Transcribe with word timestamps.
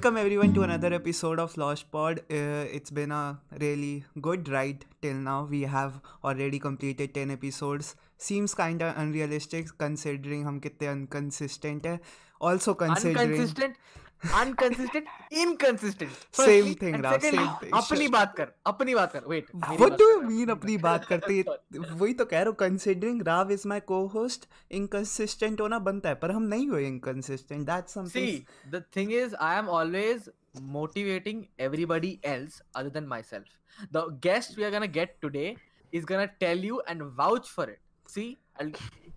Welcome 0.00 0.16
everyone 0.16 0.52
to 0.54 0.62
another 0.62 0.92
episode 0.92 1.38
of 1.38 1.56
Lost 1.56 1.90
Pod. 1.90 2.20
Uh, 2.30 2.66
it's 2.72 2.90
been 2.90 3.12
a 3.12 3.38
really 3.60 4.04
good 4.20 4.48
ride 4.48 4.84
till 5.02 5.14
now. 5.14 5.48
We 5.50 5.62
have 5.62 6.00
already 6.24 6.58
completed 6.58 7.14
10 7.14 7.30
episodes. 7.30 7.94
Seems 8.18 8.54
kinda 8.54 8.94
unrealistic 8.96 9.68
considering 9.78 10.44
हम 10.44 10.60
कितने 10.60 10.92
inconsistent 10.92 11.86
है. 11.86 12.00
Also 12.40 12.74
considering 12.74 13.16
Inconsistent, 13.16 13.74
inconsistent 14.23 15.05
inconsistent 15.33 16.11
same 16.35 16.73
thing 16.81 16.95
Rao 17.03 17.19
same 17.19 17.37
thing 17.61 17.73
अपनी 17.73 18.07
बात 18.07 18.33
कर 18.37 18.51
अपनी 18.65 18.95
बात 18.95 19.11
कर 19.11 19.23
wait 19.27 19.45
what 19.55 19.97
do 19.99 20.09
you 20.09 20.19
mean 20.21 20.49
अपनी 20.49 20.77
बात 20.79 21.05
करते 21.05 21.43
वही 21.43 22.13
तो 22.13 22.25
कह 22.25 22.37
रहा 22.37 22.47
हूँ 22.47 22.55
considering 22.57 23.21
Rao 23.27 23.51
is 23.51 23.67
my 23.67 23.79
co-host 23.87 24.47
inconsistent 24.71 25.61
होना 25.61 25.79
बनता 25.81 26.09
है 26.09 26.15
पर 26.15 26.31
हम 26.31 26.43
नहीं 26.45 26.67
हुए 26.69 26.85
inconsistent 26.87 27.65
that's 27.67 27.93
something 27.93 28.27
see 28.27 28.69
the 28.69 28.83
thing 28.95 29.13
is 29.13 29.35
I 29.41 29.57
am 29.57 29.69
always 29.79 30.29
motivating 30.71 31.43
everybody 31.59 32.19
else 32.25 32.61
other 32.75 32.89
than 32.89 33.07
myself 33.23 33.89
the 33.93 34.07
guest 34.23 34.57
we 34.57 34.63
are 34.63 34.71
gonna 34.71 34.85
get 34.99 35.17
today 35.21 35.55
is 35.93 36.05
gonna 36.05 36.25
tell 36.39 36.65
you 36.65 36.81
and 36.89 37.01
vouch 37.17 37.49
for 37.49 37.69
it 37.69 37.79
see 38.09 38.25
i'll 38.61 38.71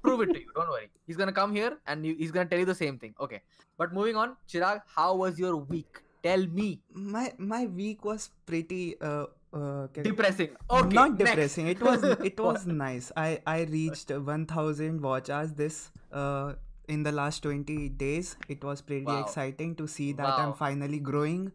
prove 0.06 0.22
it 0.24 0.32
to 0.34 0.40
you. 0.40 0.50
Don't 0.56 0.68
worry. 0.76 0.88
He's 1.06 1.16
to 1.34 1.36
come 1.42 1.54
here 1.60 1.78
and 1.86 2.04
he's 2.04 2.32
to 2.48 2.50
tell 2.56 2.58
you 2.64 2.66
the 2.72 2.74
same 2.80 2.98
thing. 2.98 3.14
Okay. 3.28 3.40
But 3.78 3.92
moving 4.00 4.16
on 4.24 4.36
chirag 4.48 4.82
how 4.96 5.14
was 5.22 5.38
your 5.44 5.56
week? 5.56 6.02
Tell 6.26 6.46
me. 6.58 6.68
My 7.12 7.24
my 7.38 7.66
week 7.66 8.04
was 8.10 8.30
pretty 8.50 8.82
uh, 9.00 9.26
uh, 9.52 9.86
depressing. 10.10 10.56
Okay 10.80 10.94
not 11.00 11.18
next. 11.18 11.30
depressing. 11.30 11.68
It 11.76 11.82
was 11.88 12.04
it 12.32 12.38
was 12.48 12.66
nice. 12.66 13.10
I 13.16 13.40
i 13.46 13.58
reached 13.72 14.10
1000 14.10 15.00
watch 15.08 15.30
hours 15.30 15.52
this 15.64 15.90
uh 16.12 16.54
in 16.88 17.02
the 17.02 17.12
last 17.12 17.42
20 17.42 17.88
days. 17.90 18.36
It 18.48 18.64
was 18.64 18.80
pretty 18.82 19.04
Wow. 19.06 19.20
exciting 19.24 19.74
to 19.82 19.86
see 19.88 20.12
that 20.22 20.38
i'm 20.44 20.54
finally 20.54 21.00
growing. 21.00 21.52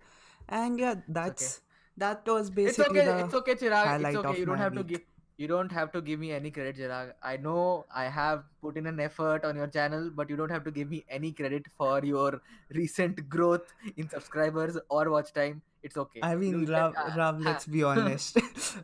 And 0.47 0.79
yeah 0.79 0.95
that's 1.07 1.61
that 1.97 2.25
was 2.27 2.49
it's 2.49 2.55
basically 2.61 3.01
okay 3.01 3.05
the 3.11 3.17
it's 3.25 3.33
okay 3.41 3.55
chirag. 3.55 3.85
Highlight 3.93 4.15
it's 4.15 4.25
okay. 4.25 4.29
of 4.29 4.39
you 4.39 4.45
don't 4.45 4.57
my 4.57 4.63
have 4.63 4.73
to 4.73 4.83
week. 4.83 4.87
give 4.87 5.01
you 5.39 5.47
don't 5.47 5.71
have 5.71 5.91
to 5.93 6.01
give 6.01 6.19
me 6.21 6.29
any 6.37 6.51
credit 6.55 6.79
chirag 6.79 7.11
i 7.31 7.35
know 7.43 7.85
i 8.03 8.05
have 8.15 8.43
put 8.65 8.79
in 8.81 8.89
an 8.91 8.99
effort 9.05 9.45
on 9.49 9.61
your 9.61 9.67
channel 9.75 10.09
but 10.19 10.29
you 10.33 10.37
don't 10.41 10.55
have 10.57 10.65
to 10.65 10.73
give 10.77 10.89
me 10.95 11.03
any 11.19 11.31
credit 11.31 11.69
for 11.77 11.93
your 12.11 12.41
recent 12.79 13.23
growth 13.37 13.73
in 13.95 14.09
subscribers 14.15 14.79
or 14.89 15.09
watch 15.15 15.33
time 15.41 15.61
it's 15.81 15.95
okay 15.95 16.19
I 16.21 16.35
mean, 16.35 16.65
Rav, 16.65 16.93
uh, 16.97 17.11
Rav, 17.15 17.39
let's 17.39 17.65
be 17.65 17.83
honest. 17.89 18.37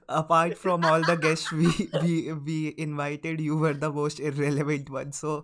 Apart 0.08 0.58
from 0.58 0.86
all 0.86 1.02
the 1.02 1.18
guests 1.18 1.52
we, 1.52 1.90
we 2.02 2.32
we 2.32 2.74
invited, 2.78 3.42
you 3.42 3.58
were 3.58 3.74
the 3.74 3.92
most 3.92 4.22
irrelevant 4.22 4.90
one. 4.90 5.12
So, 5.12 5.44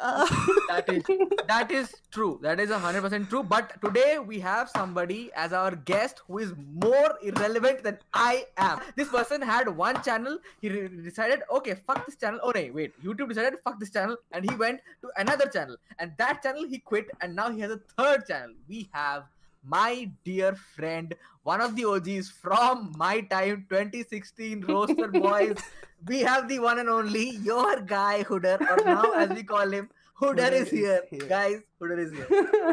uh, 0.00 0.26
that 0.68 0.88
is 0.88 1.02
that 1.48 1.70
is 1.70 1.94
true. 2.10 2.38
That 2.42 2.60
is 2.60 2.70
hundred 2.70 3.02
percent 3.02 3.28
true. 3.28 3.42
But 3.42 3.80
today 3.82 4.18
we 4.18 4.38
have 4.40 4.68
somebody 4.70 5.30
as 5.34 5.52
our 5.52 5.74
guest 5.74 6.22
who 6.26 6.38
is 6.38 6.54
more 6.72 7.18
irrelevant 7.22 7.82
than 7.82 7.98
i 8.14 8.46
am. 8.56 8.80
This 8.96 9.08
person 9.08 9.42
had 9.42 9.68
one 9.68 10.02
channel. 10.02 10.38
He 10.60 10.68
re- 10.68 10.88
decided 10.88 11.42
okay 11.50 11.74
fuck 11.86 12.04
this 12.06 12.16
channel. 12.16 12.40
Oh 12.42 12.52
no 12.54 12.70
wait. 12.72 12.92
Youtube 13.02 13.28
decided 13.28 13.58
fuck 13.64 13.78
this 13.80 13.90
channel. 13.90 14.16
And 14.32 14.48
he 14.48 14.56
went 14.56 14.80
to 15.02 15.10
another 15.16 15.46
channel. 15.46 15.76
And 15.98 16.12
that 16.18 16.42
channel 16.42 16.66
he 16.66 16.78
quit. 16.78 17.10
And 17.20 17.34
now 17.34 17.50
he 17.50 17.60
has 17.60 17.70
a 17.70 17.80
third 17.96 18.26
channel. 18.26 18.54
We 18.68 18.88
have 18.92 19.24
my 19.64 20.10
dear 20.24 20.54
friend 20.54 21.14
one 21.51 21.61
of 21.67 21.75
the 21.77 21.85
og's 21.93 22.29
from 22.43 22.83
my 23.03 23.13
time 23.31 23.65
2016 23.69 24.61
roaster 24.73 25.07
boys 25.15 25.63
we 26.11 26.19
have 26.27 26.47
the 26.51 26.59
one 26.67 26.79
and 26.83 26.89
only 26.93 27.25
your 27.49 27.73
guy 27.95 28.23
hooder 28.29 28.55
or 28.73 28.77
now 28.85 29.11
as 29.23 29.29
we 29.39 29.43
call 29.43 29.75
him 29.79 29.89
hooder, 30.21 30.45
Hooder 30.45 30.51
is, 30.51 30.67
is 30.67 30.71
here. 30.71 31.01
here. 31.09 31.27
guys 31.33 31.59
hooder 31.81 31.99
is 32.05 32.11
here 32.11 32.27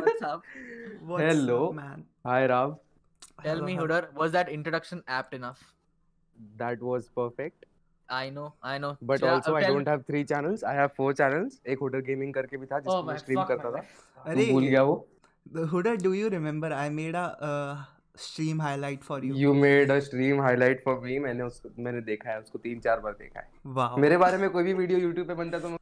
what's 0.04 0.22
up 0.22 0.42
what's 1.12 1.24
Hello. 1.24 1.58
up, 1.68 1.74
man? 1.80 2.04
Hi 2.24 2.46
Rav, 2.46 2.76
tell 3.42 3.54
Hello, 3.54 3.66
me 3.66 3.74
hello. 3.74 3.86
hooder 3.86 4.14
was 4.22 4.32
that 4.38 4.48
introduction 4.58 5.02
apt 5.08 5.34
enough 5.34 5.64
that 6.64 6.80
was 6.92 7.08
perfect. 7.20 7.66
i 8.14 8.28
know 8.36 8.44
i 8.68 8.76
know 8.82 8.88
But 9.08 9.20
Chira- 9.20 9.32
also 9.34 9.52
uh, 9.54 9.58
I 9.58 9.62
tell- 9.64 9.74
don't 9.74 9.88
have 9.90 10.04
three 10.06 10.22
channels. 10.30 10.62
I 10.70 10.72
have 10.76 10.94
four 10.94 11.08
channels. 11.18 11.58
एक 11.74 11.78
hotel 11.86 12.00
gaming 12.06 12.32
करके 12.34 12.56
भी 12.62 12.66
था 12.72 12.78
oh 12.78 12.82
जिसको 12.86 13.02
my 13.02 13.06
मैं 13.10 13.16
stream 13.18 13.38
fuck 13.40 13.48
करता 13.48 13.68
my 13.68 13.74
था. 13.74 13.82
life. 13.82 14.26
अरे 14.26 14.46
तू 14.46 14.52
भूल 14.52 14.64
गया 14.72 14.82
वो? 14.88 14.96
The 15.58 15.66
Huda, 15.74 15.92
do 16.06 16.12
you 16.20 16.30
remember? 16.34 16.70
I 16.78 16.88
made 16.96 17.18
a 17.20 17.24
uh, 17.50 17.76
stream 18.17 18.59
highlight 18.59 19.03
for 19.03 19.19
you. 19.23 19.33
You 19.35 19.53
made 19.53 19.89
a 19.89 20.01
stream 20.01 20.39
highlight 20.39 20.83
for 20.83 20.95
me. 21.01 21.19
मैंने 21.19 21.43
उसको 21.43 21.69
मैंने 21.83 22.01
देखा 22.01 22.29
है 22.31 22.39
उसको 22.39 22.59
तीन 22.59 22.79
चार 22.79 22.99
बार 22.99 23.13
देखा 23.13 23.39
है. 23.39 23.47
Wow. 23.77 23.97
मेरे 23.99 24.17
बारे 24.17 24.37
में 24.37 24.49
कोई 24.49 24.63
भी 24.63 24.73
वीडियो 24.73 24.99
YouTube 24.99 25.27
पे 25.27 25.33
बनता 25.33 25.57
है 25.57 25.63
तो 25.63 25.69
मैं 25.69 25.77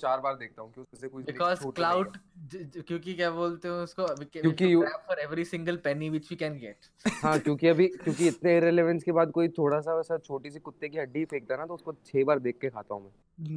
चार 0.00 0.20
बार 0.20 0.34
देखता 0.34 0.62
हूँ 0.62 1.72
क्लाउड 1.72 2.16
क्योंकि 2.54 3.14
क्या 3.14 3.30
बोलते 3.30 3.68
हैं 3.68 3.74
उसको 3.74 4.06
क्योंकि 4.24 4.76
for 4.76 5.18
every 5.20 5.44
single 5.44 5.76
penny 5.76 6.10
which 6.10 6.30
we 6.30 6.36
can 6.36 6.58
get 6.58 7.08
हाँ 7.24 7.38
क्योंकि 7.38 7.68
अभी 7.68 7.86
क्योंकि 7.86 8.28
इतने 8.28 8.56
इरेलीवेंस 8.56 9.02
के 9.02 9.12
बाद 9.12 9.30
कोई 9.30 9.48
थोड़ा 9.48 9.80
सा 9.80 9.94
वैसा 9.94 10.18
छोटी 10.18 10.50
सी 10.50 10.58
कुत्ते 10.58 10.88
की 10.88 10.98
हड्डी 10.98 11.24
फेंकता 11.24 11.56
ना 11.56 11.66
तो 11.66 11.74
उसको 11.74 11.92
छह 11.92 12.24
बार 12.24 12.38
देख 12.38 12.58
के 12.60 12.68
खाता 12.68 12.94
हूँ 12.94 13.02
मैं। 13.02 13.10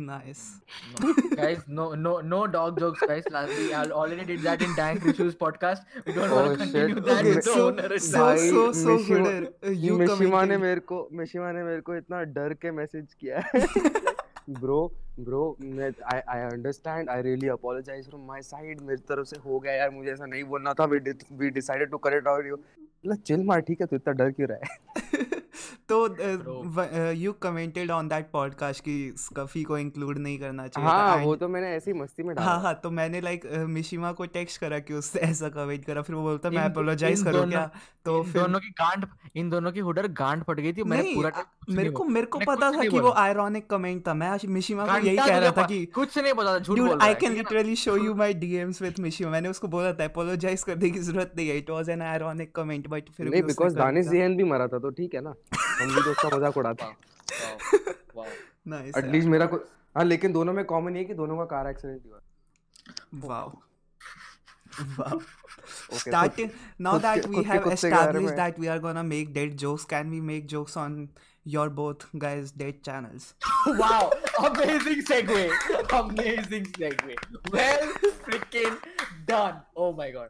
Nice 0.05 0.61
guys 1.33 1.63
no 1.69 1.93
no 1.95 2.19
no 2.21 2.45
dog 2.45 2.79
jokes 2.79 3.03
guys 3.07 3.25
last 3.31 3.53
we 3.53 3.91
already 3.91 4.23
did 4.23 4.41
that 4.41 4.61
in 4.61 4.73
dank 4.73 5.05
reviews 5.05 5.35
podcast 5.35 6.07
we 6.07 6.13
don't 6.13 6.31
want 6.31 6.49
to 6.49 6.55
continue 6.55 6.99
that 6.99 7.43
so 7.43 8.35
so 8.37 8.73
so 8.73 8.97
good 8.97 9.73
you 9.75 9.97
coming 9.97 10.61
मेरे 10.61 10.79
को 10.79 11.09
मिशिमा 11.11 11.51
ने 11.51 11.63
मेरे 11.63 11.81
को 11.81 11.95
इतना 11.95 12.23
डर 12.23 12.53
के 12.53 12.71
मैसेज 12.71 13.13
किया 13.13 13.39
है। 13.39 13.67
ब्रो 14.47 14.91
ब्रो 15.19 15.57
मैं 15.61 15.91
I 16.05 16.41
understand 16.41 17.09
I 17.09 17.21
really 17.21 17.47
apologize 17.47 18.09
from 18.09 18.25
my 18.27 18.41
side 18.41 18.81
मेरी 18.81 19.01
तरफ़ 19.09 19.27
से 19.27 19.37
हो 19.45 19.59
गया 19.59 19.73
यार, 19.73 19.89
मुझे 19.89 20.11
ऐसा 20.11 20.25
नहीं 20.25 20.43
बोलना 20.43 20.73
था. 20.73 20.85
We 20.85 21.49
decided 21.49 21.89
to 21.89 21.97
correct 21.97 22.27
out 22.27 22.45
you 22.47 22.55
मतलब 22.55 23.17
चिल 23.17 23.43
मार, 23.43 23.59
ठीक 23.61 23.81
है, 23.81 23.87
तू 23.87 23.95
इतना 23.95 24.13
डर 24.13 24.31
क्यों 24.31 24.49
रहा 24.49 24.57
है? 24.57 25.03
तो 25.91 26.15
you 27.11 27.31
commented 27.31 27.91
on 27.91 28.07
that 28.07 28.29
podcast 28.33 28.83
कि 28.83 29.13
स्कफी 29.17 29.63
को 29.63 29.77
इंक्लूड 29.77 30.17
नहीं 30.17 30.39
करना 30.39 30.67
चाहिए 30.67 30.89
हाँ 30.89 31.17
वो 31.17 31.35
तो 31.35 31.47
मैंने 31.47 31.67
ऐसी 31.67 31.93
मस्ती 31.93 32.23
में 32.23 32.35
डाला 32.35 32.51
हाँ 32.51 32.61
हाँ 32.61 32.79
तो 32.83 32.91
मैंने 32.91 33.21
लाइक 33.21 33.45
मिशिमा 33.53 34.11
को 34.11 34.25
टेक्स्ट 34.25 34.61
करा 34.61 34.79
कि 34.79 34.93
उससे 34.93 35.19
ऐसा 35.19 35.49
कमेंट 35.49 35.85
करा 35.85 36.01
फिर 36.01 36.15
वो 36.15 36.21
बोलता 36.21 36.49
मैं 36.49 36.63
अपोलोजाइज 36.63 37.23
करूँ 37.23 37.49
क्या 37.49 37.71
तो 38.05 38.23
फिर 38.23 38.41
दोनों 38.41 38.59
की 38.59 38.69
गांड 38.69 39.05
इन 39.35 39.49
दोनों 39.49 39.71
की 39.71 39.79
हुडर 39.79 40.07
गांड 40.07 40.43
फट 40.43 40.59
गई 40.59 40.73
थी 40.73 40.83
मैंने 40.83 41.15
पूरा 41.15 41.31
मेरे 41.69 41.89
को 41.89 42.03
मेरे 42.03 42.25
को 42.25 42.39
पता 42.39 42.71
था 42.71 42.81
कि 42.81 42.99
वो। 42.99 43.11
आयरॉनिक 43.11 43.69
कमेंट 43.69 44.07
था 44.07 44.13
मैं 44.13 44.39
मिशिमा 44.47 44.85
को 44.85 45.05
यही 45.05 45.17
कह 45.17 45.37
रहा 45.37 45.51
था 45.51 45.67
कि 45.67 45.85
कुछ 45.85 46.17
नहीं 46.17 46.33
पता 46.33 46.53
था 46.53 46.59
झूठ 46.59 46.79
बोल 46.79 46.89
रहा 46.89 47.07
है, 47.07 47.17
can 47.17 47.29
ठीक 47.29 47.37
है 47.37 47.43
ना? 47.43 47.49
literally 47.49 47.87
show 47.87 48.07
you 48.07 48.19
my 48.21 48.43
DMs 48.43 48.89
with 48.89 49.05
Mishi. 49.05 49.25
मैंने 49.25 49.49
उसको 49.49 49.67
बोला 49.67 49.93
था 49.93 50.13
apologize 50.13 50.63
करने 50.63 50.89
की 50.89 50.99
ज़रूरत 50.99 51.33
नहीं 51.37 51.49
है. 51.49 51.57
It 51.57 51.71
was 51.71 51.89
an 51.89 52.19
ironic 52.19 52.45
comment 52.55 52.87
but 52.87 53.03
फिर 53.17 53.29
नहीं 53.29 53.43
बिकॉज़ 53.43 53.75
दानिश 53.75 54.05
दिया. 54.05 54.29
भी 54.29 54.43
मरा 54.43 54.67
था 54.67 54.79
तो 54.79 54.89
ठीक 54.89 55.15
है 55.15 55.21
ना 55.21 55.33
हम 55.55 55.95
भी 55.95 56.01
तो 56.01 56.11
उसका 56.11 56.35
मज़ाक 56.37 56.57
उड़ाते 56.57 56.85
हैं 56.85 56.97
Wow, 57.35 58.23
wow. 58.23 58.25
Nice. 58.73 58.97
एटलीस्ट 58.97 59.27
मेरा 59.29 59.45
को 59.53 59.57
हाँ 59.97 60.03
लेकिन 60.05 60.33
दोनों 60.33 60.53
में 60.53 60.63
कॉमन 60.65 60.95
ये 60.97 61.03
कि 61.05 61.13
दोनों 61.13 61.37
का 61.37 61.45
कार 61.55 61.69
एक्सीडेंट 61.69 62.01
हुआ 62.05 63.27
wow 63.29 63.53
Wow. 64.77 65.17
Okay, 65.97 66.11
so 66.11 66.47
now 66.85 66.93
that 67.03 67.27
we 67.33 67.43
have 67.49 67.67
established 67.73 68.35
that 68.39 68.57
we 68.63 68.67
are 68.71 68.79
gonna 68.85 69.03
make 69.11 69.29
dead 69.37 69.53
jokes, 69.61 69.85
can 69.93 70.09
we 70.15 70.19
make 70.29 70.49
jokes 70.53 70.75
on 70.81 70.97
your 71.44 71.68
both 71.70 72.06
guys' 72.24 72.50
dead 72.62 72.82
channels? 72.88 73.34
wow, 73.66 74.10
amazing 74.48 75.02
segue. 75.10 75.42
Amazing 76.00 76.66
segue. 76.78 77.16
Well 77.52 77.88
freaking 78.26 78.76
done. 79.32 79.60
Oh 79.76 79.92
my 79.92 80.10
god. 80.10 80.28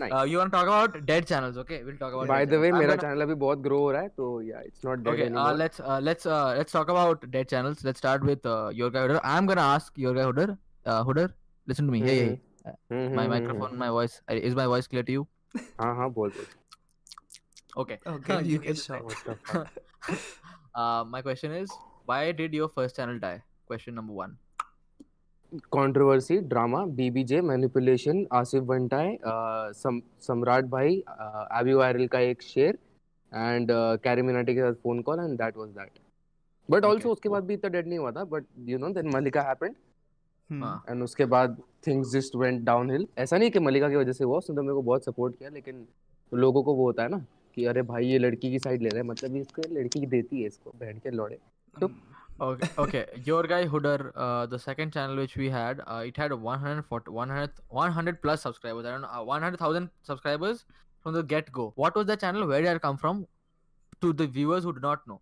Nice. 0.00 0.12
Uh, 0.12 0.22
you 0.24 0.38
want 0.38 0.52
to 0.52 0.56
talk 0.56 0.66
about 0.72 0.98
dead 1.06 1.26
channels? 1.26 1.56
Okay, 1.64 1.82
we'll 1.84 1.96
talk 2.02 2.12
about. 2.18 2.28
By 2.28 2.46
dead 2.46 2.54
the 2.54 2.60
way 2.60 2.70
channels. 2.70 2.74
I'm 2.74 2.80
मेरा 2.80 2.94
gonna- 2.94 3.02
channel 3.02 3.22
अभी 3.22 3.34
बहुत 3.44 3.58
grow 3.68 3.78
हो 3.80 3.90
रहा 3.92 4.02
है 4.02 4.08
तो 4.20 4.30
या 4.50 4.60
it's 4.66 4.84
not 4.84 4.98
dead 4.98 5.12
Okay, 5.14 5.22
uh, 5.22 5.26
anymore 5.26 5.56
let's 5.62 5.80
uh, 5.90 5.98
let's 6.08 6.28
uh, 6.36 6.54
let's 6.60 6.76
talk 6.78 6.92
about 6.96 7.26
dead 7.36 7.50
channels. 7.54 7.84
Let's 7.90 8.04
start 8.04 8.26
with 8.32 8.46
uh, 8.54 8.58
your 8.82 8.90
guy 8.96 9.04
Hooder. 9.06 9.20
I'm 9.34 9.50
gonna 9.52 9.66
ask 9.76 10.02
your 10.06 10.14
guy 10.20 10.26
Hooder. 10.30 10.48
Uh, 10.86 11.00
Hooder, 11.10 11.26
listen 11.72 11.90
to 11.90 11.96
me. 11.96 12.02
Hey, 12.10 12.18
hey. 12.20 12.36
Hmm, 12.92 13.14
My 13.16 13.26
microphone, 13.32 13.76
my 13.82 13.88
voice. 13.96 14.14
uh, 14.28 14.38
Is 14.50 14.54
my 14.60 14.66
voice 14.74 14.88
clear 14.94 15.04
to 15.10 15.18
you? 15.18 15.26
हाँ 15.80 15.94
हाँ 16.02 16.08
बोल 16.20 16.30
बोल 16.38 16.54
Okay. 17.82 17.96
Okay, 18.10 18.36
you 18.50 18.52
You 18.52 18.60
can 18.60 18.74
can- 18.74 18.82
shout. 18.84 20.16
Uh, 20.75 21.03
my 21.05 21.21
question 21.21 21.51
is, 21.51 21.69
why 22.05 22.31
did 22.31 22.53
your 22.53 22.69
first 22.69 22.95
channel 22.95 23.19
die? 23.19 23.41
Question 23.67 23.95
number 23.95 24.13
one. 24.13 24.37
Controversy 25.73 26.37
drama 26.51 26.83
BBJ 26.97 27.39
manipulation 27.41 28.25
Asif 28.33 28.63
Bantai 28.63 29.17
Samrat 30.25 30.65
भाई 30.75 30.93
AB 31.59 31.73
viral 31.73 32.07
का 32.13 32.19
एक 32.27 32.41
शेर 32.41 32.77
and 33.31 33.71
carry 34.03 34.21
Minati 34.21 34.53
के 34.55 34.61
साथ 34.61 34.73
phone 34.83 35.01
call 35.09 35.19
and 35.19 35.37
that 35.37 35.57
was 35.57 35.69
that 35.69 35.99
but 36.69 36.85
Okay. 36.85 37.05
उसके 37.07 37.29
बाद 37.29 37.43
भी 37.45 37.53
इतना 37.53 37.69
डेड 37.69 37.87
नहीं 37.87 37.99
हुआ 37.99 38.11
था 38.11 38.23
but 38.33 38.45
you 38.69 38.77
know 38.77 38.89
then 38.93 39.09
Malika 39.15 39.41
happened. 39.49 39.75
And 40.89 41.03
उसके 41.03 41.25
बाद 41.35 41.57
थिंग्स 41.87 42.11
जस्ट 42.11 42.35
वेंट 42.35 42.63
डाउनहिल 42.65 43.07
ऐसा 43.17 43.37
नहीं 43.37 43.51
कि 43.51 43.59
मलिका 43.59 43.89
की 43.89 43.95
वजह 43.95 44.11
से 44.11 44.23
हुआ 44.23 44.37
उसने 44.37 44.55
तो 44.55 44.61
मेरे 44.61 44.73
को 44.73 44.81
बहुत 44.81 45.05
सपोर्ट 45.05 45.37
किया 45.37 45.49
लेकिन 45.49 45.85
लोगों 46.31 46.63
को 46.63 46.75
वो 46.75 46.85
होता 46.85 47.03
है 47.03 47.09
ना 47.09 47.25
कि 47.55 47.65
अरे 47.65 47.81
भाई 47.89 48.05
ये 48.05 48.17
लड़की 48.19 48.51
की 48.51 48.59
साइड 48.59 48.81
ले 48.81 48.89
रहा 48.89 49.01
है 49.01 49.07
मतलब 49.07 49.35
इसके 49.35 49.67
लड़की 49.73 49.99
की 49.99 50.05
देती 50.07 50.41
है 50.41 50.47
इसको 50.47 50.71
बहन 50.79 50.99
के 50.99 51.11
लौड़े। 51.11 51.37
तो 51.75 51.87
okay 52.83 53.03
your 53.27 53.47
guy 53.47 53.65
Hudar 53.73 54.01
the 54.51 54.57
second 54.57 54.93
channel 54.93 55.15
which 55.15 55.37
we 55.37 55.47
had 55.49 55.81
it 56.05 56.19
had 56.19 56.33
140 56.33 57.09
100 57.17 57.49
100 57.81 58.15
plus 58.21 58.43
subscribers 58.43 58.85
I 58.85 58.91
don't 58.91 59.01
know 59.01 59.57
100000 59.57 59.87
subscribers 60.07 60.65
from 61.05 61.15
the 61.15 61.25
get 61.27 61.51
go 61.51 61.67
what 61.77 61.97
was 61.97 62.05
the 62.05 62.15
channel 62.21 62.43
where 62.43 62.63
did 62.63 62.79
come 62.79 62.95
from 63.03 63.23
to 64.01 64.13
the 64.13 64.29
viewers 64.33 64.65
who 64.65 64.71
do 64.71 64.87
not 64.87 65.07
know 65.07 65.21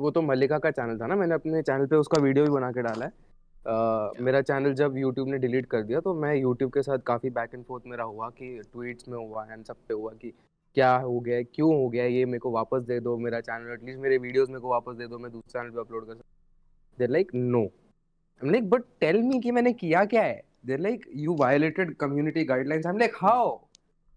वो 0.00 0.10
तो 0.10 0.22
मलिका 0.22 0.58
का 0.58 0.70
channel 0.70 0.98
था 0.98 1.06
ना 1.06 1.16
मैंने 1.16 1.34
अपने 1.34 1.62
channel 1.62 1.86
पे 1.86 1.96
उसका 1.96 2.22
video 2.22 2.44
भी 2.44 2.50
बना 2.50 2.72
के 2.72 2.82
डाला 2.82 3.04
है। 3.04 3.12
Uh, 3.56 3.72
yeah. 3.72 4.20
मेरा 4.20 4.40
चैनल 4.40 4.74
जब 4.74 4.96
यूट्यूब 4.96 5.28
ने 5.28 5.38
डिलीट 5.38 5.66
कर 5.66 5.82
दिया 5.82 6.00
तो 6.00 6.12
मैं 6.14 6.34
यूट्यूब 6.34 6.70
के 6.72 6.82
साथ 6.82 6.98
काफ़ी 7.06 7.30
बैक 7.30 7.54
एंड 7.54 7.64
फोर्थ 7.64 7.84
मेरा 7.86 8.04
हुआ 8.04 8.28
कि 8.30 8.50
ट्वीट्स 8.72 9.08
में 9.08 9.16
हुआ 9.18 9.44
एंड 9.44 9.64
सब 9.64 9.76
पे 9.88 9.94
हुआ 9.94 10.12
कि 10.12 10.32
क्या 10.76 10.94
हो 11.02 11.18
गया 11.20 11.42
क्यों 11.54 11.68
हो 11.74 11.88
गया 11.88 12.04
ये 12.04 12.24
मेरे 12.24 12.38
को 12.38 12.50
वापस 12.50 12.82
दे 12.86 12.98
दो 13.00 13.16
मेरा 13.18 13.40
चैनल 13.40 13.72
एटलीस्ट 13.72 14.00
मेरे 14.00 14.18
वीडियोस 14.18 14.48
मेरे 14.48 14.60
को 14.60 14.70
वापस 14.70 14.96
दे 14.96 15.06
दो 15.06 15.18
मैं 15.18 15.30
दूसरे 15.32 15.52
चैनल 15.52 15.70
पे 15.70 15.80
अपलोड 15.80 16.06
कर 16.06 16.14
सकता 16.14 16.98
they're 16.98 17.10
like 17.10 17.30
no 17.34 17.62
I 17.62 18.50
like 18.50 18.68
but 18.70 18.82
tell 19.00 19.22
me 19.22 19.40
कि 19.40 19.50
मैंने 19.50 19.72
किया 19.82 20.04
क्या 20.04 20.22
है 20.22 20.42
they're 20.66 20.80
like 20.80 21.06
you 21.16 21.36
violated 21.40 21.94
community 21.96 22.44
guidelines 22.44 22.86
I 22.86 22.92
am 22.92 22.98
like 22.98 23.16
how 23.22 23.56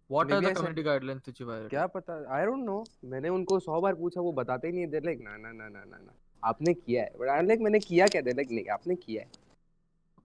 I 0.10 0.28
said- 0.44 0.56
community 0.56 0.84
guidelines 0.86 1.28
which 1.28 1.40
you 1.42 1.46
violated? 1.48 1.70
क्या 1.70 1.86
पता 1.96 2.14
आई 2.36 2.46
डोंट 2.46 2.64
नो 2.66 2.84
मैंने 3.12 3.30
उनको 3.30 3.60
सौ 3.60 3.82
बार 3.82 3.94
पूछा 3.96 4.22
वो 4.22 4.32
बताते 4.40 4.68
ही 4.68 4.74
नहीं 4.74 4.88
देर 4.88 5.04
लाइक 5.06 5.20
ना 5.24 5.36
ना 5.38 5.52
ना 5.52 5.68
ना 5.70 5.84
ना 5.84 5.98
ना 5.98 6.14
आपने 6.44 6.74
किया 6.74 7.04
है 7.04 7.12
बट 7.20 7.30
आई 7.30 7.46
लाइक 7.46 7.60
मैंने 7.62 7.80
किया 7.80 8.06
क्या 8.08 8.22
देर 8.22 8.36
लाइक 8.36 8.52
नहीं 8.52 8.70
आपने 8.74 8.96
किया 8.96 9.22
है 9.22 9.48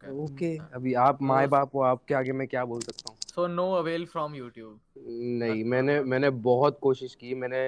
Okay. 0.04 0.32
ओके। 0.32 0.56
अभी 0.56 0.94
आप 0.94 1.22
माए 1.22 1.46
बाप 1.46 1.70
हो 1.74 1.80
आपके 1.80 2.14
आगे 2.14 2.32
मैं 2.32 2.48
क्या 2.48 2.64
बोल 2.64 2.80
सकता 2.80 3.10
हूँ? 3.10 3.18
So 3.18 3.38
no 3.56 3.66
avail 3.82 4.06
from 4.12 4.34
YouTube. 4.40 4.78
नहीं 5.40 5.50
अच्छा, 5.50 5.70
मैंने 5.70 6.00
मैंने 6.02 6.30
बहुत 6.30 6.78
कोशिश 6.82 7.14
की 7.14 7.34
मैंने 7.34 7.62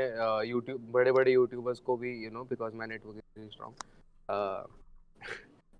यूट्यूब 0.48 0.88
बड़े 0.90 1.12
बड़े 1.12 1.32
यूट्यूबर्स 1.32 1.80
को 1.80 1.96
भी 1.96 2.24
you 2.24 2.30
know 2.30 2.44
because 2.44 2.74
my 2.74 2.86
network 2.86 3.22
is 3.38 3.50
strong 3.50 3.72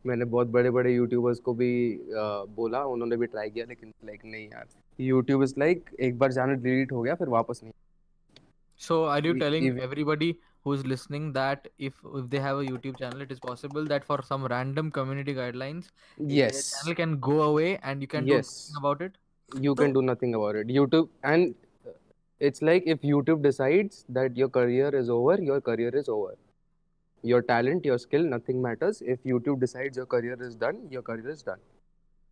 मैंने 0.07 0.25
बहुत 0.25 0.47
बड़े 0.47 0.71
बड़े 0.71 0.95
यूट्यूबर्स 0.95 1.39
को 1.39 1.55
भी 1.55 1.97
uh, 1.97 2.49
बोला 2.57 2.85
उन्होंने 2.85 3.17
भी 3.17 3.27
ट्राई 3.27 3.51
किया 3.51 3.67
लेकिन 3.69 3.93
लाइक 4.05 4.21
नहीं 4.25 4.47
यार। 4.47 4.67
यूट्यूब 5.01 5.43
इज़ 5.43 5.55
लाइक 5.59 5.91
एक 6.01 6.19
बार 6.19 6.33
चैनल 6.33 6.55
डिलीट 6.55 6.93
हो 6.93 7.03
गया 7.03 7.15
फिर 7.15 7.29
वापस 7.29 7.61
नहीं। 7.65 7.73
So 8.81 8.97
are 9.09 9.23
you 9.27 9.35
E- 9.35 9.41
telling 9.43 9.67
even- 9.67 9.85
everybody 9.89 10.33
who 10.66 10.74
is 10.74 10.86
listening 10.86 11.32
that 11.34 11.68
if 11.90 12.02
if 12.22 12.30
they 12.30 12.40
have 12.46 12.60
a 12.60 12.66
YouTube 12.72 12.98
channel, 13.00 13.22
it 13.22 13.32
is 13.32 13.40
possible 13.40 13.86
that 13.94 14.04
for 14.12 14.18
some 14.28 14.46
random 14.54 14.92
community 15.00 15.34
guidelines, 15.42 15.90
their 16.18 16.28
yes 16.42 16.62
channel 16.74 16.96
can 17.02 17.16
go 17.32 17.42
away 17.48 17.72
and 17.92 18.02
you 18.08 18.08
can 18.08 18.26
do 18.26 18.36
Yes. 18.36 18.52
nothing 18.54 18.84
about 18.84 19.02
it? 19.10 19.18
you 19.64 19.72
can 19.76 19.90
So- 19.90 19.96
do 19.96 20.02
nothing 20.08 20.34
about 20.36 20.56
it 20.60 20.70
youtube 20.76 21.08
and 21.30 21.56
uh, 21.86 21.92
it's 22.50 22.62
like 22.68 22.86
if 22.94 23.02
youtube 23.08 23.42
decides 23.46 23.98
that 24.18 24.38
your 24.42 24.48
career 24.58 24.92
is 25.00 25.10
over 25.16 25.34
your 25.48 25.58
career 25.70 25.90
is 26.02 26.08
over 26.14 26.30
your 27.24 27.42
talent 27.50 27.90
your 27.90 27.98
skill 28.04 28.24
nothing 28.36 28.62
matters 28.68 29.02
if 29.16 29.28
youtube 29.32 29.60
decides 29.66 29.98
your 30.02 30.06
career 30.14 30.38
is 30.48 30.56
done 30.64 30.80
your 30.96 31.04
career 31.10 31.34
is 31.36 31.44
done 31.50 31.60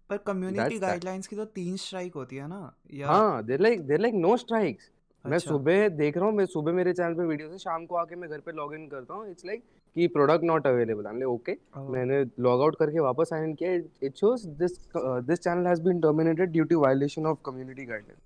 पर 0.10 0.18
community 0.28 0.60
That's 0.60 0.80
that. 0.80 0.90
Guidelines 0.90 1.28
की 1.28 1.36
तो 1.36 1.46
तीन 1.58 1.76
strike 1.88 2.14
होती 2.22 2.36
है 2.36 2.48
ना 2.48 2.62
या 3.00 3.08
हाँ 3.08 3.44
there 3.46 3.60
like 3.62 3.82
there 3.88 4.00
like 4.00 4.14
no 4.16 4.36
strikes 4.44 4.90
मैं 5.25 5.37
अच्छा। 5.37 5.51
सुबह 5.51 5.89
देख 5.89 6.17
रहा 6.17 6.27
हूँ 6.27 6.35
मैं 6.37 6.45
सुबह 6.47 6.73
मेरे 6.73 6.93
चैनल 6.93 7.15
पे 7.15 7.25
वीडियो 7.27 7.49
से 7.49 7.59
शाम 7.59 7.85
को 7.87 7.97
आके 7.97 8.17
मैं 8.17 8.29
घर 8.31 8.39
पे 8.47 8.53
लॉग 8.53 8.75
इन 8.75 8.87
करता 8.89 9.15
हूँ। 9.15 9.31
इट्स 9.31 9.45
लाइक 9.47 9.63
कि 9.97 10.07
product 10.17 10.45
not 10.45 10.67
available 10.67 11.07
I 11.07 11.23
okay 11.25 11.57
मैंने 11.93 12.23
लॉग 12.41 12.63
आउट 12.63 12.77
करके 12.79 13.01
वापस 13.01 13.29
साइन 13.31 13.45
इन 13.45 13.55
किया। 13.55 13.73
It 14.07 14.17
shows 14.17 14.45
this 14.63 14.79
this 14.97 15.39
channel 15.39 15.67
has 15.67 15.83
been 15.83 16.01
terminated 16.01 16.51
due 16.53 16.65
to 16.65 16.81
violation 16.81 17.27
of 17.27 17.39
community 17.47 17.85
guidelines 17.85 18.23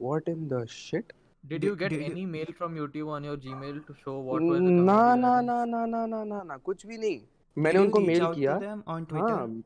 what 0.00 0.28
in 0.28 0.46
the 0.48 0.64
shit 0.70 1.12
Did 1.44 1.60
Did- 1.62 1.64
you 1.66 1.74
get 1.80 1.92
did 1.92 2.00
you- 2.02 2.06
any 2.12 2.22
mail 2.30 2.48
from 2.56 2.72
YouTube 2.78 3.10
on 3.16 3.26
your 3.26 3.34
Gmail 3.42 3.76
to 3.88 3.94
show 3.98 4.14
what 4.28 4.46
were 4.46 4.56
the 4.62 4.70
ना 4.86 4.96
ना 5.16 5.40
ना 5.40 5.64
ना 5.64 5.84
ना 5.84 6.04
ना 6.06 6.22
ना 6.24 6.42
ना 6.46 6.56
कुछ 6.68 6.86
भी 6.86 6.96
नहीं। 6.98 7.20
मैंने 7.56 7.78
उनको 7.80 8.00
मेल 8.00 8.24
किया। 8.34 8.54
हाँ 8.54 9.62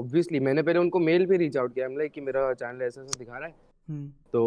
ऑब्वियसली 0.00 0.40
मैंने 0.48 0.62
पहले 0.62 0.78
उनको 0.78 0.98
मेल 0.98 1.26
पे 1.26 1.36
रीच 1.36 1.56
आउट 1.56 1.74
किया। 1.74 1.86
हम 1.86 1.96
लाइक 1.98 2.12
कि 2.12 2.20
मेरा 2.20 2.52
चैनल 2.54 2.82
ऐसा 2.82 3.02
ऐसा 3.02 3.18
दिखा 3.18 3.38
रहा 3.38 3.48
है। 3.48 3.54
तो 4.32 4.42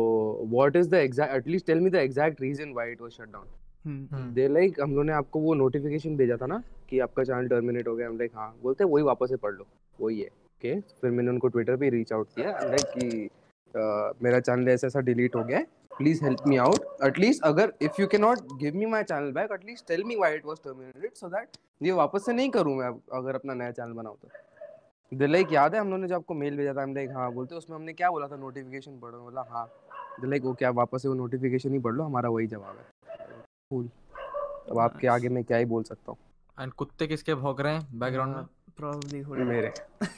what 0.52 0.76
is 0.76 0.90
the 0.90 0.94
exact 0.94 1.34
at least 1.36 1.66
tell 1.68 1.80
me 1.80 1.90
the 1.90 1.96
exact 1.98 2.42
reason 2.42 2.74
why 2.74 2.92
it 2.92 3.02
was 3.02 3.12
shut 3.12 3.32
down 3.32 3.46
Hmm. 3.86 4.34
They 4.34 4.48
like 4.48 4.80
हम 4.82 4.90
लोगों 4.90 5.04
ने 5.04 5.14
आपको 5.14 5.40
वो 5.40 5.54
नोटिफिकेशन 5.54 6.16
भेजा 6.18 6.36
था 6.38 6.46
ना 6.46 6.62
कि 6.90 7.00
आपका 7.00 7.24
चैनल 7.24 7.48
टर्मिनेट 7.48 7.88
हो 7.88 7.96
गया 7.96 8.08
हम 8.08 8.18
लाइक 8.18 8.32
हाँ 8.36 8.50
बोलते 8.64 8.84
वही 8.86 9.04
वापस 9.04 9.30
से 9.30 9.36
पढ़ 9.38 9.54
लो 9.54 9.66
वही 10.00 10.20
है 10.20 10.26
ओके 10.28 10.74
okay? 10.74 11.00
फिर 11.02 11.12
मैंने 11.12 11.30
उनको 11.30 11.48
ट्विटर 11.48 11.76
पे 11.76 11.90
रीच 11.90 12.12
आउट 12.14 12.28
किया 12.36 12.52
लाइक 12.64 12.86
कि 12.90 13.26
अ, 13.26 14.14
मेरा 14.24 14.40
चैनल 14.40 14.70
ऐसा 14.70 14.88
ऐसा 14.88 15.00
डिलीट 15.02 15.36
हो 15.36 15.44
गया 15.44 15.58
है 15.58 15.64
please 15.98 16.24
help 16.24 16.44
me 16.48 16.58
out 16.58 16.86
at least 17.06 17.44
अगर 17.44 17.74
if 17.82 18.02
you 18.02 18.08
can 18.08 18.22
not 18.22 18.54
give 18.60 18.76
me 18.76 18.86
my 18.86 19.04
channel 19.04 19.32
back 19.32 19.52
at least 19.52 19.88
tell 19.88 20.04
me 20.04 20.16
why 20.16 20.36
it 20.36 20.46
was 20.46 20.58
terminated 20.64 21.14
so 21.16 21.30
that 21.30 21.58
ये 21.82 21.92
वापस 21.94 22.26
से 22.26 22.34
नहीं 22.34 22.50
करूँ 22.50 22.76
मैं 22.78 22.88
अगर 23.14 23.36
अपना 23.36 23.54
नया 23.54 23.72
चैनल 23.72 23.94
बनाऊँ 23.94 24.18
तो। 24.18 24.28
लाइक 25.12 25.52
याद 25.52 25.76
है 25.76 25.82
हम 25.82 25.88
लोगों 25.88 25.98
ने 25.98 26.08
जो 26.08 26.16
आपको 26.16 26.34
मेल 26.34 26.58
भेजा 26.58 26.74
था? 26.74 26.84
हम 26.84 26.96
लाइक 26.96 27.10
हाँ 27.12 27.32
बोलते 27.34 27.56
उसमें 27.56 27.78
हमने 27.78 27.94
क्या 27.94 28.12
बोला 28.12 28.28
था? 28.28 28.36
नोटिफिकेशन 28.36 29.00
पढ़ो। 29.00 29.20
बोला 29.20 29.46
हाँ 29.50 29.66
दे 30.22 30.28
लाइक 30.28 30.44
वो 30.44 30.54
क्या 30.54 30.70
वापस 30.70 31.02
से 31.02 31.08
वो 31.08 31.14
नोटिफिकेशन 31.14 31.74
ही 31.74 31.80
पढ़ 31.80 31.94
लो 31.94 32.04
हमारा 32.04 32.30
वही 32.30 32.48
जवाब 32.48 32.78
है। 32.78 32.86
कूल 33.70 33.90
अब 34.72 34.80
आपके 34.80 35.08
आगे 35.08 35.30
मैं 35.30 35.44
क्या 35.44 35.58
ही 35.58 35.66
बोल 35.66 35.84
सकता 35.84 36.12
हूँ? 36.12 36.18
And 36.64 36.74
कुत्ते 36.74 37.08
किसके 37.08 37.36
भौंक 37.36 37.62
रहे 37.62 37.74
हैं 37.74 38.00
बैकग्राउंड 38.00 38.36
में? 38.36 38.46
probably 38.82 39.24
would 39.26 39.40
मेरे 39.48 39.74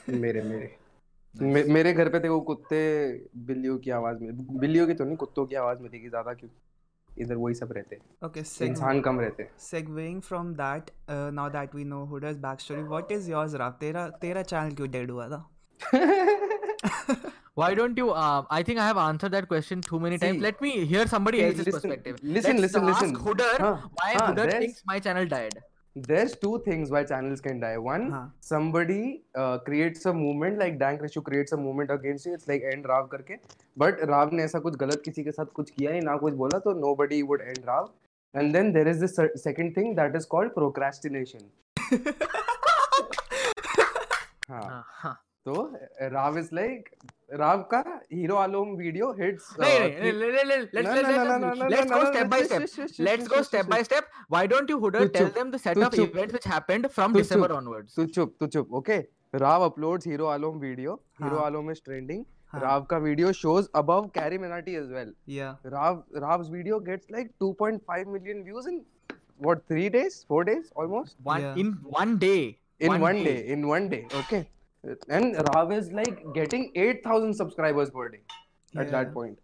मेरे 0.09 0.41
मेरे। 0.41 0.77
मे, 1.35 1.63
मेरे 1.63 1.93
घर 1.93 2.09
पे 2.09 2.19
थे 2.19 2.29
वो 2.29 2.41
कुत्ते 2.41 2.81
बिल्लियों 3.37 3.77
की 3.77 3.91
आवाज़ 3.91 4.17
में 4.19 4.59
बिल्लियों 4.59 4.87
की 4.87 4.93
तो 4.93 5.05
नहीं 5.05 5.17
कुत्तों 5.17 5.45
की 5.45 5.55
आवाज़ 5.55 5.79
में 5.79 5.93
थी 5.93 5.99
कि 5.99 6.09
ज़्यादा 6.09 6.33
क्यों? 6.33 6.49
इधर 7.17 7.35
वही 7.35 7.53
सब 7.53 7.71
रहते 7.77 7.95
हैं 7.95 8.27
okay 8.27 8.45
इंसान 8.67 9.01
कम 9.01 9.19
रहते 9.19 9.47
segueing 9.69 10.21
from 10.29 10.53
that 10.61 10.91
uh, 11.15 11.29
now 11.39 11.49
that 11.57 11.75
we 11.79 11.85
know 11.91 12.03
back 12.45 12.59
story 12.59 12.81
what 12.83 13.11
is 13.11 13.31
yours 13.31 13.55
Rav 13.63 13.71
तेरा 13.79 14.07
तेरा 14.21 14.41
चैनल 14.53 14.75
क्यों 14.75 14.89
डेड 14.91 15.11
हुआ 15.11 15.27
था 15.29 15.43
Why 17.55 17.75
don't 17.75 17.99
you? 18.01 18.05
Uh, 18.19 18.43
I 18.49 18.63
think 18.67 18.79
I 18.79 18.85
have 18.85 18.97
answered 18.97 19.33
that 19.33 19.47
question 19.47 19.81
too 19.87 19.99
many 19.99 20.17
See, 20.17 20.21
times. 20.21 20.41
Let 20.41 20.61
me 20.65 20.85
hear 20.91 21.05
somebody 21.11 21.43
else's 21.47 21.67
listen, 21.67 21.81
perspective. 21.81 22.15
listen, 22.23 22.61
Let's 22.61 22.73
listen, 22.75 22.87
ask 22.93 23.01
listen. 23.01 23.15
Hooder 23.25 23.49
huh, 23.65 23.73
why 23.99 24.07
huh, 24.13 24.23
Hooder 24.29 24.45
thinks 24.53 24.81
my 24.91 24.99
channel 25.07 25.27
died. 25.33 25.59
There's 25.95 26.35
two 26.35 26.59
things 26.65 26.89
why 26.89 27.03
channels 27.03 27.39
can 27.39 27.59
die 27.59 27.77
one 27.77 28.09
हाँ. 28.11 28.31
somebody 28.39 29.21
uh, 29.35 29.59
creates 29.59 30.05
a 30.05 30.13
movement 30.13 30.57
like 30.57 30.79
dank 30.79 31.01
Rishu 31.01 31.23
creates 31.23 31.51
a 31.51 31.57
movement 31.57 31.91
against 31.91 32.25
you 32.25 32.33
it's 32.33 32.47
like 32.47 32.63
end 32.63 32.85
rav 32.85 33.09
करके 33.09 33.37
but 33.77 33.99
rav 34.09 34.33
ने 34.33 34.43
ऐसा 34.43 34.59
कुछ 34.59 34.75
गलत 34.75 35.01
किसी 35.05 35.23
के 35.23 35.31
साथ 35.31 35.51
कुछ 35.55 35.69
किया 35.69 35.91
नहीं 35.91 36.01
ना 36.01 36.15
कुछ 36.17 36.33
बोला 36.33 36.59
तो 36.59 36.73
nobody 36.79 37.21
would 37.21 37.41
end 37.41 37.67
rav 37.67 37.91
and 38.33 38.55
then 38.55 38.73
there 38.73 38.87
is 38.87 38.99
this 38.99 39.19
second 39.35 39.75
thing 39.75 39.93
that 39.95 40.15
is 40.15 40.25
called 40.25 40.55
procrastination 40.55 41.43
हाँ 44.49 44.61
हाँ, 44.61 44.83
हाँ. 44.87 45.15
तो 45.45 45.53
राव 46.01 46.37
इज़ 46.39 46.49
लाइक 46.53 46.89
राव 47.33 47.61
का 47.71 47.83
Hero 48.13 48.35
Alom 48.35 48.75
video 48.77 49.11
hits 49.19 49.49
let's 49.59 50.01
go 51.91 52.05
step 52.05 52.27
by 52.27 52.43
step 52.43 52.65
let's 52.99 53.27
go 53.27 53.43
step 53.43 53.65
by 53.65 53.83
step 53.83 54.07
why 54.31 54.47
don't 54.47 54.69
you 54.69 54.77
Hudar 54.79 55.07
tell 55.09 55.27
them 55.35 55.51
the 55.51 55.57
set 55.59 55.79
of 55.79 55.95
events 55.95 56.33
which 56.33 56.47
happened 56.47 56.89
from 56.89 57.13
December 57.13 57.51
onwards 57.51 57.95
तू 57.95 58.07
चुप 58.07 58.35
तू 58.39 58.47
चुप 58.47 58.73
okay 58.73 58.99
Rav 59.37 59.63
uploads 59.63 60.07
Hero 60.07 60.25
Alom 60.27 60.59
video 60.59 60.93
Hero 61.23 61.37
Alom 61.39 61.71
is 61.71 61.81
trending 61.85 62.25
Rav 62.55 62.83
का 62.85 62.97
video 62.99 63.31
shows 63.33 63.67
above 63.75 64.07
Carry 64.15 64.37
Minati 64.37 64.75
as 64.75 64.91
well 64.91 65.13
Rav 65.67 66.03
Rav's 66.17 66.49
video 66.49 66.79
gets 66.81 67.07
like 67.11 67.31
2.5 67.43 68.07
million 68.07 68.43
views 68.43 68.69
in 68.69 68.81
what 69.41 69.59
3 69.71 69.89
days 69.91 70.23
4 70.31 70.43
days 70.45 70.69
almost 70.77 71.17
in 71.59 71.77
one 71.93 72.17
day 72.17 72.35
in 72.81 72.91
one 73.01 73.23
day 73.23 73.37
in 73.53 73.63
one 73.65 73.87
day 73.89 74.05
okay 74.19 74.41
and 75.09 75.35
Rav 75.47 75.71
is 75.71 75.91
like 75.91 76.21
getting 76.33 76.71
8000 76.75 77.33
subscribers 77.33 77.89
per 77.89 78.09
day 78.09 78.21
at 78.73 78.85
Yeah. 78.85 78.91
that 78.91 79.13
point. 79.13 79.39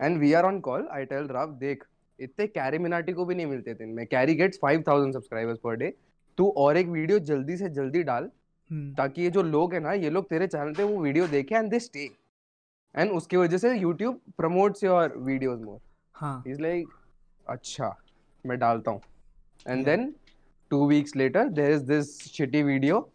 And 0.00 0.20
we 0.20 0.34
are 0.34 0.44
on 0.46 0.60
call. 0.62 0.88
I 0.98 1.04
tell 1.12 1.28
Rav 1.38 1.54
देख 1.60 1.84
इतने 2.18 2.46
carry 2.46 2.78
Minati 2.78 3.12
को 3.12 3.24
भी 3.24 3.34
नहीं 3.34 3.46
मिलते 3.46 3.74
दिन 3.74 3.88
में 3.88 4.06
Carry 4.06 4.34
gets 4.34 4.58
5000 4.64 5.12
subscribers 5.12 5.58
per 5.64 5.76
day 5.76 5.92
तू 6.38 6.48
और 6.64 6.76
एक 6.76 6.86
वीडियो 6.88 7.18
जल्दी 7.30 7.56
से 7.56 7.68
जल्दी 7.78 8.02
डाल 8.02 8.24
hmm. 8.24 8.96
ताकि 8.96 9.22
ये 9.22 9.30
जो 9.30 9.42
लोग 9.42 9.74
हैं 9.74 9.80
ना 9.80 9.92
ये 9.92 10.10
लोग 10.10 10.28
तेरे 10.30 10.46
चैनल 10.46 10.72
पे 10.74 10.82
वो 10.82 11.02
वीडियो 11.02 11.26
देखें 11.28 11.56
एंड 11.56 11.70
दे 11.70 11.78
स्टे 11.80 12.08
एंड 12.94 13.10
उसकी 13.10 13.36
वजह 13.36 13.58
से 13.58 13.74
YouTube 13.78 14.14
promotes 14.38 14.84
your 14.84 15.14
videos 15.16 15.60
more 15.60 15.78
हाँ। 16.14 16.42
He's 16.44 16.60
like, 16.60 16.86
अच्छा 17.48 17.94
मैं 18.44 18.58
डालता 18.58 18.90
हूँ. 18.90 19.00
And. 19.66 19.84
Then 19.84 20.14
two 20.70 20.86
weeks 20.88 21.16
later 21.16 21.48
there 21.48 21.72
is 21.72 21.84
this 21.84 22.16
shitty 22.32 22.62
video 22.62 23.08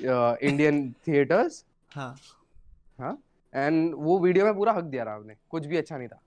Indian 0.00 0.90
theatres 1.06 1.64
हाँ। 1.92 2.14
एंड 3.54 3.94
वो 3.96 4.18
वीडियो 4.20 4.44
में 4.44 4.54
पूरा 4.54 4.72
हक 4.72 4.84
दिया 4.84 5.04
राव 5.04 5.24
ने 5.26 5.34
कुछ 5.50 5.66
भी 5.66 5.76
अच्छा 5.76 5.98
नहीं 5.98 6.08
था। 6.08 6.20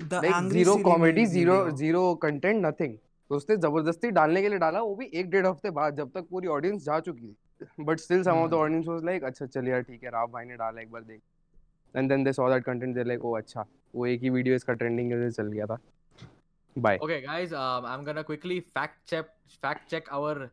Like 0.00 0.50
zero 0.52 0.76
comedy 0.84 1.26
zero 1.26 1.70
zero 1.70 2.14
content 2.22 2.64
nothing 2.64 2.96
तो 3.30 3.36
उसने 3.36 3.56
ज़बरदस्ती 3.56 4.10
डालने 4.10 4.42
के 4.42 4.48
लिए 4.48 4.58
डाला। 4.58 4.80
वो 4.80 4.94
भी 4.96 5.10
एक 5.14 5.30
डेढ़ 5.30 5.46
हफ़्ते 5.46 5.70
बाद 5.70 5.96
जब 5.96 6.10
तक 6.14 6.26
पूरी 6.30 6.48
ऑडियंस 6.48 6.82
जा 6.84 6.98
चुकी 7.00 7.28
थी। 7.28 7.84
But 7.84 8.00
still 8.00 8.22
some 8.22 8.38
of 8.38 8.50
the. 8.50 8.54
Audience 8.54 8.86
was 8.88 9.04
like 9.04 9.24
अच्छा 9.24 9.46
चल 9.46 9.68
यार 9.68 9.82
ठीक 9.82 10.04
है 10.04 10.10
राव 10.10 10.30
भाई 10.32 10.44
ने 10.44 10.56
डाला 10.56 10.80
एक 10.82 10.90
बार 10.92 11.02
देख। 11.02 11.20
And 11.94 12.08
then 12.08 12.24
they 12.24 12.32
saw 12.32 12.48
that 12.50 12.64
content 12.64 12.94
they 12.94 13.04
like 13.04 13.24
oh 13.24 13.36
अच्छा 13.36 13.64
वो 13.94 14.06
एक 14.06 14.22
ही 14.22 14.30
वीडियो 14.30 14.54
इसका 14.56 14.72
ट्रेंडिंग 14.72 15.10
के 15.10 15.16
लिए 15.16 15.30
चल 15.30 15.52
गया 15.52 15.66
था। 15.66 15.78
Bye 16.76 16.98
Okay, 17.04 17.20
guys, 17.22 17.50
um, 17.52 17.86
I'm 17.86 18.04
gonna 18.04 18.22
quickly 18.24 18.58
fact 18.76 18.94
check 19.06 19.26
fact 19.64 19.90
check 19.90 20.06
our 20.18 20.50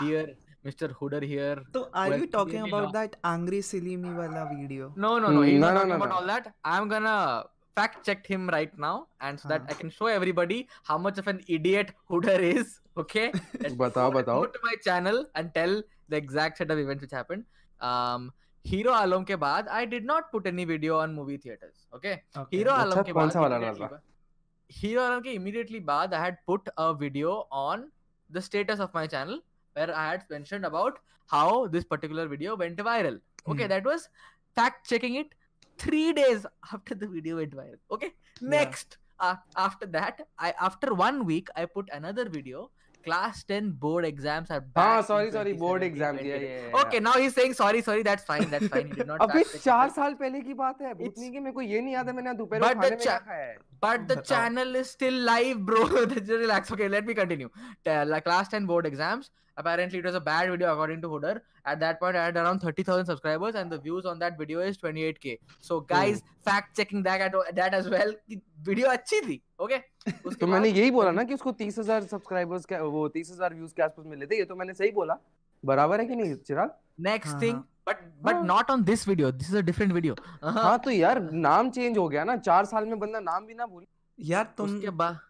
dear 0.00 0.26
Mr. 0.68 0.88
Hooder 1.00 1.22
here. 1.34 1.58
So 1.74 1.88
are 1.92 2.16
you 2.16 2.26
talking 2.38 2.62
about 2.68 2.88
not. 2.88 2.92
that 2.98 3.16
angry 3.34 3.60
silly 3.60 3.96
me 3.96 4.10
wala 4.22 4.48
video? 4.54 4.92
No, 4.96 5.18
no, 5.18 5.30
no. 5.30 5.40
Mm, 5.40 5.48
He's 5.50 5.60
no, 5.60 5.68
not 5.68 5.74
no, 5.74 5.78
talking 5.80 5.88
no, 5.90 5.96
about 5.96 6.08
no. 6.08 6.16
all 6.16 6.26
that. 6.32 6.52
I'm 6.64 6.88
gonna 6.88 7.44
fact 7.78 8.04
check 8.06 8.26
him 8.26 8.48
right 8.54 8.76
now, 8.86 8.94
and 9.20 9.38
so 9.40 9.48
that 9.50 9.62
Uh-huh. 9.62 9.74
I 9.76 9.80
can 9.80 9.90
show 9.98 10.06
everybody 10.14 10.58
how 10.90 10.98
much 10.98 11.18
of 11.24 11.28
an 11.32 11.40
idiot 11.58 11.92
Hooder 12.10 12.38
is. 12.48 12.80
Okay. 13.04 13.26
Let's 13.60 13.74
बताओ, 13.84 14.12
go- 14.12 14.18
बताओ. 14.18 14.40
Go 14.42 14.46
to 14.58 14.60
my 14.64 14.74
channel 14.88 15.24
and 15.36 15.54
tell 15.54 15.80
the 16.08 16.16
exact 16.16 16.58
set 16.62 16.72
of 16.76 16.78
events 16.84 17.02
which 17.06 17.12
happened. 17.12 17.44
Um, 17.80 18.32
Hero 18.64 18.92
Alom 19.00 19.24
के 19.26 19.36
बाद 19.42 19.68
I 19.80 19.84
did 19.90 20.04
not 20.04 20.32
put 20.32 20.46
any 20.52 20.64
video 20.70 20.96
on 21.02 21.14
movie 21.18 21.36
theaters. 21.44 21.86
Okay. 21.98 22.14
Okay. 22.36 22.56
Hero 22.56 22.72
अच्छा, 22.72 22.86
Alam 22.86 23.04
के 23.04 23.12
कौन 23.12 23.30
बाद 23.30 24.00
Hero 24.80 25.04
Alam 25.04 25.22
के 25.28 25.34
immediately 25.34 25.80
बाद 25.92 26.12
I 26.12 26.24
had 26.24 26.38
put 26.46 26.68
a 26.76 26.92
video 27.04 27.36
on 27.52 27.86
the 28.38 28.42
status 28.48 28.80
of 28.80 28.92
my 28.98 29.06
channel 29.06 29.38
where 29.77 29.95
I 29.95 30.05
had 30.11 30.25
mentioned 30.29 30.65
about 30.65 30.99
how 31.27 31.67
this 31.67 31.83
particular 31.85 32.27
video 32.27 32.55
went 32.55 32.77
viral. 32.89 33.19
Okay, 33.47 33.63
Hmm. 33.63 33.69
that 33.69 33.85
was 33.85 34.09
fact 34.55 34.87
checking 34.89 35.15
it 35.15 35.33
three 35.79 36.13
days 36.13 36.45
after 36.73 36.95
the 36.95 37.07
video 37.07 37.37
went 37.37 37.55
viral. 37.61 37.79
Okay, 37.91 38.11
next 38.41 38.97
uh, 39.19 39.35
after 39.65 39.85
that, 39.97 40.21
I 40.37 40.53
after 40.69 40.93
one 40.93 41.25
week 41.33 41.49
I 41.55 41.65
put 41.65 41.89
another 42.01 42.29
video. 42.37 42.69
Class 43.05 43.39
10 43.47 43.65
board 43.79 44.05
exams 44.07 44.51
are 44.55 44.59
back. 44.61 44.83
हाँ 44.83 44.99
in 44.99 45.05
sorry 45.07 45.31
sorry 45.31 45.53
board 45.61 45.81
2017, 45.81 45.87
exams 45.87 46.21
yeah 46.27 46.37
2018. 46.37 46.51
yeah 46.51 46.67
yeah 46.67 46.83
Okay, 46.83 46.99
now 47.07 47.13
he's 47.23 47.33
saying 47.39 47.55
sorry, 47.57 47.81
sorry. 47.87 48.03
That's 48.07 48.23
fine. 48.29 48.45
That's 48.53 48.69
fine. 48.75 48.85
He 48.91 48.99
did 48.99 49.09
not. 49.09 49.23
अबे 49.25 49.41
fact 49.41 49.51
check 49.55 49.63
चार 49.65 49.89
it. 49.89 49.95
साल 49.95 50.13
पहले 50.21 50.41
की 50.45 50.53
बात 50.61 50.81
है 50.81 50.93
भूतनी 51.01 51.31
की 51.33 51.39
मेरे 51.47 51.53
को 51.57 51.61
ये 51.71 51.81
नहीं 51.81 51.93
याद 51.93 52.07
है 52.07 52.13
मैंने 52.19 52.33
दोपहर 52.43 52.61
But 52.65 52.77
को 52.77 52.81
the 52.81 52.81
खाने 52.81 52.95
में 52.95 53.03
cha- 53.03 53.09
क्या 53.09 53.17
खाया 53.25 53.45
है 53.47 53.57
But 53.80 54.08
the 54.08 54.16
channel 54.22 54.76
is 54.76 54.90
still 54.90 55.14
live, 55.14 55.64
bro. 55.64 56.06
Just 56.06 56.30
relax. 56.30 56.70
Okay, 56.72 56.88
let 56.88 57.06
me 57.06 57.14
continue. 57.14 57.50
Like 57.86 58.24
class 58.24 58.48
10 58.48 58.66
board 58.66 58.86
exams. 58.86 59.30
Apparently, 59.56 59.98
it 59.98 60.04
was 60.04 60.14
a 60.14 60.20
bad 60.20 60.50
video 60.50 60.72
according 60.72 61.00
to 61.02 61.08
Hooder. 61.08 61.40
At 61.64 61.80
that 61.80 61.98
point, 62.00 62.16
I 62.16 62.26
had 62.26 62.36
around 62.36 62.60
30,000 62.60 63.06
subscribers, 63.06 63.56
and 63.56 63.72
the 63.72 63.78
views 63.78 64.06
on 64.06 64.20
that 64.20 64.38
video 64.38 64.60
is 64.60 64.78
28k. 64.78 65.38
So, 65.60 65.80
guys, 65.80 66.22
fact 66.44 66.76
checking 66.76 67.02
that 67.02 67.20
at, 67.20 67.34
that 67.56 67.74
as 67.74 67.88
well. 67.88 68.14
Video 68.62 68.88
अच्छी 68.88 69.20
थी. 69.26 69.40
Okay. 69.60 69.80
तो 70.40 70.46
मैंने 70.46 70.68
यही 70.68 70.90
बोला 70.90 71.10
ना 71.10 71.24
कि 71.24 71.34
उसको 71.34 71.52
तीस 71.52 71.78
हज़ार 71.78 72.04
सब्सक्राइबर्स 72.04 72.64
के 72.64 72.78
वो 72.80 73.08
तीस 73.16 73.30
हज़ार 73.32 73.54
व्यूज़ 73.54 73.74
के 73.74 73.82
आसपास 73.82 74.06
मिले 74.06 74.26
थे 74.26 74.38
ये 74.38 74.44
तो 74.44 74.56
मैंने 74.56 74.74
सही 74.74 74.90
बोला 74.92 75.18
बराबर 75.64 76.00
है 76.00 76.06
कि 76.06 76.16
नहीं 76.16 76.34
चिराग 76.46 76.70
Next 77.06 77.42
हाँ, 77.42 77.64
but 77.88 78.00
but 78.22 78.44
not 78.46 78.70
on 78.70 78.84
this 78.84 79.06
video 79.08 79.30
this 79.32 79.50
is 79.50 79.58
a 79.58 79.60
different 79.66 79.92
video 79.92 80.16
हाँ। 80.44 80.78
तो 80.78 80.90
यार 80.90 81.20
नाम 81.44 81.70
चेंज 81.70 81.98
हो 81.98 82.08
गया 82.08 82.24
ना। 82.24 82.36
4 82.48 82.64
साल 82.66 82.86
में 82.86 82.98
बंदा 82.98 83.20
नाम 83.20 83.46
भी 83.46 83.54
ना 83.54 83.66
भूल 83.66 83.84
यार 84.18 84.44
तुम 84.58 84.70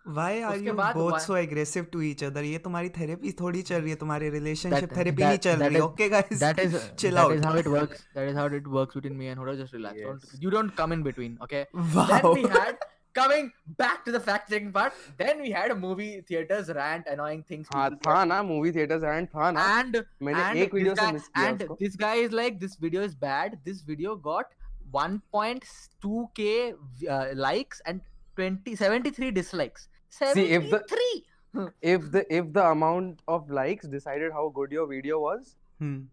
why 0.09 0.41
are 0.41 0.59
you 0.59 0.73
both 0.75 1.19
so 1.21 1.37
aggressive 1.37 1.87
to 1.93 2.01
each 2.03 2.25
other 2.25 2.45
ये 2.45 2.59
तुम्हारी 2.59 2.89
थेरेपी 2.91 3.33
थोड़ी 3.41 3.63
चल 3.63 3.81
रही 3.81 3.91
है 3.91 3.97
तुम्हारी 3.97 4.31
रिलेशनशिप 4.31 4.97
थेरेपी 4.97 5.23
नहीं 5.25 5.39
चल 5.39 5.63
रही 5.63 5.81
okay 5.81 6.09
guys 6.09 6.39
that 6.41 6.59
is 6.59 6.77
chill 6.95 7.19
out 7.19 7.33
that 7.33 7.39
is 7.39 7.47
how 7.47 7.59
it 7.59 7.67
works 7.69 8.07
that 8.15 8.29
is 8.31 8.37
how 8.37 8.55
it 8.57 8.69
works 8.77 8.97
between 8.97 9.17
me 9.17 9.27
and 9.27 9.39
Hoda 9.39 9.55
just 9.55 9.75
relax 9.75 10.31
you 10.43 10.51
don't 10.51 10.75
come 10.77 10.93
in 10.93 11.03
between 11.03 11.39
okay 11.43 11.63
that 11.75 12.25
we 12.25 12.49
had 12.55 12.77
Coming 13.15 13.47
back 13.79 14.05
to 14.07 14.13
the 14.13 14.21
fact 14.21 14.51
checking 14.51 14.73
part 14.73 14.93
then 15.19 15.41
we 15.45 15.51
had 15.51 15.71
a 15.71 15.75
movie 15.75 16.21
theaters 16.31 16.69
rant 16.79 17.07
annoying 17.15 17.43
things 17.53 17.69
हाँ 17.75 17.89
था 18.07 18.25
ना 18.25 18.43
movie 18.43 18.73
theatres 18.73 19.05
and 19.05 19.27
था 19.35 19.51
ना 19.51 19.65
and 19.79 19.97
मैंने 20.23 20.43
and 20.43 20.59
एक 20.65 20.75
video 20.75 20.95
this 20.95 21.05
से 21.05 21.13
guy, 21.13 21.21
किया 21.37 21.49
and 21.49 21.63
उसको 21.63 21.79
this 21.81 21.97
guy 22.05 22.15
is 22.27 22.37
like 22.41 22.61
this 22.65 22.77
video 22.87 23.07
is 23.09 23.15
bad 23.27 23.59
this 23.71 23.81
video 23.93 24.15
got 24.29 24.55
1.2k 24.93 26.75
uh, 27.09 27.27
likes 27.35 27.83
and 27.87 28.01
20 28.37 28.77
73 28.77 29.31
dislikes 29.41 29.89
73 30.11 30.35
See, 30.35 30.53
if 30.55 30.71
the- 30.71 31.73
if 31.83 32.11
the 32.13 32.23
if 32.39 32.53
the 32.53 32.65
amount 32.71 33.23
of 33.37 33.51
likes 33.51 33.87
decided 33.97 34.33
how 34.33 34.49
good 34.61 34.73
your 34.79 34.87
video 34.95 35.21
was 35.27 35.55
hmm 35.81 36.07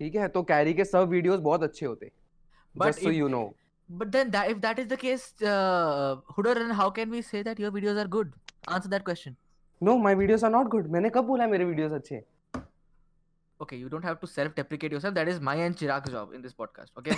ठीक 0.00 0.14
है 0.14 0.26
तो 0.34 0.42
carry 0.48 0.72
के 0.74 0.84
सब 0.84 1.08
videos 1.10 1.40
बहुत 1.40 1.62
अच्छे 1.62 1.86
होते 1.86 2.10
But 2.76 2.86
just 2.90 3.02
so 3.04 3.08
if- 3.10 3.16
you 3.18 3.28
know 3.34 3.44
but 3.88 4.12
then 4.12 4.30
that 4.30 4.50
if 4.50 4.60
that 4.60 4.78
is 4.78 4.86
the 4.88 4.96
case 4.96 5.34
uh, 5.42 6.16
then 6.44 6.70
how 6.70 6.90
can 6.90 7.10
we 7.10 7.22
say 7.22 7.42
that 7.42 7.58
your 7.58 7.70
videos 7.70 7.96
are 7.96 8.08
good 8.08 8.32
answer 8.68 8.88
that 8.88 9.04
question 9.04 9.36
no 9.80 9.98
my 9.98 10.14
videos 10.14 10.42
are 10.42 10.50
not 10.50 10.70
good 10.70 10.90
मैंने 10.92 11.10
कब 11.10 11.24
बोला 11.26 11.46
मेरे 11.46 11.64
videos 11.64 11.92
अच्छे 11.94 12.14
हैं? 12.14 12.22
okay 13.60 13.76
you 13.76 13.88
don't 13.88 14.04
have 14.04 14.20
to 14.20 14.26
self-deprecate 14.26 14.92
yourself 14.92 15.14
that 15.14 15.28
is 15.28 15.40
my 15.40 15.54
and 15.62 15.76
chirag's 15.76 16.10
job 16.10 16.34
in 16.34 16.42
this 16.42 16.52
podcast 16.52 16.90
okay 16.98 17.16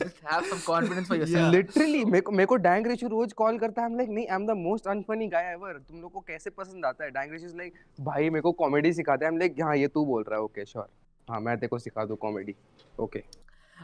just 0.00 0.16
have 0.30 0.46
some 0.46 0.62
confidence 0.70 1.12
for 1.12 1.18
yourself 1.20 1.52
literally 1.52 2.04
मेरे 2.04 2.20
को 2.20 2.32
मेरे 2.32 2.46
को 2.46 2.56
डैंग 2.64 2.86
रेशु 2.86 3.08
रोज 3.08 3.32
कॉल 3.42 3.58
करता 3.58 3.82
है 3.82 3.88
I'm 3.88 4.00
like 4.00 4.10
नहीं 4.10 4.26
am 4.36 4.46
the 4.46 4.56
most 4.64 4.86
unfunny 4.96 5.28
guy 5.36 5.52
ever 5.52 5.78
तुम 5.88 6.00
लोग 6.00 6.12
को 6.12 6.20
कैसे 6.32 6.50
पसंद 6.50 6.86
आता 6.86 7.04
है 7.04 7.10
डैंग 7.10 7.32
रेशु 7.32 7.46
इज़ 7.46 7.56
लाइक 7.56 7.74
भाई 8.00 8.30
मेरे 8.30 8.42
को 8.42 8.52
कॉमेडी 8.64 8.92
सिखाते 8.92 9.24
हैं 9.24 9.32
I'm 9.32 9.40
like 9.42 9.62
हाँ 9.62 9.76
ये 9.76 9.88
तू 9.88 10.04
बोल 10.06 10.24
रहा 10.28 10.38
है 10.38 10.44
ओके 10.44 10.64
श्योर 10.66 10.88
हाँ 11.28 11.40
मैं 11.40 11.56
तेरे 11.56 11.68
को 11.68 11.78
सिखा 11.78 12.04
दूँ 12.04 12.16
comedy 12.26 12.54
okay 13.00 13.22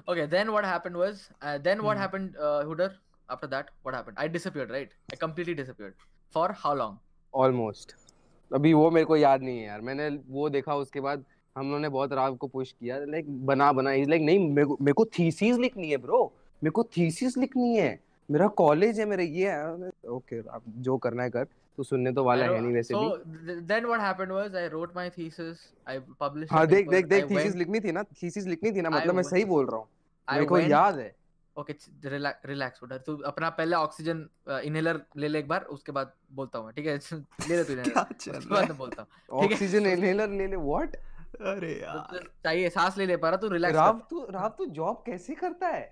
Okay, 0.08 0.26
then 0.26 0.52
what 0.52 0.64
happened 0.64 0.96
was, 0.96 1.28
uh, 1.42 1.58
then 1.58 1.82
what 1.82 1.96
Hmm. 1.96 2.02
happened, 2.02 2.36
uh, 2.38 2.62
Hooder? 2.64 2.90
After 3.28 3.46
that, 3.48 3.68
what 3.82 3.94
happened? 3.94 4.16
I 4.18 4.26
disappeared, 4.28 4.70
right? 4.70 4.90
I 5.12 5.16
completely 5.16 5.54
disappeared. 5.54 5.94
For 6.32 6.48
how 6.64 6.74
long? 6.74 6.98
Almost 7.34 7.92
अभी 8.50 8.72
वो 8.74 8.90
मेरे 8.90 9.06
को 9.06 9.16
याद 9.16 9.42
नहीं 9.42 9.58
है 9.58 9.66
यार 9.66 9.80
मैंने 9.80 10.08
वो 10.28 10.48
देखा 10.50 10.74
उसके 10.76 11.00
बाद 11.00 11.24
हम 11.56 11.66
लोगों 11.66 11.78
ने 11.80 11.88
बहुत 11.88 12.12
राव 12.12 12.36
को 12.36 12.46
पुश 12.46 12.72
किया 12.72 12.98
लाइक 12.98 13.26
बना 13.46 13.70
बना 13.72 13.92
इज़ 14.00 14.08
लाइक 14.10 14.22
नहीं 14.22 14.48
मेरे 14.54 14.66
को 14.66 14.76
मेरे 14.80 14.92
को 15.00 15.04
थीसिस 15.18 15.58
लिखनी 15.58 15.90
है 15.90 15.96
ब्रो 16.06 16.22
मेरे 16.64 16.70
को 16.78 16.82
थीसिस 16.96 17.36
लिखनी 17.38 17.76
है 17.76 17.98
मेरा 18.28 18.46
कॉलेज 18.62 18.98
है 19.00 19.06
मेरा 19.06 19.22
ये 19.22 19.50
है 19.50 19.90
ओके 20.16 20.38
आप 20.48 20.62
जो 20.88 20.96
करना 21.04 21.22
है 21.22 21.30
कर 21.30 21.46
तू 21.80 21.84
सुनने 21.84 22.12
तो 22.12 22.24
वाला 22.24 22.44
है 22.44 22.60
नहीं 22.60 22.72
वैसे 22.72 22.94
so 22.94 23.00
भी 23.00 23.86
what 23.90 24.00
happened 24.00 24.32
was, 24.36 24.56
I 24.62 24.64
wrote 24.72 24.90
my 24.96 25.04
thesis. 25.14 25.62
I 25.86 25.94
published. 26.24 26.50
a 26.50 26.54
हाँ 26.54 26.66
देख 26.66 26.88
देख 26.88 27.06
देख 27.06 27.30
थीसिस 27.30 27.54
लिखनी 27.54 27.80
थी 27.80 27.92
ना 27.92 28.02
थीसिस 28.22 28.46
लिखनी 28.46 28.72
थी 28.72 28.82
ना 28.82 28.90
मतलब 28.90 29.14
मैं 29.14 29.22
सही 29.22 29.44
बोल 29.44 29.66
रहा 29.66 29.76
हूँ 29.76 29.88
मेरे 30.28 30.46
को 30.46 30.58
याद 30.58 30.98
है 30.98 31.14
Okay, 31.56 31.74
ch- 31.74 32.04
relax, 32.04 32.44
relax, 32.48 33.00
तू 33.06 33.16
अपना 33.26 33.48
पहले 33.50 33.76
ऑक्सीजन 33.76 34.18
इनहेलर 34.64 35.00
ले 35.16 35.28
ले 35.28 35.38
एक 35.38 35.48
बार, 35.48 35.62
उसके 35.76 35.92
बाद 35.92 36.12
बोलता 36.32 36.58
हूँ 36.58 36.66
मैं, 36.66 36.74
ठीक 36.74 36.86
है? 36.86 36.96
ले 37.48 37.56
ले 37.56 37.64
तू 37.64 37.74
चल 37.74 38.36
उसके 38.38 38.54
बाद 38.54 38.70
बोलता 38.76 39.02
हूँ. 39.02 39.44
ऑक्सीजन 39.44 39.86
इनहेलर 39.86 40.28
ले 40.40 40.46
ले 40.46 40.56
व्हाट 40.56 40.96
अरे 40.96 41.72
तो- 41.74 41.82
यार 41.82 42.06
तो 42.12 42.18
चाहिए 42.44 42.68
सांस 42.70 42.98
ले 42.98 43.06
ले 43.06 43.16
पा 43.16 43.28
रहा 43.28 43.36
तू 43.36 43.48
रिलैक्स 43.48 43.76
राव 43.76 44.00
तू 44.10 44.26
राव 44.30 44.54
तू 44.58 44.66
जॉब 44.78 45.02
कैसे 45.06 45.34
करता 45.34 45.68
है 45.68 45.84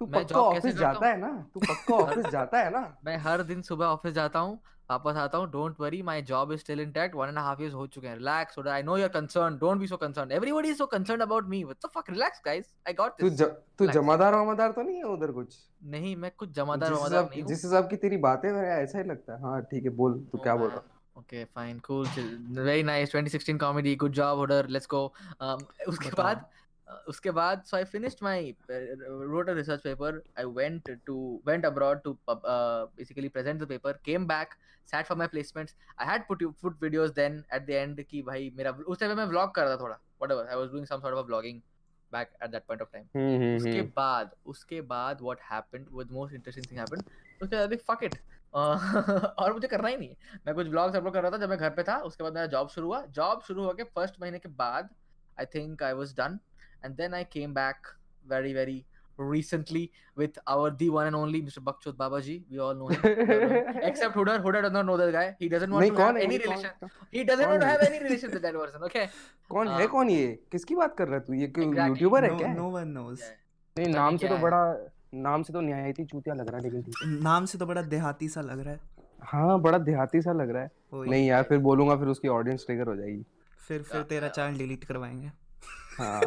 तू 0.00 0.06
पक्का 0.06 0.40
ऑफ़िस 0.40 0.74
जाता 0.76 1.06
है? 1.06 1.16
ना? 1.20 1.28
तू 1.54 1.60
पक्का 1.60 1.94
ऑफ़िस 2.04 2.26
जाता 2.26 2.58
है 2.58 2.70
ना? 2.70 2.96
मैं 3.04 3.16
हर 3.18 3.42
दिन 3.42 3.62
सुबह 3.62 3.86
ऑफ़िस 3.86 4.12
जाता 4.14 4.38
हूँ 4.38 4.58
वापस 4.90 5.16
आता 5.16 5.38
हूँ 5.38 5.50
don't 5.50 5.80
worry 5.80 6.00
my 6.02 6.22
job 6.22 6.52
is 6.52 6.60
still 6.60 6.80
intact 6.80 7.14
one 7.14 7.28
and 7.28 7.38
half 7.38 7.60
years 7.62 7.74
हो 7.74 7.86
चुके 7.86 8.06
हैं 8.08 8.14
relax 8.16 8.54
so 8.54 8.68
I 8.68 8.82
know 8.82 8.96
you 8.96 9.02
are 9.04 9.08
concern 9.08 9.56
don't 9.58 9.78
be 9.78 9.86
so 9.86 9.96
concern 9.96 10.32
everybody 10.32 10.68
is 10.68 10.76
so 10.78 10.86
concern 10.86 11.20
about 11.20 11.48
me 11.48 11.62
what 11.64 11.86
the 11.86 11.90
fuck 11.94 12.10
relax 12.10 12.40
guys 12.44 12.72
I 12.88 12.92
got 12.92 13.18
तू 13.20 13.28
this 13.28 13.38
ज, 13.38 13.42
तू 13.78 13.86
जमादार 13.86 14.34
वमादार 14.34 14.72
तो 14.72 14.82
नहीं 14.82 14.96
है 14.96 15.04
उधर 15.04 15.32
कुछ? 15.32 15.56
नहीं 15.86 16.14
मैं 16.16 16.30
कुछ 16.38 16.50
जमादार 16.50 16.92
वमादार 16.92 17.28
नहीं 17.30 17.42
हूँ। 17.42 17.48
जिस 17.48 17.64
हिसाब 17.64 17.88
की 17.90 17.96
तेरी 17.96 18.16
बातें 18.16 18.50
मेरा 18.52 18.76
ऐसा 18.76 18.98
ही 18.98 19.04
लगता 19.04 19.32
है। 19.32 19.42
हाँ 19.42 19.60
ठीक 19.62 19.84
है 19.84 19.90
बोल 19.96 20.18
तू 20.32 20.38
क्या 20.38 20.56
बोल 20.56 20.70
रहा 20.70 20.82
okay 21.18 21.44
fine 21.44 21.78
cool 21.78 22.06
very 22.58 22.82
nice 22.82 23.14
2016 23.14 23.58
comedy 23.60 23.94
good 23.96 24.12
job 24.12 24.38
Hudar 24.38 24.66
let's 24.68 24.86
go 24.90 25.00
उसके 25.88 26.10
बाद 26.18 26.44
उसके 27.08 27.30
बाद 27.30 27.62
so 27.64 27.76
I 27.76 27.84
finished 27.86 28.18
my 28.22 28.50
wrote 28.70 29.48
research 29.50 29.80
paper 29.80 30.22
I 30.38 30.44
went 30.54 30.90
to 31.06 31.16
went 31.46 31.66
abroad 31.66 32.02
to 32.02 32.16
basically 32.28 33.28
present 33.28 33.60
the 33.62 33.68
paper 33.68 33.98
came 34.04 34.26
back 34.26 34.54
sat 34.88 35.06
for 35.06 35.16
my 35.16 35.26
placements 35.28 35.74
I 35.98 36.06
had 36.06 36.26
put 36.28 36.44
foot 36.60 36.82
videos 36.82 37.10
then 37.12 37.42
at 37.54 37.66
the 37.66 37.70
end 37.70 38.04
कि 38.04 38.22
भाई 38.22 38.52
मेरा 38.56 38.70
उस 38.70 39.00
time 39.00 39.16
मैं 39.16 39.26
vlog 39.26 39.54
कर 39.54 39.64
रहा 39.64 39.76
थोड़ा 39.76 39.94
whatever 39.94 40.48
I 40.48 40.56
was 40.56 40.70
doing 40.70 40.86
some 40.86 41.00
sort 41.00 41.16
of 41.16 41.26
vlogging 41.26 41.60
back 42.12 42.32
at 42.42 42.50
that 42.50 42.62
point 42.68 42.82
of 42.82 42.92
time 42.92 43.56
उसके 43.56 43.70
हम्म। 43.70 43.90
बाद 43.96 44.34
उसके 44.46 44.80
बाद 44.86 45.20
what 45.22 45.40
happened 45.50 45.86
with 45.92 46.10
most 46.10 46.34
interesting 46.34 46.70
thing 46.70 46.80
happened 46.80 47.02
उसके 47.42 47.56
बाद 47.56 47.78
फक 47.88 48.04
इट 48.04 48.14
uh, 48.14 49.34
और 49.38 49.52
मुझे 49.52 49.68
करना 49.68 49.88
ही 49.88 49.96
नहीं 49.96 50.14
मैं 50.46 50.54
कुछ 50.54 50.66
ब्लॉग्स 50.66 50.96
अपलोड 50.96 51.12
कर 51.12 51.22
रहा 51.22 51.30
था 51.30 51.36
जब 51.36 51.50
मैं 51.50 51.58
घर 51.58 51.70
पे 51.70 51.82
था 51.82 51.96
उसके 52.02 52.24
बाद 52.24 52.34
मेरा 52.34 52.46
जॉब 52.46 52.68
शुरू 52.68 52.86
हुआ। 52.86 53.04
जॉब 53.12 53.42
शुरू 53.42 53.62
हुआ 53.62 53.72
के 53.72 53.84
फ़र्स्ट 53.90 54.20
महीने 54.20 54.38
के 54.38 54.48
बाद 54.58 54.88
I 55.38 55.46
think 55.54 55.82
I 55.82 55.92
was 55.92 56.14
done 56.16 56.38
and 56.84 56.94
then 56.96 57.14
I 57.14 57.24
came 57.32 57.54
back 57.54 57.94
very 58.30 58.50
very 58.54 58.72
recently 59.18 59.80
with 60.16 60.34
our 60.54 60.66
the 60.80 60.88
one 60.96 61.06
and 61.10 61.16
only 61.20 61.38
Mr. 61.44 61.60
Bakchot 61.68 61.94
Babaji. 62.00 62.34
We 62.50 62.58
all 62.64 62.74
know 62.80 62.88
him. 62.90 63.06
Except 63.88 64.18
Hooder. 64.18 64.34
Hooder 64.44 64.60
does 64.66 64.74
not 64.74 64.86
know 64.88 64.96
that 65.00 65.12
guy. 65.14 65.22
He 65.40 65.48
doesn't 65.54 65.74
want 65.76 65.84
नहीं 65.84 65.94
to 65.96 66.02
have 66.02 66.18
है 66.18 66.26
any 66.26 66.38
relation. 66.42 66.74
कौन 66.82 66.90
He 67.14 67.24
doesn't 67.30 67.52
want 67.52 67.64
to 67.64 67.70
have 67.70 67.84
any 67.86 68.00
relation 68.04 68.34
with 68.34 68.44
that 68.46 68.58
person. 68.58 68.84
Okay. 68.90 69.06
कौन 69.50 69.68
है 69.68 69.78
हाँ। 69.78 69.86
कौन 69.94 70.10
ये 70.10 70.26
किसकी 70.52 70.74
बात 70.82 70.94
कर 70.98 71.08
रहा 71.08 71.18
है 71.18 71.24
तू 71.26 71.34
ये 71.34 71.48
Exactly. 71.48 71.88
यूट्यूबर 71.88 72.24
है 72.24 72.36
क्या 72.38 72.52
नो 72.54 72.68
वन 72.76 72.88
नोस 72.98 73.18
Yeah. 73.20 73.32
नहीं 73.76 73.94
नाम 73.94 74.16
से 74.16 74.28
तो 74.28 74.34
है। 74.34 74.40
बड़ा 74.42 74.60
नाम 75.26 75.42
से 75.42 75.52
तो 75.52 75.60
न्यायती 75.70 76.04
चूतिया 76.04 76.34
लग 76.34 76.48
रहा 76.50 76.60
है 76.60 76.70
लेकिन 76.70 77.18
नाम 77.22 77.44
से 77.52 77.58
तो 77.58 77.66
बड़ा 77.66 77.82
देहाती 77.96 78.28
सा 78.28 78.40
लग 78.50 78.60
रहा 78.64 78.74
है 78.74 78.80
हाँ 79.32 79.58
बड़ा 79.62 79.78
देहाती 79.90 80.22
सा 80.22 80.32
लग 80.42 80.50
रहा 80.56 80.62
है 80.62 80.70
नहीं 81.10 81.26
यार 81.26 81.42
फिर 81.48 81.58
बोलूँगा 81.66 81.96
फिर 81.96 82.08
उसकी 82.14 82.28
ऑडियंस 82.38 82.64
ट्रिगर 82.66 82.88
हो 82.88 82.96
जाएगी 82.96 83.24
फिर 83.68 83.82
फिर 83.92 84.02
तेरा 84.14 84.28
चैनल 84.38 84.58
डिलीट 84.58 84.84
करवाएँगे 84.92 85.30
हाँ 85.98 86.20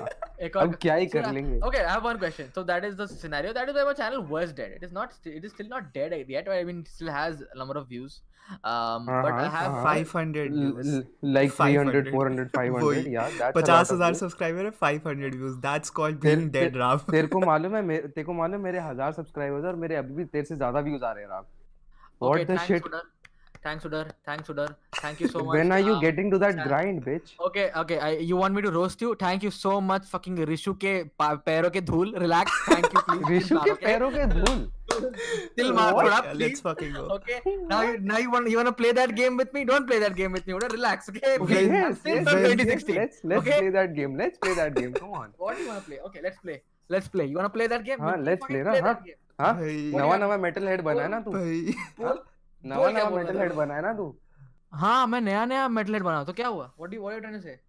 एक 0.45 0.55
और 0.57 0.63
अब 0.67 0.75
क्या 0.81 0.93
ही 0.95 1.05
कर 1.15 1.23
uh, 1.25 1.31
लेंगे 1.33 1.59
Okay, 1.69 1.81
I 1.85 1.93
have 1.93 2.05
one 2.09 2.19
question. 2.21 2.51
So 2.57 2.63
that 2.71 2.85
is 2.89 2.95
the 2.99 3.07
scenario. 3.13 3.53
That 3.59 3.69
is 3.71 3.79
why 3.79 3.83
my 3.89 3.93
channel 4.01 4.23
was 4.33 4.53
dead. 4.59 4.75
It 4.79 4.85
is 4.87 4.93
not. 4.97 5.15
st- 5.17 5.35
It 5.39 5.47
is 5.49 5.55
still 5.55 5.69
not 5.73 5.89
dead 5.97 6.15
yet. 6.35 6.49
I 6.57 6.63
mean, 6.69 6.79
it 6.85 6.93
still 6.93 7.11
has 7.15 7.41
a 7.47 7.59
number 7.61 7.77
of 7.81 7.87
views. 7.95 8.19
Um, 8.69 9.03
but 9.07 9.27
I 9.31 9.33
Uh-huh, 9.33 9.49
have 9.55 9.73
uh-huh. 9.73 9.83
500 9.89 10.45
views 10.53 10.87
like 11.35 11.51
300 11.57 11.99
500 12.07 12.09
400 12.15 12.45
500 12.55 13.03
yeah 13.15 13.27
that's 13.27 13.41
a 13.41 13.45
lot 13.45 13.55
पचास 13.57 13.91
of 13.91 13.95
हज़ार 13.95 14.11
views. 14.11 14.19
Subscriber 14.19 14.65
है 14.65 14.71
500 14.79 15.35
views 15.35 15.57
that's 15.67 15.89
called 15.99 16.19
being 16.21 16.41
dead 16.41 16.53
तेरे- 16.53 16.77
राव 16.79 16.97
तेरे 17.11 17.27
को 17.35 17.39
मालूम 17.45 17.75
है 17.75 17.81
मेरे 17.91 18.07
तेरे 18.07 18.23
को 18.25 18.33
मालूम 18.41 18.57
है 18.57 18.63
मेरे 18.63 18.79
हज़ार 18.89 19.11
सब्सक्राइबर्स 19.19 19.65
और 19.71 19.75
मेरे 19.85 19.95
अभी 20.03 20.13
भी 20.15 20.25
तेरे 20.35 20.45
से 20.45 20.55
ज़्यादा 20.55 20.79
व्यूज़ 20.89 21.03
आ 21.03 21.11
रहे 21.11 21.23
हैं 21.23 21.29
Rao 21.31 21.45
Okay, 22.21 22.41
what 22.45 22.49
the 22.49 23.01
thanks, 23.62 23.82
shit 23.84 23.92
Udar. 23.92 24.10
Thanks, 24.26 24.48
Udar. 24.48 24.48
Thanks, 24.48 24.48
Udar. 24.54 24.66
Thank 25.00 25.20
you 25.20 25.28
so 25.28 25.40
much. 25.46 25.56
when 25.58 25.72
are 25.76 25.80
you 25.80 25.94
Um, 25.94 26.00
getting 26.02 26.30
to 26.34 26.38
that 26.42 26.58
uh, 26.58 26.66
grind 26.68 27.04
bitch 27.06 27.32
Okay, 27.48 27.64
okay. 27.82 27.98
I, 27.98 28.10
you 28.30 28.36
want 28.42 28.54
me 28.58 28.62
to 28.66 28.70
roast 28.76 29.00
you? 29.06 29.14
Thank 29.22 29.42
you 29.46 29.50
so 29.50 29.80
much, 29.80 30.06
fucking 30.12 30.36
Rishu 30.50 30.74
के 30.84 30.92
पा- 31.22 31.36
पैरों 31.48 31.70
के 31.76 31.80
धूल. 31.90 32.12
Relax. 32.24 32.60
Thank 32.68 32.92
you, 32.96 33.02
please. 33.08 33.26
Rishu 33.32 33.58
के 33.64 33.72
पैरों 33.86 34.10
के 34.16 34.26
धूल 34.34 34.62
Still 34.96 35.72
मार 35.78 35.92
What? 35.94 36.04
थोड़ा, 36.06 36.20
let's 36.20 36.36
please. 36.36 36.60
fucking 36.68 36.92
go 36.98 37.02
Okay. 37.16 37.40
Now 37.72 37.80
you 37.88 37.98
now 38.12 38.18
you 38.24 38.30
want 38.36 38.48
you 38.54 38.60
want 38.62 38.70
to 38.72 38.76
play 38.82 38.92
that 39.00 39.14
game 39.20 39.36
with 39.42 39.52
me? 39.58 39.64
Don't 39.72 39.86
play 39.90 39.98
that 40.04 40.14
game 40.20 40.38
with 40.38 40.46
me. 40.46 40.54
Udar, 40.60 40.70
relax. 40.76 41.10
Okay. 41.14 41.34
Please. 41.42 41.66
I'm 41.66 41.74
yes, 41.80 41.98
still 42.04 42.20
yes, 42.20 42.30
from 42.30 42.46
yes, 42.46 42.54
2016. 42.54 42.96
let's 43.02 43.20
let's 43.34 43.42
okay? 43.46 43.58
play 43.58 43.74
that 43.80 43.94
game 44.00 44.16
let's 44.22 44.38
play 44.46 44.54
that 44.62 44.74
game 44.80 44.94
come 45.02 45.18
on 45.24 45.34
What 45.44 45.56
do 45.58 45.62
you 45.66 45.68
want 45.74 45.82
to 45.82 45.86
play? 45.90 45.98
Okay, 46.10 46.22
let's 46.28 46.38
play. 46.46 46.56
Let's 46.96 47.08
play. 47.16 47.26
You 47.32 47.36
want 47.42 47.52
to 47.52 47.56
play 47.58 47.66
that 47.74 47.84
game? 47.90 47.98
हाँ, 48.06 48.16
You 48.18 48.24
let's 48.30 48.46
fucking 48.46 48.56
play 48.56 48.64
ना, 48.70 48.78
हाँ। 48.78 48.88
that 48.88 49.04
game. 49.10 49.20
हाँ 49.40 49.52
भाई 49.60 49.92
नवा 49.94 50.16
नवा 50.24 50.36
metal 50.46 50.68
head 50.68 50.80
बना 50.90 51.02
है 51.02 51.08
ना 51.14 51.20
तू 51.26 51.30
भाई 51.32 51.74
बोल 52.00 52.18
नवा 52.65 52.91
नवा 52.91 53.09
मेटल 53.09 53.37
हेड 53.37 53.53
ना 53.59 53.93
तू? 53.93 54.15
हाँ 54.73 55.07
मैं 55.07 55.21
नया 55.21 55.45
नया 55.45 55.67
मेटलेट 55.67 56.01
बना 56.01 56.23
तो 56.23 56.33
क्या 56.33 56.47
हुआ? 56.47 56.65
व्हाट 56.79 56.89
डू 56.91 57.01
व्हाट 57.01 57.41
से 57.41 57.59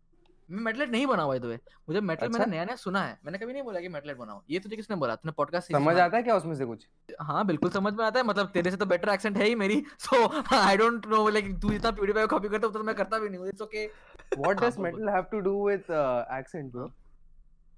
मैं 0.51 0.63
मेटलेट 0.63 0.91
नहीं 0.91 1.07
बना 1.07 1.23
हुआ 1.23 1.35
है 1.35 1.41
मुझे 1.89 2.01
मेटल 2.01 2.27
अच्छा? 2.27 2.39
मैंने 2.39 2.51
नया 2.53 2.65
नया 2.65 2.77
सुना 2.77 3.03
है। 3.03 3.19
मैंने 3.25 3.39
कभी 3.39 3.53
नहीं 3.53 3.63
बोला 3.63 3.81
कि 3.81 3.89
मेटलेट 3.89 4.17
बनाओ 4.17 4.43
ये 4.51 4.59
तुझे 4.59 4.77
किसने 4.77 4.97
बोला? 4.97 5.15
तूने 5.15 5.33
पॉडकास्ट 5.37 5.73
समझ 5.73 5.97
आता 5.99 6.17
है 6.17 6.23
क्या 6.23 6.37
उसमें 6.37 6.55
से 6.55 6.65
कुछ? 6.65 6.87
हाँ 7.21 7.47
बिल्कुल 7.47 7.71
समझ 7.71 7.93
में 7.95 8.05
आता 8.05 8.21
है। 8.21 8.27
मतलब 8.27 8.51
तेरे 8.55 8.71
से 8.71 8.77
तो 8.77 8.87
बेटर 8.87 9.09
एक्सेंट 9.09 9.37
है 9.37 9.45
ही 9.45 9.55
मेरी। 9.55 9.85
So 9.99 10.57
I 10.57 10.77
don't 10.77 11.07
know 11.07 11.29
like 11.29 11.55
तू 11.63 11.71
जितना 11.71 11.91
प्यूडीफाई 11.91 12.27
कॉपी 12.27 12.49
करता 12.49 12.67
उतना 12.67 12.79
तो 12.79 12.85
मैं 12.85 12.95
करता 12.95 13.19
भी 13.19 13.29
नहीं 13.29 13.49
इट्स 13.49 13.63
ओके 13.63 13.79
हाँ, 14.33 14.55
बोल, 14.55 14.55
metal 14.85 15.09
have 15.15 15.27
to 15.31 15.39
do 15.47 15.55
with 15.69 15.91
uh, 15.91 16.25
accent 16.37 16.71
bro? 16.75 16.85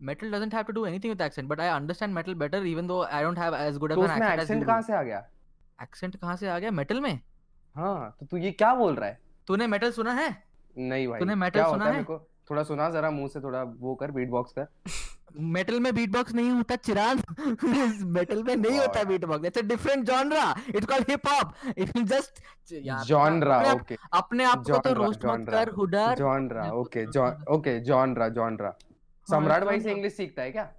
Metal 0.08 0.34
doesn't 0.34 0.56
have 0.56 0.66
to 0.68 0.74
do 0.76 0.84
anything 0.90 1.12
with 1.12 1.22
accent 1.26 1.48
but 1.52 1.60
i 1.60 1.68
understand 1.76 2.14
metal 2.18 2.36
better 2.42 2.60
even 2.72 2.90
though 2.90 2.98
i 3.18 3.22
don't 3.26 3.40
have 3.44 3.56
as 3.60 3.78
good 3.84 3.94
of 3.94 3.98
तो 3.98 4.02
an 4.02 4.22
accent 4.22 4.66
कहाँ. 4.66 4.82
से 4.82 4.92
आ 4.92 5.02
गया? 5.02 5.24
Accent 5.82 6.16
कहाँ 6.16 6.36
से 6.36 6.48
आ 6.48 6.58
गया? 6.58 6.70
Metal 6.70 7.00
में? 7.00 7.20
हाँ 7.76 8.16
तो 8.20 8.26
तू 8.26 8.36
ये 8.36 8.50
क्या 8.50 8.74
बोल 8.74 8.94
रहा 8.94 9.08
है? 9.08 9.20
तूने 9.46 9.66
metal 9.68 9.92
सुना 9.92 10.12
है? 10.12 10.42
नहीं 10.78 11.08
भाई 11.08 11.20
तूने 11.20 11.34
metal 11.34 11.52
क्या 11.52 11.68
सुना 11.70 11.84
है 11.86 12.04
है? 12.10 12.18
थोड़ा 12.50 12.62
सुना 12.62 12.90
जरा 12.90 13.10
मुँह 13.10 13.28
से 13.28 13.40
थोड़ा 13.40 13.62
वो 13.62 13.94
कर 13.94 14.10
बीट 14.10 14.28
बॉक्स 14.28 14.52
कर। 14.52 14.66
मेटल 15.40 15.80
में 15.80 15.94
बीट 15.94 16.10
बॉक्स 16.10 16.34
नहीं 16.34 16.50
होता 16.50 16.76
चिराग। 16.76 17.22
मेटल 18.04 18.42
में 18.42 18.56
नहीं 18.56 18.78
होता 18.78 18.98
यार। 18.98 19.06
Beat 19.06 19.24
box 19.24 19.46
it's 19.46 19.58
a 19.58 19.62
different 19.62 20.04
genre 20.04 20.54
it's 20.68 20.86
called 20.86 21.10
hip 21.10 21.28
hop 21.28 21.54
it 21.78 21.98
just 21.98 22.42
genre 23.06 23.72
okay 23.72 23.96
अपने 24.12 24.44
आप 24.44 24.58
को 24.58 24.78
तो 24.78 24.90
Genre, 24.90 24.96
रोस्ट 24.96 25.24
मत. 25.24 25.48
कर 25.50 25.68
Hudar. 25.68 26.14
Genre 26.14 26.70
okay 26.72 27.06
okay 27.54 27.80
genre 27.80 28.28
genre 28.28 28.74
Samrat 29.30 29.64
भाई 29.64 29.80
से 29.80 29.92
इंग्लिश 29.92 30.16
सीखता 30.16 30.42
है 30.42 30.52
क्या? 30.52 30.72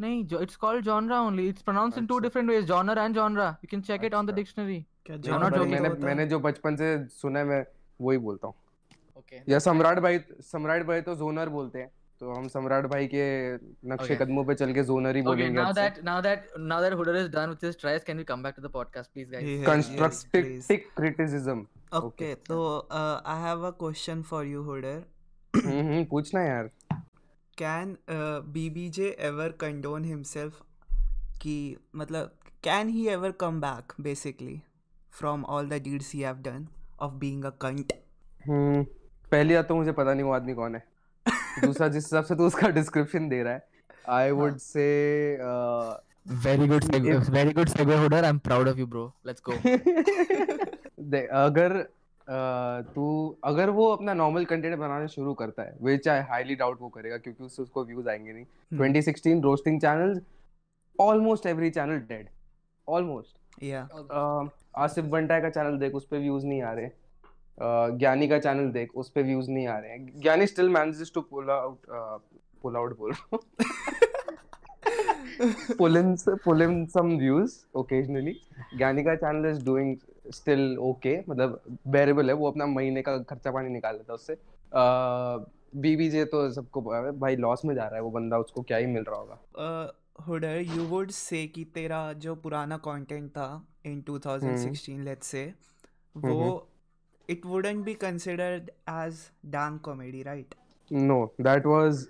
नहीं 0.00 0.24
जो 0.26 0.40
it's 0.40 0.56
called 0.56 0.84
genre 0.84 1.20
only 1.22 1.48
it's 1.48 1.62
pronounce 1.62 1.98
in 1.98 2.06
two 2.06 2.18
different 2.18 2.48
ways 2.50 2.64
genre 2.66 2.98
and 2.98 3.14
genre 3.14 3.48
you 3.64 3.68
can 3.70 3.80
check 3.82 4.04
it 4.04 4.14
on 4.14 4.26
the 4.26 4.34
dictionary 4.34 4.84
क्या 5.06 5.16
जॉनर 5.26 5.56
जो 5.56 5.64
मैंने 5.64 5.88
मैंने 6.04 6.26
जो 6.26 6.38
बचपन 6.40 6.76
से 6.76 6.96
सुना 7.16 7.38
है 7.38 7.44
मैं 7.44 7.64
वही 8.00 8.18
बोलता 8.18 8.46
हूँ। 8.46 8.54
ओके। 9.18 9.40
या 9.48 9.58
सम्राट 9.58 9.98
भाई 10.00 10.18
सम्राट 10.42 10.86
भाई 10.86 11.00
तो 11.00 11.14
जोनर 11.16 11.48
बोलते 11.48 11.78
हैं। 11.78 11.90
तो 12.20 12.32
हम 12.32 12.46
सम्राट 12.48 12.86
भाई 12.86 13.06
के 13.06 13.24
नक्शे 13.54 14.04
okay. 14.04 14.18
कदमों 14.20 14.44
पे 14.44 14.54
चल 14.54 14.72
के 14.74 14.82
जोनर 14.84 15.16
ही 15.16 15.22
बोलेंगे 15.22 15.60
now 15.60 15.72
that 15.72 16.02
now 16.04 16.20
that 16.22 16.46
now 16.58 16.82
that 16.82 16.92
Hudar 16.92 17.16
is 17.16 17.28
done 17.30 17.48
with 17.48 17.58
this 17.62 17.80
tries 17.80 18.04
can 18.04 18.18
we 18.18 18.24
come 18.24 18.42
back 18.42 18.54
to 18.56 18.62
the 18.62 18.70
podcast 18.72 19.12
please 19.12 19.30
guys 19.30 19.66
constructive 19.66 20.76
criticism 20.96 21.66
okay 21.98 22.34
तो 22.48 22.60
I 22.90 23.42
have 23.42 23.66
a 23.66 23.70
question 23.80 24.22
for 24.30 24.46
you 24.46 24.62
Hudar 24.62 25.02
hmm 25.54 26.04
पूछना 26.10 26.42
यार। 26.42 26.70
Can 27.60 27.90
uh, 28.08 28.40
BBJ 28.54 29.14
ever 29.30 29.48
condone 29.64 30.04
himself? 30.12 30.62
कि 31.42 31.56
मतलब 31.96 32.30
can 32.66 32.88
he 32.96 33.02
ever 33.14 33.30
come 33.42 33.60
back 33.64 33.94
basically 34.08 34.54
from 35.20 35.44
all 35.44 35.68
the 35.72 35.78
deeds 35.86 36.10
he 36.16 36.22
have 36.28 36.42
done 36.48 36.64
of 37.06 37.18
being 37.24 37.44
a 37.44 37.52
cunt? 37.64 37.92
हम्म 38.46 38.82
पहली 39.32 39.54
बात 39.54 39.68
तो 39.68 39.74
मुझे 39.76 39.92
पता 39.98 40.12
नहीं 40.14 40.24
वो 40.24 40.32
आदमी 40.32 40.54
कौन 40.54 40.74
है 40.74 40.82
दूसरा 41.64 41.88
जिस 41.88 42.04
हिसाब 42.04 42.24
से 42.24 42.34
तू 42.36 42.46
उसका 42.46 42.68
डिस्क्रिप्शन 42.78 43.28
दे 43.28 43.42
रहा 43.42 43.52
है 43.52 43.66
I 44.18 44.30
would 44.40 44.56
say 44.70 44.88
Very 46.44 46.66
good 46.68 46.84
segue. 46.90 47.14
If- 47.14 47.26
Very 47.32 47.52
good 47.56 47.70
segue, 47.70 47.96
Hooder. 48.02 48.20
I'm 48.26 48.38
proud 48.44 48.68
of 48.68 48.78
you, 48.82 48.86
bro. 48.92 49.02
Let's 49.30 49.42
go. 49.48 49.56
अगर 51.40 51.74
अ, 51.76 51.84
तू 52.94 53.36
अगर 53.44 53.70
वो 53.70 53.92
अपना 53.92 54.14
नॉर्मल 54.14 54.44
कंटेंट 54.44 54.78
बनाना 54.78 55.06
शुरू 55.06 55.34
करता 55.34 55.62
है 55.62 55.76
विच 55.82 56.08
आई 56.08 56.20
हाईली 56.20 56.54
डाउट 56.54 56.80
वो 56.80 56.88
करेगा 56.88 57.18
क्योंकि 57.18 57.44
उससे 57.44 57.62
उसको 57.62 57.84
व्यूज़ 57.84 58.08
आएँगे 58.08 58.32
नहीं। 58.32 58.44
Hmm. 58.44 58.80
2016 58.80 59.42
roasting 59.42 59.80
channels 59.80 60.22
almost 61.00 61.46
every 61.46 61.70
channel 61.70 61.98
dead 61.98 62.28
almost. 62.88 63.36
Asif 64.76 65.04
Bantai 65.04 65.40
का 65.40 65.50
चैनल 65.50 65.78
देख 65.78 65.94
उस 65.94 66.06
पे 66.06 66.18
व्यूज़ 66.18 66.46
नहीं 66.46 66.62
आ 66.62 66.72
रहे। 66.72 66.90
ज्ञानी 67.98 68.28
का 68.28 68.38
चैनल 68.38 68.70
देख 68.70 68.90
उस 68.94 69.10
पे 69.10 69.22
व्यूज़ 69.22 69.50
नहीं 69.50 69.66
आ 69.66 69.78
रहे। 69.78 69.98
Gyani 69.98 70.46
still 70.46 70.68
manages 70.68 71.12
to 71.14 71.20
pull 71.20 71.50
out 71.50 71.78
pull 72.62 72.76
out 72.76 72.98
बोल 72.98 73.14
pull 75.78 75.96
in 75.96 76.16
pull 76.44 76.60
in 76.66 76.74
some 76.96 77.10
views 77.22 77.56
occasionally. 77.82 78.34
Gyani 78.76 79.02
का 79.04 79.14
channel 79.16 79.50
is 79.50 79.64
doing 79.64 79.96
still 80.34 80.78
okay 80.90 81.18
मतलब 81.28 81.60
बेरेबल 81.96 82.28
है. 82.28 82.34
वो 82.34 82.50
अपना 82.50 82.66
महीने 82.66 83.02
का 83.02 83.16
खर्चा 83.30 83.50
पानी 83.50 83.68
निकाल 83.70 83.94
लेता 83.96 84.12
है 84.12 84.14
उससे. 84.14 84.36
बीबीजे 85.80 86.24
तो 86.32 86.48
सबको 86.52 86.80
भाई 87.20 87.36
लॉस 87.36 87.64
में 87.64 87.74
जा 87.74 87.84
रहा 87.84 87.94
है 87.94 88.02
वो 88.02 88.10
बंदा 88.10 88.38
उसको 88.38 88.62
क्या 88.62 88.78
ही 88.78 88.86
मिल 88.86 89.04
रहा 89.08 89.20
होगा. 89.20 89.38
Uh, 89.58 89.86
Huder, 90.26 90.56
you 90.74 90.84
would 90.90 91.12
say 91.12 91.46
कि 91.54 91.64
तेरा 91.74 92.12
जो 92.24 92.34
पुराना 92.42 92.76
कंटेंट 92.84 93.30
था 93.30 93.46
in 93.86 93.96
2016 94.10 95.00
let's 95.08 95.32
say 95.34 95.42
वो 96.16 96.36
it 97.28 97.44
wouldn't 97.52 97.84
be 97.88 97.94
considered 98.04 98.70
as 98.92 99.24
dank 99.56 99.82
comedy 99.88 100.22
right? 100.28 100.54
No 100.92 101.18
that 101.40 101.66
was 101.66 102.06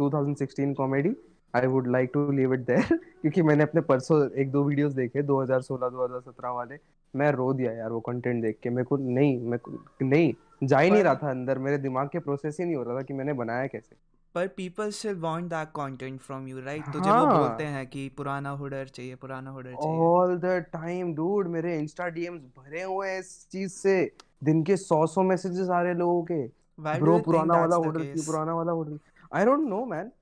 2016 0.00 0.74
comedy 0.74 1.10
I 1.54 1.66
would 1.66 1.88
like 1.88 2.10
to 2.14 2.32
leave 2.32 2.54
it 2.54 2.60
there 2.60 2.96
क्योंकि 2.96 3.42
मैंने 3.42 3.62
अपने 3.62 3.80
परसों 3.80 4.30
एक 4.30 4.50
दो 4.50 4.64
वीडियोस 4.64 4.92
देखे 4.92 5.22
2016 5.22 5.88
2017 5.88 6.50
वाले। 6.50 6.78
मैं 7.16 7.32
रो 7.32 7.52
दिया 7.52 7.72
यार 7.72 7.90
वो 7.90 8.00
कंटेंट 8.00 8.42
देख 8.42 8.58
के। 8.62 8.70
मेरे 8.70 8.84
को 8.84 8.96
नहीं 8.96 9.58
को 9.58 9.80
नहीं 10.02 10.34
जा 10.64 10.78
ही 10.78 10.90
नहीं 10.90 11.02
रहा 11.02 11.14
था 11.14 11.30
अंदर। 11.30 11.58
मेरे 11.58 11.78
दिमाग 11.78 12.08
के 12.08 12.18
प्रोसेस 12.18 12.56
ही 12.60 12.66
नहीं 12.66 12.76
हो 12.76 12.82
रहा 12.82 12.96
था 12.98 13.02
कि 13.02 13.14
मैंने 13.14 13.32
बनाया 13.32 13.66
कैसे। 13.66 13.96
पर 14.34 14.46
people 14.60 14.90
still 14.90 15.16
want 15.20 15.48
that 15.50 15.70
content 15.78 16.20
from 16.26 16.44
you 16.48 16.58
right? 16.66 16.92
तुझे 16.92 17.10
वो 17.10 17.16
हाँ। 17.16 17.38
बोलते 17.38 17.64
हैं 17.64 17.86
कि 17.86 18.08
पुराना 18.16 18.50
हुडर 18.50 18.84
चाहिए 18.84 19.14
पुराना 19.14 19.50
हुडर 19.50 19.70
चाहिए। 19.70 19.98
ऑल 19.98 20.38
द 20.38 20.44
टाइम 20.72 21.14
डूड 21.14 21.48
मेरे 21.48 21.78
इंस्टा 21.78 22.08
डीएम्स 22.08 22.42
भरे 22.42 22.82
हुए 22.82 23.08
हैं 23.08 23.20
इस 23.20 23.48
चीज़ 23.52 23.72
से। 23.72 24.12
दिन 24.44 24.62
के 24.62 24.76
100 24.76 25.06
100 25.06 25.22
मैसेजेस 25.22 25.68
आ 25.68 25.82
रहे 25.82 25.94
लोगों 25.94 26.22
के। 26.22 26.60
ब्रो 27.00 27.18
पुराना 27.18 27.54
वाला 27.54 27.76
the 27.76 28.02
की 28.02 28.20
पुराना 28.26 28.54
वाला 28.54 28.72
Hudar 28.72 28.98
I 29.34 29.44
don't 29.44 29.68
know 29.68 29.84
man 29.84 30.10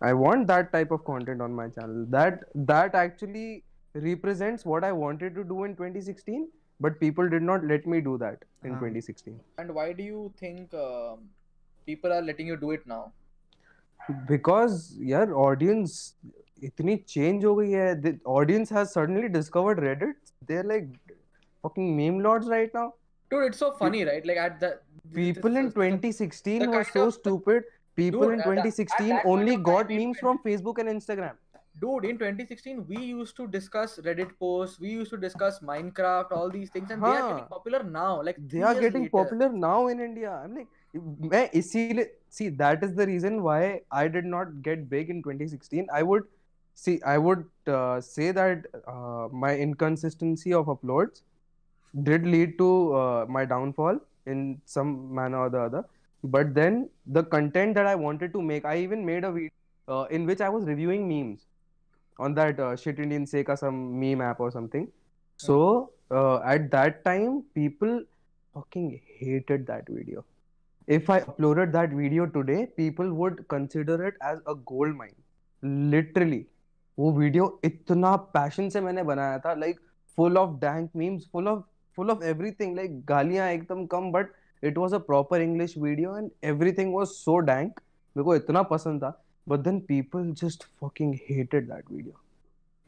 I 0.00 0.12
want 0.20 0.46
that 0.48 0.72
type 0.72 0.90
of 0.90 1.04
content 1.04 1.40
on 1.46 1.54
my 1.60 1.68
channel 1.68 2.06
that 2.16 2.40
that 2.72 2.94
actually 3.02 3.46
represents 3.94 4.64
what 4.72 4.84
I 4.84 4.92
wanted 4.92 5.34
to 5.40 5.44
do 5.44 5.64
in 5.64 5.76
2016 5.76 6.48
but 6.80 6.98
people 7.00 7.28
did 7.34 7.42
not 7.48 7.64
let 7.72 7.86
me 7.86 8.00
do 8.00 8.16
that 8.18 8.44
in 8.64 8.72
हाँ. 8.72 8.80
2016 8.80 9.34
And 9.64 9.74
why 9.80 9.92
do 9.92 10.02
you 10.12 10.22
think 10.44 10.74
um, 10.86 11.20
people 11.86 12.12
are 12.12 12.22
letting 12.30 12.48
you 12.54 12.56
do 12.64 12.72
it 12.78 12.86
now? 12.94 13.02
Because 14.28 14.72
यार 15.08 15.30
audience 15.40 15.92
इतनी 16.64 16.96
change 17.08 17.44
हो 17.44 17.54
गई 17.56 17.70
है 17.70 18.18
audience 18.38 18.72
has 18.72 18.86
suddenly 18.88 19.28
discovered 19.36 19.80
Reddit 19.80 20.16
they 20.48 20.56
are 20.58 20.66
like 20.66 20.92
fucking 21.64 21.90
meme 21.96 22.16
lords 22.22 22.48
right 22.52 22.72
now 22.76 22.84
Dude, 23.32 23.44
it's 23.48 23.60
so 23.62 23.66
funny, 23.80 23.98
right? 24.06 24.24
Like 24.28 24.38
at 24.44 24.56
the 24.62 24.70
people 25.18 25.58
in 25.60 25.68
this- 25.68 25.74
this- 25.74 26.16
2016 26.16 26.64
the 26.64 26.68
were 26.72 26.80
kind 26.88 26.96
so 26.96 27.04
of- 27.10 27.12
stupid 27.18 27.68
people 27.96 28.20
Dude, 28.20 28.34
in 28.34 28.40
at 28.40 28.46
that- 28.46 28.58
at 28.58 28.64
2016 28.64 29.08
that 29.08 29.22
point 29.24 29.40
only 29.40 29.54
of 29.54 29.62
got 29.62 29.88
time, 29.88 29.96
we 29.96 29.96
memes 30.06 30.16
went- 30.16 30.20
from 30.26 30.38
facebook 30.50 30.78
and 30.84 30.88
instagram 30.98 31.38
dude 31.82 32.04
in 32.08 32.18
2016 32.20 32.80
we 32.88 33.02
used 33.02 33.34
to 33.36 33.44
discuss 33.52 33.92
reddit 34.06 34.32
posts 34.44 34.80
we 34.80 34.90
used 34.94 35.10
to 35.14 35.18
discuss 35.20 35.60
minecraft 35.68 36.32
all 36.38 36.50
these 36.56 36.70
things 36.74 36.90
and 36.90 37.02
they 37.06 37.12
are 37.12 37.22
getting 37.28 37.38
Huh. 37.38 37.52
popular 37.52 37.82
now 37.92 38.10
like 38.28 38.40
they 38.40 38.48
three 38.50 38.62
are 38.70 38.72
years 38.74 38.82
getting 38.86 39.04
later. 39.04 39.14
popular 39.14 39.48
now 39.64 39.78
in 39.92 40.00
India. 40.06 40.32
I'm 40.44 40.56
like, 40.58 40.68
मैं 41.32 41.42
इसीलिए 41.60 42.06
see 42.38 42.48
that 42.62 42.82
is 42.88 42.92
the 42.98 43.06
reason 43.12 43.38
why 43.46 43.60
I 44.02 44.02
did 44.16 44.26
not 44.34 44.52
get 44.68 44.82
big 44.90 45.08
in 45.14 45.22
2016. 45.28 45.86
I 46.00 46.02
would 46.10 46.26
see 46.82 46.94
I 47.14 47.16
would 47.28 47.46
uh, 47.78 48.00
say 48.10 48.28
that 48.40 48.66
uh, 48.96 49.28
my 49.46 49.54
inconsistency 49.66 50.52
of 50.60 50.66
uploads 50.76 51.22
did 52.10 52.26
lead 52.34 52.56
to 52.58 52.68
uh, 53.00 53.26
my 53.38 53.44
downfall 53.54 53.98
in 54.26 54.44
some 54.76 54.92
manner 55.22 55.38
or 55.46 55.50
the 55.56 55.60
other. 55.70 55.84
But 56.26 56.54
then 56.54 56.88
the 57.06 57.24
content 57.24 57.74
that 57.74 57.86
I 57.86 57.94
wanted 57.94 58.32
to 58.32 58.42
make, 58.42 58.64
I 58.64 58.78
even 58.78 59.04
made 59.04 59.24
a 59.24 59.32
video 59.32 59.50
uh, 59.88 60.04
in 60.10 60.26
which 60.26 60.40
I 60.40 60.48
was 60.48 60.64
reviewing 60.64 61.08
memes 61.08 61.46
on 62.18 62.34
that 62.34 62.60
uh, 62.60 62.76
shit 62.76 62.98
Indian 62.98 63.24
Seka 63.24 63.58
some 63.58 63.98
meme 63.98 64.20
app 64.20 64.40
or 64.40 64.50
something. 64.50 64.88
So 65.36 65.90
uh, 66.10 66.38
at 66.40 66.70
that 66.70 67.04
time, 67.04 67.42
people 67.54 68.02
fucking 68.54 69.00
hated 69.18 69.66
that 69.66 69.88
video. 69.88 70.24
If 70.86 71.10
I 71.10 71.20
uploaded 71.20 71.72
that 71.72 71.90
video 71.90 72.26
today, 72.26 72.66
people 72.76 73.12
would 73.12 73.48
consider 73.48 74.04
it 74.06 74.14
as 74.20 74.38
a 74.46 74.54
gold 74.54 74.96
mine. 74.96 75.14
Literally, 75.62 76.46
वो 76.98 77.10
video 77.12 77.60
इतना 77.64 78.14
passion 78.36 78.68
से 78.70 78.80
मैंने 78.80 79.02
बनाया 79.02 79.38
था 79.44 79.52
like 79.54 79.78
full 80.16 80.38
of 80.38 80.58
dank 80.60 80.90
memes 80.96 81.28
full 81.32 81.48
of 81.48 81.64
full 81.96 82.10
of 82.10 82.22
everything 82.22 82.74
like 82.76 83.04
गालियां 83.06 83.48
एकदम 83.52 83.84
कम 83.94 84.10
but 84.12 84.32
It 84.62 84.78
was 84.78 84.94
a 84.94 84.98
proper 85.10 85.40
English 85.42 85.76
video 85.78 86.16
and 86.16 86.30
everything 86.54 86.94
was 86.94 87.06
so 87.06 87.38
dank 87.52 87.80
मेरे 88.16 88.24
को 88.24 88.34
इतना 88.36 88.62
पसंद 88.74 89.02
था 89.02 89.18
but 89.48 89.60
then 89.68 89.80
people 89.88 90.32
just 90.42 90.64
fucking 90.82 91.14
hated 91.30 91.68
that 91.70 91.90
video 91.92 92.18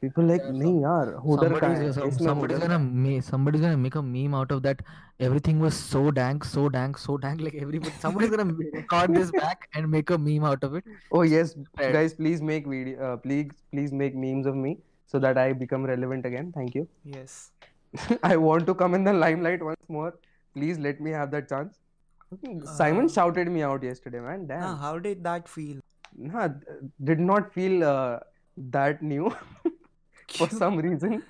people 0.02 0.26
like 0.28 0.42
That's 0.44 0.56
नहीं 0.58 0.80
यार 0.82 1.10
हुडर 1.26 1.52
का 1.52 1.58
somebody's, 1.58 1.82
है 1.82 1.92
some, 1.98 2.08
इसमें 2.08 2.26
somebody's 2.28 2.58
हुडर 2.58 2.66
gonna 2.66 2.78
ma- 3.04 3.20
somebody's 3.28 3.62
gonna 3.64 3.78
make 3.84 3.94
a 4.00 4.02
meme 4.08 4.34
out 4.38 4.50
of 4.56 4.58
that 4.66 4.82
everything 5.28 5.62
was 5.64 5.78
so 5.82 6.02
dank 6.18 6.44
so 6.48 6.64
dank 6.74 6.98
so 7.04 7.14
dank 7.22 7.44
like 7.46 7.54
everybody 7.60 7.92
somebody's 8.02 8.32
gonna 8.34 8.46
ma- 8.48 8.66
record 8.74 9.14
this 9.18 9.30
back 9.36 9.64
and 9.80 9.90
make 9.94 10.12
a 10.16 10.18
meme 10.24 10.44
out 10.50 10.66
of 10.68 10.76
it 10.80 10.90
Oh 11.20 11.22
yes, 11.30 11.54
Right. 11.82 11.94
guys, 11.96 12.16
please 12.18 12.42
make 12.50 12.68
video. 12.74 13.06
Uh, 13.06 13.14
please, 13.24 13.54
please 13.76 13.94
make 14.02 14.18
memes 14.26 14.50
of 14.52 14.58
me 14.66 14.74
so 15.14 15.22
that 15.26 15.40
I 15.44 15.46
become 15.62 15.88
relevant 15.92 16.28
again. 16.32 16.52
Thank 16.58 16.78
you. 16.80 16.84
yes 17.16 17.38
I 18.32 18.34
want 18.44 18.70
to 18.72 18.76
come 18.84 18.98
in 19.00 19.08
the 19.10 19.16
limelight 19.24 19.66
once 19.70 19.82
more. 19.98 20.12
Please 20.54 20.78
let 20.78 21.00
me 21.00 21.10
have 21.20 21.30
that 21.32 21.48
chance. 21.48 21.80
Simon 22.76 23.06
Uh, 23.06 23.08
shouted 23.16 23.48
me 23.56 23.62
out 23.62 23.82
yesterday, 23.82 24.20
man. 24.20 24.46
Damn. 24.46 24.62
Ah, 24.68 24.76
how 24.84 24.98
did 24.98 25.22
that 25.24 25.48
feel 25.48 25.80
Nah, 26.16 26.46
d- 26.48 26.78
did 27.10 27.20
not 27.20 27.52
feel 27.52 27.84
uh, 27.84 28.18
that 28.76 29.02
new 29.02 29.30
for 30.38 30.48
some 30.48 30.76
reason. 30.88 31.22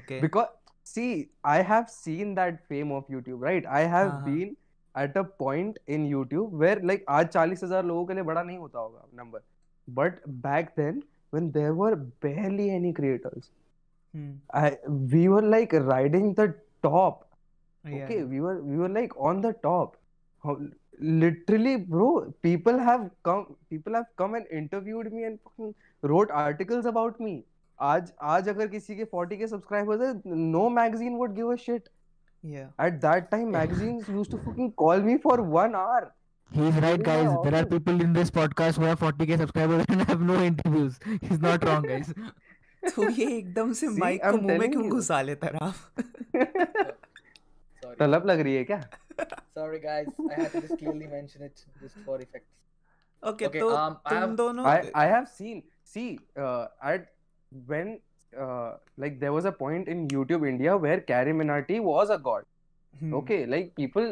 okay 0.00 0.20
Because 0.20 0.48
see, 0.82 1.08
I 1.54 1.56
have 1.70 1.88
seen 1.90 2.34
that 2.40 2.60
fame 2.68 2.92
of 2.98 3.06
YouTube, 3.08 3.40
right? 3.48 3.66
I 3.66 3.82
have 3.94 4.10
हाँ, 4.12 4.20
हाँ. 4.20 4.24
been 4.26 4.56
at 5.02 5.16
a 5.16 5.24
point 5.42 5.78
in 5.96 6.06
YouTube 6.10 6.50
where 6.62 6.78
like 6.92 7.04
आज 7.18 7.28
चालीस 7.36 7.62
हजार 7.64 7.84
लोगों 7.84 8.04
के 8.06 8.14
लिए 8.14 8.22
बड़ा 8.30 8.42
नहीं 8.42 8.58
होता 8.58 8.78
होगा 8.78 9.04
number, 9.20 9.40
but 10.00 10.20
back 10.48 10.74
then 10.80 11.02
when 11.36 11.50
there 11.58 11.74
were 11.82 11.94
barely 12.26 12.70
any 12.78 12.92
creators, 13.00 13.50
Hmm. 14.16 14.32
I 14.62 14.68
we 15.14 15.22
were 15.28 15.42
like 15.54 15.72
riding 15.92 16.32
the 16.40 16.48
top. 16.88 17.22
Yeah. 17.88 18.04
Okay, 18.04 18.22
we 18.24 18.40
were 18.40 18.56
we 18.62 18.76
were 18.82 18.88
like 18.88 19.14
on 19.30 19.40
the 19.46 19.52
top. 19.64 19.96
How, 20.44 20.56
literally, 21.00 21.76
bro, 21.76 22.32
people 22.42 22.78
have 22.78 23.02
come 23.28 23.56
people 23.70 23.94
have 23.94 24.06
come 24.22 24.34
and 24.34 24.46
interviewed 24.60 25.12
me 25.12 25.24
and 25.24 25.38
fucking 25.48 25.74
wrote 26.12 26.30
articles 26.44 26.86
about 26.92 27.20
me. 27.20 27.34
आज 27.90 28.12
आज 28.34 28.48
अगर 28.48 28.68
किसी 28.74 28.96
के 28.96 29.04
40 29.14 29.36
के 29.38 29.46
subscribers 29.52 30.02
है, 30.06 30.10
no 30.56 30.64
magazine 30.78 31.18
would 31.22 31.34
give 31.38 31.50
a 31.54 31.56
shit. 31.66 31.88
Yeah. 32.42 32.68
At 32.86 33.00
that 33.06 33.30
time, 33.30 33.50
magazines 33.56 34.08
used 34.16 34.30
to 34.36 34.38
fucking 34.46 34.72
call 34.82 35.00
me 35.10 35.16
for 35.28 35.36
one 35.56 35.74
hour. 35.84 36.02
he's 36.56 36.74
right 36.82 37.02
During 37.02 37.02
my 37.02 37.06
guys 37.06 37.28
there 37.44 37.54
are 37.58 37.60
office. 37.60 37.70
people 37.70 38.02
in 38.06 38.12
this 38.16 38.30
podcast 38.30 38.76
who 38.80 38.84
have 38.88 39.00
40k 39.04 39.38
subscribers 39.42 39.84
and 39.94 40.02
have 40.10 40.20
no 40.30 40.34
interviews 40.48 40.98
he's 41.22 41.40
not 41.44 41.64
wrong 41.68 41.86
guys 41.92 42.10
तो 42.96 43.08
ये 43.18 43.26
एकदम 43.38 43.72
से 43.78 43.88
See, 43.88 43.98
mic 44.00 44.20
को 44.24 44.28
I'm 44.30 44.42
मुंह 44.42 44.58
में 44.58 44.58
telling 44.58 44.72
क्यों 44.74 44.84
you. 44.84 44.90
घुसा 44.98 45.20
लेता 45.30 45.46
है 45.46 45.52
राव 45.52 45.72
sorry 46.34 46.92
तलब 47.99 48.25
लग 48.25 48.39
रही 48.39 48.55
है 48.55 48.63
क्या? 48.71 48.81
sorry 49.57 49.79
guys 49.85 50.09
i 50.25 50.35
had 50.39 50.51
to 50.51 50.59
just 50.65 50.77
clearly 50.81 51.07
mention 51.13 51.41
it 51.47 51.63
just 51.83 51.97
for 52.05 52.17
effects 52.25 53.27
okay 53.29 53.45
Okay, 53.47 53.59
तो 53.59 53.69
um, 53.77 53.95
I 54.05 54.11
तुम 54.11 54.19
have- 54.21 54.35
दोनों 54.37 54.65
I 54.73 54.75
I 54.99 55.07
have 55.13 55.25
seen. 55.37 55.57
See, 55.93 56.05
uh, 56.43 56.67
at 56.91 57.07
when 57.71 57.89
uh, 58.45 58.69
like 59.03 59.19
there 59.23 59.33
was 59.37 59.47
a 59.49 59.51
point 59.61 59.87
in 59.93 60.07
YouTube 60.15 60.45
India 60.51 60.75
where 60.85 61.01
Carrie 61.09 61.33
Minati 61.39 61.79
was 61.87 62.13
a 62.15 62.17
god. 62.27 62.45
Hmm. 62.93 63.13
Okay, 63.19 63.39
like 63.53 63.73
people 63.79 64.07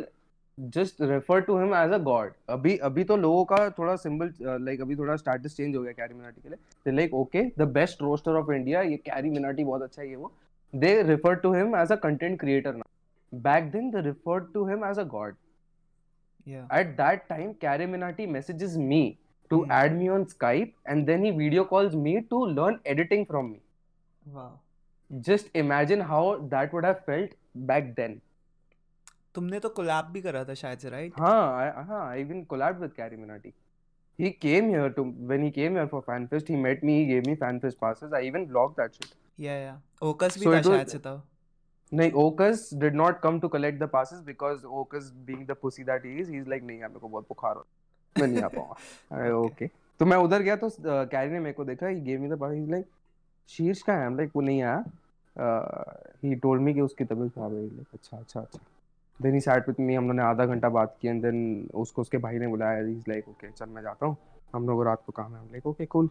just 0.76 1.00
refer 1.12 1.38
to 1.52 1.58
him 1.62 1.76
as 1.82 1.95
a 1.97 2.02
god. 2.10 2.34
अभी 2.58 2.76
अभी 2.89 3.04
तो 3.12 3.17
लोगों 3.17 3.45
का 3.54 3.60
थोड़ा 3.80 3.95
symbol 4.06 4.34
uh, 4.50 4.58
like 4.67 4.82
अभी 4.88 4.95
थोड़ा 5.04 5.15
status 5.23 5.58
change 5.62 5.76
हो 5.78 5.84
गया 5.84 5.93
कैरी 6.02 6.13
मिनाटी 6.13 6.41
के 6.41 6.50
लिए. 6.50 6.60
They 6.88 6.95
like 7.00 7.15
okay, 7.23 7.45
the 7.63 7.69
best 7.80 8.04
roaster 8.08 8.36
of 8.41 8.54
India. 8.60 8.84
ये 8.91 8.97
कैरी 9.10 9.30
मिनाटी 9.38 9.63
बहुत 9.71 9.82
अच्छा 9.89 10.02
है 10.02 10.10
ये 10.10 10.15
वो. 10.26 10.32
They 10.73 10.93
refer 11.13 11.36
to 11.47 11.54
him 11.60 11.76
as 11.86 11.95
a 11.97 12.02
content 12.08 12.39
creator 12.45 12.73
now. 12.82 12.89
Back 13.33 13.73
then 13.73 13.90
they 13.90 14.01
referred 14.07 14.53
to 14.55 14.66
him 14.66 14.83
as 14.83 14.99
a 14.99 15.05
god. 15.05 15.37
Yeah. 16.45 16.66
At 16.71 16.97
that 16.97 17.29
time, 17.29 17.55
Carrie 17.55 17.87
Minati 17.87 18.29
messages 18.29 18.77
me 18.79 19.18
to 19.51 19.61
Hmm. 19.62 19.71
add 19.79 19.97
me 20.01 20.09
on 20.09 20.27
Skype 20.33 20.73
and 20.87 21.07
then 21.12 21.25
he 21.25 21.31
video 21.38 21.64
calls 21.64 21.97
me 22.09 22.14
to 22.35 22.42
learn 22.59 22.79
editing 22.95 23.25
from 23.31 23.51
me. 23.53 23.61
Wow. 24.35 24.51
Just 25.31 25.51
imagine 25.62 26.01
how 26.01 26.23
that 26.55 26.73
would 26.73 26.85
have 26.85 27.01
felt 27.11 27.35
back 27.73 27.95
then. 28.03 28.21
तुमने 29.35 29.59
तो 29.64 29.68
collab 29.77 30.09
भी 30.12 30.21
करा 30.23 30.45
था 30.45 30.55
शायद 30.61 30.79
से 30.79 30.90
right 30.90 31.21
हाँ, 31.21 31.42
I, 31.61 31.85
हाँ, 31.88 32.01
I 32.14 32.21
even 32.23 32.45
collabed 32.47 32.81
with 32.85 32.95
Carrie 32.97 33.16
Minati. 33.21 33.53
He 34.18 34.31
came 34.45 34.68
here 34.75 34.90
to 34.97 35.05
when 35.31 35.42
he 35.47 35.51
came 35.59 35.79
here 35.81 35.87
for 35.92 36.03
FanFest, 36.09 36.49
he 36.55 36.57
met 36.64 36.83
me, 36.88 36.97
he 36.99 37.07
gave 37.12 37.27
me 37.27 37.37
FanFest 37.45 37.79
passes. 37.85 38.12
I 38.12 38.23
even 38.31 38.47
vlogged 38.49 38.77
that 38.83 38.99
shit. 38.99 39.14
या 39.40 39.53
या 39.53 39.81
ओकस 40.03 40.37
भी 40.38 40.45
So 40.45 40.51
था 40.53 40.59
it 40.61 40.66
was- 40.66 40.92
शायद 40.92 41.21
नहीं 41.91 42.12
ओकस 42.21 42.69
did 42.73 42.95
not 42.95 43.19
come 43.19 43.39
to 43.39 43.47
collect 43.47 43.80
the 43.80 43.88
passes 43.89 44.19
because 44.21 44.65
ओकस 44.80 45.12
being 45.28 45.45
the 45.47 45.56
pussy 45.62 45.84
that 45.84 46.06
he 46.06 46.15
is 46.19 46.32
he 46.32 46.38
is 46.38 46.50
like 46.50 46.63
नहीं 46.63 46.80
यार 46.80 46.89
मेरे 46.89 47.00
को 47.00 47.08
बहुत 47.08 47.26
बुखार 47.30 47.56
हो 47.56 47.65
मैं 48.15 48.28
नहीं 48.28 48.43
आ 48.43 48.47
पाऊँगा। 48.47 49.36
ओके 49.38 49.67
तो 50.00 50.06
मैं 50.06 50.17
उधर 50.17 50.41
गया 50.41 50.56
तो 50.56 50.69
कैरी 50.82 51.32
ने 51.32 51.39
मेरे 51.39 51.54
को 51.54 51.65
देखा 51.65 51.88
ही 51.88 52.00
gave 52.02 52.21
me 52.21 52.30
the 52.30 52.39
pass 52.39 52.54
like 52.69 52.86
शीर्ष 53.50 53.82
का 53.82 53.93
आई 53.93 54.06
एम 54.06 54.17
लाइक 54.17 54.32
वो 54.36 54.41
नहीं 54.41 54.62
आया। 54.62 54.84
ही 56.23 56.36
टोल्ड 56.36 56.62
मी 56.62 56.73
कि 56.73 56.82
उसकी 56.82 57.06
तबीयत 57.06 57.34
खराब 57.34 57.54
है। 57.54 57.62
लाइक 57.62 57.88
अच्छा 57.93 58.17
अच्छा 58.17 58.39
अच्छा. 58.39 58.60
Then 59.19 59.34
he 59.34 59.39
sat 59.41 59.67
with 59.67 59.80
me 59.80 59.95
हम 59.95 60.04
लोगों 60.04 60.13
ने 60.13 60.23
आधा 60.23 60.45
घंटा 60.45 60.69
बात 60.69 60.97
की 61.02 61.08
एंड 61.08 61.21
देन 61.21 61.69
उसको 61.76 62.02
उसके 62.02 62.17
भाई 62.17 62.39
ने 62.39 62.47
बुलाया। 62.47 62.80
इज़ 62.80 63.10
लाइक 63.10 63.30
ओके 63.30 63.52
चल 63.52 63.69
मैं 63.69 63.82
जाता 63.82 64.06
हूँ। 64.06 64.17
हम 64.54 64.67
लोगों 64.67 64.86
रात 64.86 65.04
को 65.06 65.12
काम 65.12 65.36
है। 65.36 65.41
लाइक 65.52 65.65
ओके 65.67 65.86
कूल 65.86 66.10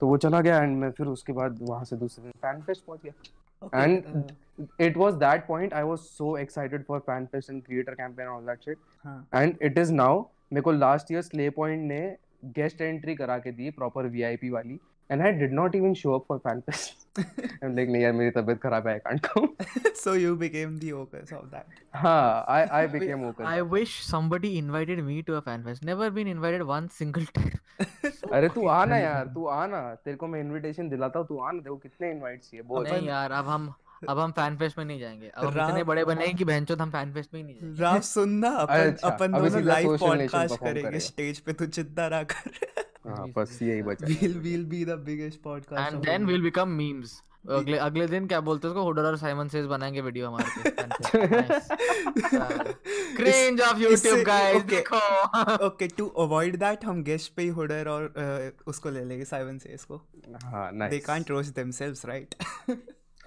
तो 0.00 0.06
वो 0.06 0.16
चला 0.16 0.40
गया 0.40 0.62
एंड 0.62 0.76
मैं 0.78 0.90
फिर 0.92 1.06
उसके 1.06 1.32
बाद 1.32 1.58
वहाँ 1.62 1.84
से 1.84 1.96
दूसरे 1.96 2.24
दिन 2.24 2.32
फ़ैन 2.42 2.62
फेस्ट 2.62 2.84
पहुँच 2.86 3.02
गया। 3.04 3.12
Okay, 3.61 3.83
And 3.83 4.05
uh, 4.05 4.63
it 4.79 4.97
was 4.97 5.17
that 5.17 5.47
point 5.47 5.73
I 5.73 5.83
was 5.83 6.09
so 6.09 6.35
excited 6.35 6.85
for 6.85 7.01
FanFest 7.01 7.49
and 7.49 7.65
creator 7.65 7.95
campaign 7.95 8.25
and 8.25 8.35
all 8.35 8.41
that 8.41 8.63
shit. 8.63 8.77
हाँ 9.05 9.25
And 9.33 9.57
it 9.61 9.77
is 9.77 9.91
now 9.91 10.29
मेरे 10.53 10.61
को 10.61 10.71
last 10.79 11.11
year 11.11 11.21
Slay 11.21 11.49
Point 11.49 11.87
ने 11.91 12.17
guest 12.55 12.81
entry 12.81 13.15
करा 13.17 13.37
के 13.39 13.51
दी 13.51 13.71
proper 13.71 14.03
VIP 14.15 14.51
वाली 14.51 14.79
and 15.10 15.22
I 15.22 15.32
did 15.32 15.52
not 15.52 15.74
even 15.74 15.94
show 15.94 16.14
up 16.16 16.24
for 16.26 16.38
FanFest. 16.40 17.04
I'm 17.62 17.74
like 17.76 17.88
नहीं 17.88 18.02
यार 18.02 18.12
मेरी 18.12 18.30
तबीयत 18.30 18.60
खराब 18.62 18.88
है 18.88 18.96
I 18.96 19.02
can't 19.04 19.22
come. 19.26 19.48
so 20.00 20.14
you 20.22 20.34
became 20.36 20.78
the 20.82 20.92
Okus 20.92 21.32
of 21.32 21.46
that 21.52 21.78
हाँ 21.94 22.46
I 22.56 22.58
I 22.80 22.82
became 22.94 23.24
okay. 23.30 23.46
i 23.52 23.62
wish 23.74 23.94
somebody 24.08 24.50
invited 24.58 25.02
me 25.06 25.22
to 25.30 25.38
a 25.38 25.42
fan 25.46 25.64
fest 25.68 25.86
never 25.90 26.10
been 26.18 26.32
invited 26.34 26.66
one 26.72 26.90
single 26.98 27.32
time 27.38 27.56
अरे 28.32 28.48
तू 28.48 28.66
आना 28.74 28.96
यार 28.98 29.26
तू 29.34 29.46
आना 29.54 29.82
तेरे 30.04 30.16
को 30.16 30.26
मैं 30.26 30.42
invitation 30.42 30.90
दिलाता 30.90 31.18
हूँ 31.18 31.26
तू 31.26 31.38
आना 31.48 31.58
देखो 31.58 31.76
कितने 31.76 32.12
invites 32.14 32.50
चाहिए 32.50 32.62
बोल 32.68 32.88
नहीं 32.88 33.08
यार 33.08 33.32
अब 33.32 33.48
हम 33.48 33.74
अब 34.08 34.18
हम 34.18 34.32
फ़ैन 34.32 34.56
फेस्ट 34.56 34.78
में 34.78 34.84
नहीं 34.84 35.00
जाएँगे 35.00 35.28
अब 35.28 35.58
हम 35.58 35.68
इतने 35.68 35.84
बड़े 35.84 36.04
बने 36.04 36.26
हैं 36.26 36.34
कि 36.36 36.44
बहनचोद 36.44 36.80
हम 36.80 36.90
फ़ैन 36.90 37.12
फेस्ट 37.12 37.34
में 37.34 37.40
ही 37.40 37.46
नहीं 37.46 37.56
जाएँगे 37.60 37.82
राव 37.82 38.00
सुनना 38.08 38.48
अपन 38.48 38.74
अच्छा, 38.74 39.08
अपन 39.08 39.32
दोनों 39.32 39.62
लाइव 39.62 39.96
पॉडकास्ट 39.98 40.60
करेंगे 40.60 41.00
स्टेज 41.00 41.38
पे 41.46 41.52
तू 41.52 41.66
चिंता 41.66 42.08
ना 42.08 42.22
कर 42.32 42.50
हाँ 42.76 42.85
बस 43.36 43.58
यही 43.62 43.82
बचा 43.82 44.06
we'll 44.06 44.36
we'll 44.46 44.66
be 44.70 44.82
the 44.90 44.96
biggest 45.08 45.42
podcast 45.46 45.92
than 45.92 46.16
India. 46.16 46.26
Will 46.26 46.42
become 46.42 46.68
memes 46.68 47.22
अगले 47.50 47.76
अगले 47.78 48.06
दिन 48.06 48.26
क्या 48.26 48.40
बोलते 48.40 48.66
हैं 48.68 48.74
उसको 48.74 48.84
हुडर 48.84 49.02
और 49.02 49.16
साइमन 49.18 49.48
सेज 49.48 49.66
बनाएँगे 49.66 50.00
वीडियो 50.00 50.28
हमारे. 50.28 50.70
क्रिंज 53.16 53.60
ऑफ़ 53.60 53.78
YouTube 53.82 54.22
गाइस 54.26 54.62
देखो 54.62 54.98
ओके 55.66 55.88
टू 55.88 56.06
अवॉइड 56.24 56.56
दैट 56.56 56.84
हम 56.84 57.02
गेस्ट 57.02 57.32
पे 57.34 57.42
ही 57.42 57.48
हुडर 57.58 57.88
और 57.88 58.12
uh, 58.18 58.68
उसको 58.68 58.90
ले 58.90 59.04
लेंगे 59.04 59.24
साइवन 59.24 59.58
से 59.58 59.68
इसको 59.68 59.96
हाँ 60.44 60.88
they 60.88 60.98
can't 60.98 61.30
roast 61.30 61.54
themselves 61.54 62.06
right 62.06 62.34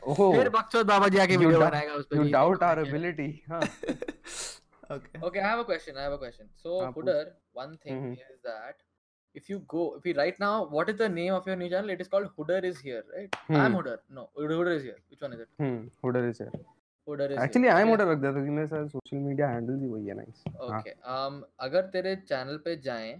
Oh, 0.09 0.15
फिर 0.35 0.49
बकचोद 0.49 0.85
बाबा 0.85 1.07
जी 1.07 1.17
आके 1.17 1.37
वीडियो 1.37 1.59
बनाएगा 1.59 1.93
उस 1.93 2.05
पे 2.05 2.15
you 2.15 2.23
भी, 2.23 2.31
doubt 2.31 2.51
देखो 2.51 2.65
our 2.65 2.75
क्या- 2.75 2.91
ability. 2.91 3.31
हाँ. 3.49 3.61
okay 4.95 5.19
okay 5.27 5.39
i 5.39 5.49
have 5.49 5.59
a 5.63 5.65
question 5.71 5.97
i 5.97 6.05
have 6.05 6.13
a 6.13 6.19
question 6.21 6.47
so 6.63 6.77
हाँ, 6.81 6.91
पूछ। 6.91 7.05
Hudar, 7.05 7.25
one 7.61 7.73
thing 7.83 7.97
Mhm. 7.97 8.13
is 8.27 8.39
that 8.45 8.77
if 9.35 9.49
you 9.49 9.59
go, 9.67 9.95
if 9.97 10.03
we 10.03 10.13
right 10.13 10.39
now, 10.39 10.65
what 10.65 10.89
is 10.89 10.97
the 10.97 11.09
name 11.09 11.33
of 11.33 11.45
your 11.45 11.55
new 11.55 11.69
channel? 11.69 11.89
It 11.89 12.01
is 12.01 12.07
called 12.07 12.29
Hooder 12.37 12.63
is 12.63 12.79
here, 12.79 13.03
right? 13.15 13.35
hmm. 13.47 13.55
I'm 13.55 13.71
Hmm. 13.71 13.77
Hooder. 13.77 13.97
No, 14.09 14.29
Hooder 14.37 14.75
is 14.75 14.83
here. 14.83 14.97
Which 15.09 15.21
one 15.21 15.33
is 15.33 15.39
it? 15.39 15.47
Hmm 15.59 15.85
is 15.85 15.97
Hooder 16.05 16.25
is 16.29 16.41
here. 16.41 16.51
I 17.07 17.81
am 17.81 17.87
okay? 17.87 17.89
Hooder 17.89 18.07
रख 18.07 18.17
दिया 18.17 18.31
था 18.33 18.43
कि 18.43 18.49
मेरे 18.49 18.67
social 18.67 19.17
media 19.17 19.47
handles 19.49 19.81
ही 19.81 19.87
वही 19.87 20.07
है 20.07 20.13
nice 20.15 20.43
हाँ 20.47 20.81
Okay. 20.81 20.93
Um, 21.13 21.41
अगर 21.59 21.85
तेरे 21.93 22.15
चैनल 22.15 22.57
पे 22.65 22.75
जाएँ, 22.81 23.13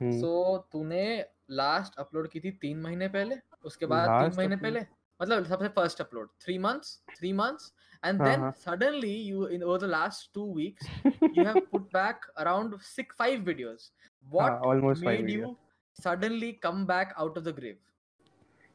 हम्म 0.00 0.20
so 0.22 0.32
तूने 0.72 1.04
लास्ट 1.50 1.98
अपलोड 1.98 2.28
की 2.30 2.40
थी 2.40 2.50
तीन 2.62 2.80
महीने 2.82 3.08
पहले, 3.08 3.36
उसके 3.64 3.86
बाद 3.86 4.08
तीन 4.22 4.36
महीने 4.38 4.56
पहले, 4.56 4.80
मतलब 5.22 5.44
सबसे 5.46 5.68
first 5.68 6.00
upload, 6.00 6.28
three 6.44 6.58
months, 6.58 6.98
three 7.18 7.32
months, 7.42 7.70
and 8.02 8.20
हाँ 8.20 8.28
then 8.28 8.40
हाँ 8.40 8.54
suddenly 8.62 9.14
you 9.30 9.46
in 9.56 9.62
over 9.62 9.78
the 9.78 9.90
last 9.92 10.32
two 10.34 10.46
weeks 10.58 10.88
you 11.34 11.44
have 11.46 11.60
put 11.70 11.84
back 11.92 12.26
around 12.44 12.74
six 12.80 13.14
five 13.16 13.44
videos. 13.50 13.90
हाँ 14.24 14.50
What 14.50 14.66
almost 14.66 15.04
five 15.04 15.20
made 15.20 15.34
you 15.34 15.56
suddenly 15.96 16.52
come 16.66 16.84
back 16.86 17.14
out 17.22 17.36
of 17.36 17.44
the 17.44 17.54
grave? 17.58 17.78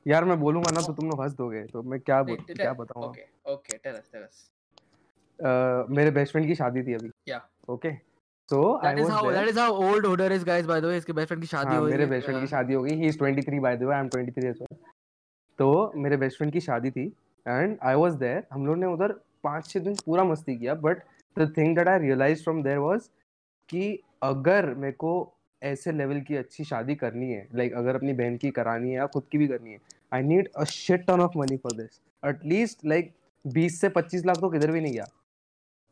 यार 0.06 0.26
मैं 0.26 0.40
बोलूँगा 0.40 0.72
ना 0.72 0.82
तो 0.82 0.94
तुम 0.94 1.10
लोग 1.10 1.22
हंस 1.22 1.34
दोगे 1.38 1.64
तो 1.74 1.82
मैं 1.84 2.00
क्या 2.00 2.22
बोल 2.24 2.38
t- 2.42 2.58
क्या 2.58 2.74
बताऊँ 2.74 3.04
okay, 3.08 3.26
okay, 3.54 3.80
tell 3.86 3.98
us, 4.02 4.06
tell 4.12 4.24
us. 4.24 4.44
मेरे 5.90 6.12
बेस्ट 6.12 6.32
फ्रेंड 6.32 6.48
की 6.48 6.56
शादी 6.56 6.84
थी 6.84 6.94
अभी 6.94 7.10
Yeah. 7.32 7.42
Okay 7.70 7.92
so 8.50 8.60
how 8.84 8.94
there 9.24 9.34
that 9.36 9.50
is 9.52 9.58
how 9.58 9.72
old 9.88 10.06
Hodder 10.06 10.30
is, 10.32 10.44
guys. 10.44 10.68
By 10.68 10.80
the 10.80 10.88
way, 10.88 10.98
इसके 10.98 11.14
best 11.14 11.32
friend 11.32 11.42
की 11.42 11.48
शादी 11.48 11.72
हाँ 11.72 11.80
हुई 11.80 11.92
मेरे 11.92 12.04
है. 12.04 12.10
बेस्ट 12.10 12.26
फ्रेंड 12.26 12.42
की 12.42 12.48
शादी 12.48 12.74
हो 12.74 12.84
गई 12.84 12.96
he 12.96 13.08
is 13.08 13.18
23 13.20 13.60
by 13.62 13.78
the 13.78 13.84
way 13.84 13.94
I 13.96 14.02
am 14.02 14.10
23 14.10 14.46
as 14.46 14.62
well 14.62 14.78
तो 15.60 15.70
मेरे 15.96 16.18
बेस्ट 16.18 16.38
फ्रेंड 16.38 16.54
की 16.54 16.60
शादी 16.62 16.92
थी 16.92 17.06
एंड 17.46 17.78
आई 17.84 17.96
वाज 17.96 18.14
देयर 18.16 18.44
हम 18.54 18.66
लोग 18.68 18.78
ने 18.78 18.86
उधर 18.86 19.12
पाँच 19.44 19.68
छः 19.70 19.80
दिन 19.80 19.96
पूरा 20.06 20.24
मस्ती 20.24 20.56
किया 20.58 20.74
but 20.86 21.04
the 21.38 21.54
thing 21.58 21.76
that 21.78 21.88
I 21.88 22.00
realise 22.00 22.44
from 22.44 22.64
there 22.64 22.78
was 22.78 23.10
कि 23.70 23.84
अगर 24.24 24.74
मेरे 24.76 24.94
को 25.04 25.14
ऐसे 25.62 25.92
लेवल 25.92 26.22
की 26.22 26.36
अच्छी 26.36 26.64
शादी 26.64 26.96
करनी 26.96 27.32
है। 27.32 27.48
लाइक 27.56 27.72
like, 27.72 27.80
अगर 27.80 27.96
अपनी 27.96 28.14
बहन 28.14 28.38
की 28.38 28.52
करानी 28.52 28.90
है 28.90 28.96
या 28.96 29.06
खुद 29.08 29.24
की 29.32 29.38
भी 29.38 29.48
करनी 29.48 29.72
है। 29.72 29.80
I 30.14 30.24
need 30.24 30.50
a 30.56 30.64
shit 30.72 31.06
ton 31.08 31.22
of 31.22 31.38
money 31.38 31.58
for 31.58 31.76
this 31.76 32.00
at least 32.24 32.86
like 32.86 33.14
20 33.46 33.80
से 33.82 33.90
25 33.98 34.26
लाख 34.26 34.38
तो 34.42 34.50
किधर 34.50 34.72
भी 34.72 34.82
नहीं 34.82 34.94
गया। 34.94 35.08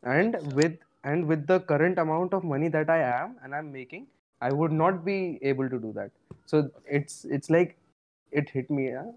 And 0.02 0.36
with 0.54 0.78
and 1.08 1.26
with 1.30 1.42
the 1.48 1.56
current 1.66 1.98
amount 2.02 2.32
of 2.36 2.46
money 2.52 2.68
that 2.76 2.88
i 2.92 2.96
am 3.00 3.34
and 3.44 3.56
i'm 3.56 3.66
making 3.74 4.06
i 4.40 4.48
would 4.60 4.72
not 4.78 4.96
be 5.04 5.18
able 5.50 5.68
to 5.74 5.78
do 5.82 5.90
that. 5.98 6.10
So 6.46 6.62
it's 6.98 7.18
it's 7.26 7.50
like 7.50 7.76
it 8.32 8.50
hit 8.54 8.72
me 8.78 8.86
यार 8.88 9.12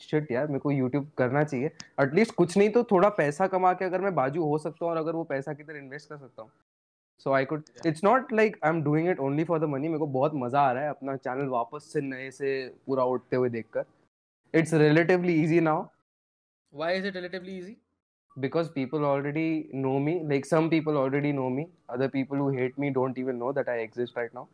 shit 0.00 0.30
यार 0.32 0.46
मेरे 0.46 0.58
को 0.58 0.70
YouTube 0.70 1.10
करना 1.18 1.42
चाहिए। 1.44 1.70
At least 2.02 2.34
कुछ 2.34 2.56
नहीं 2.56 2.70
तो 2.70 2.82
थोड़ा 2.92 3.08
पैसा 3.18 3.46
कमा 3.46 3.72
के 3.72 3.84
अगर 3.84 4.00
मैं 4.00 4.14
बाजू 4.14 4.44
हो 4.44 4.58
सकता 4.58 4.84
हूँ 4.84 4.90
और 4.92 4.98
अगर 4.98 5.12
वो 5.12 5.24
पैसा 5.24 5.52
किधर 5.52 5.76
इन्वेस्ट 5.76 6.08
कर 6.08 6.16
सकता 6.16 6.42
हूँ। 6.42 6.50
So 7.20 7.32
I 7.32 7.44
could 7.44 7.64
it's 7.86 8.04
not 8.04 8.32
like 8.32 8.56
I 8.64 8.70
am 8.70 8.82
doing 8.84 9.08
it 9.10 9.18
only 9.28 9.44
for 9.44 9.58
the 9.60 9.64
money 9.74 9.88
मेरे 9.88 9.98
को 9.98 10.06
बहुत 10.18 10.32
मज़ा 10.44 10.60
आ 10.60 10.72
रहा 10.72 10.82
है 10.82 10.90
अपना 10.90 11.16
चैनल 11.16 11.48
वापस 11.48 11.92
से 11.92 12.00
नए 12.00 12.30
से 12.30 12.56
पूरा 12.86 13.04
उठते 13.14 13.36
हुए 13.36 13.48
देखकर 13.56 13.84
it's 14.54 14.74
relatively 14.86 15.42
easy 15.42 15.60
now 15.70 15.86
Why 16.72 16.86
is 16.98 17.04
it 17.08 17.16
relatively 17.16 17.52
easy? 17.56 17.72
because 18.36 18.68
people 18.68 19.04
already 19.04 19.68
know 19.72 19.98
me 20.00 20.22
like 20.24 20.44
some 20.44 20.68
people 20.68 20.96
already 20.96 21.32
know 21.32 21.48
me 21.48 21.68
other 21.88 22.08
people 22.08 22.36
who 22.36 22.48
hate 22.48 22.76
me 22.76 22.90
don't 22.90 23.18
even 23.18 23.38
know 23.38 23.52
that 23.52 23.68
i 23.68 23.76
exist 23.78 24.16
right 24.16 24.34
now 24.34 24.48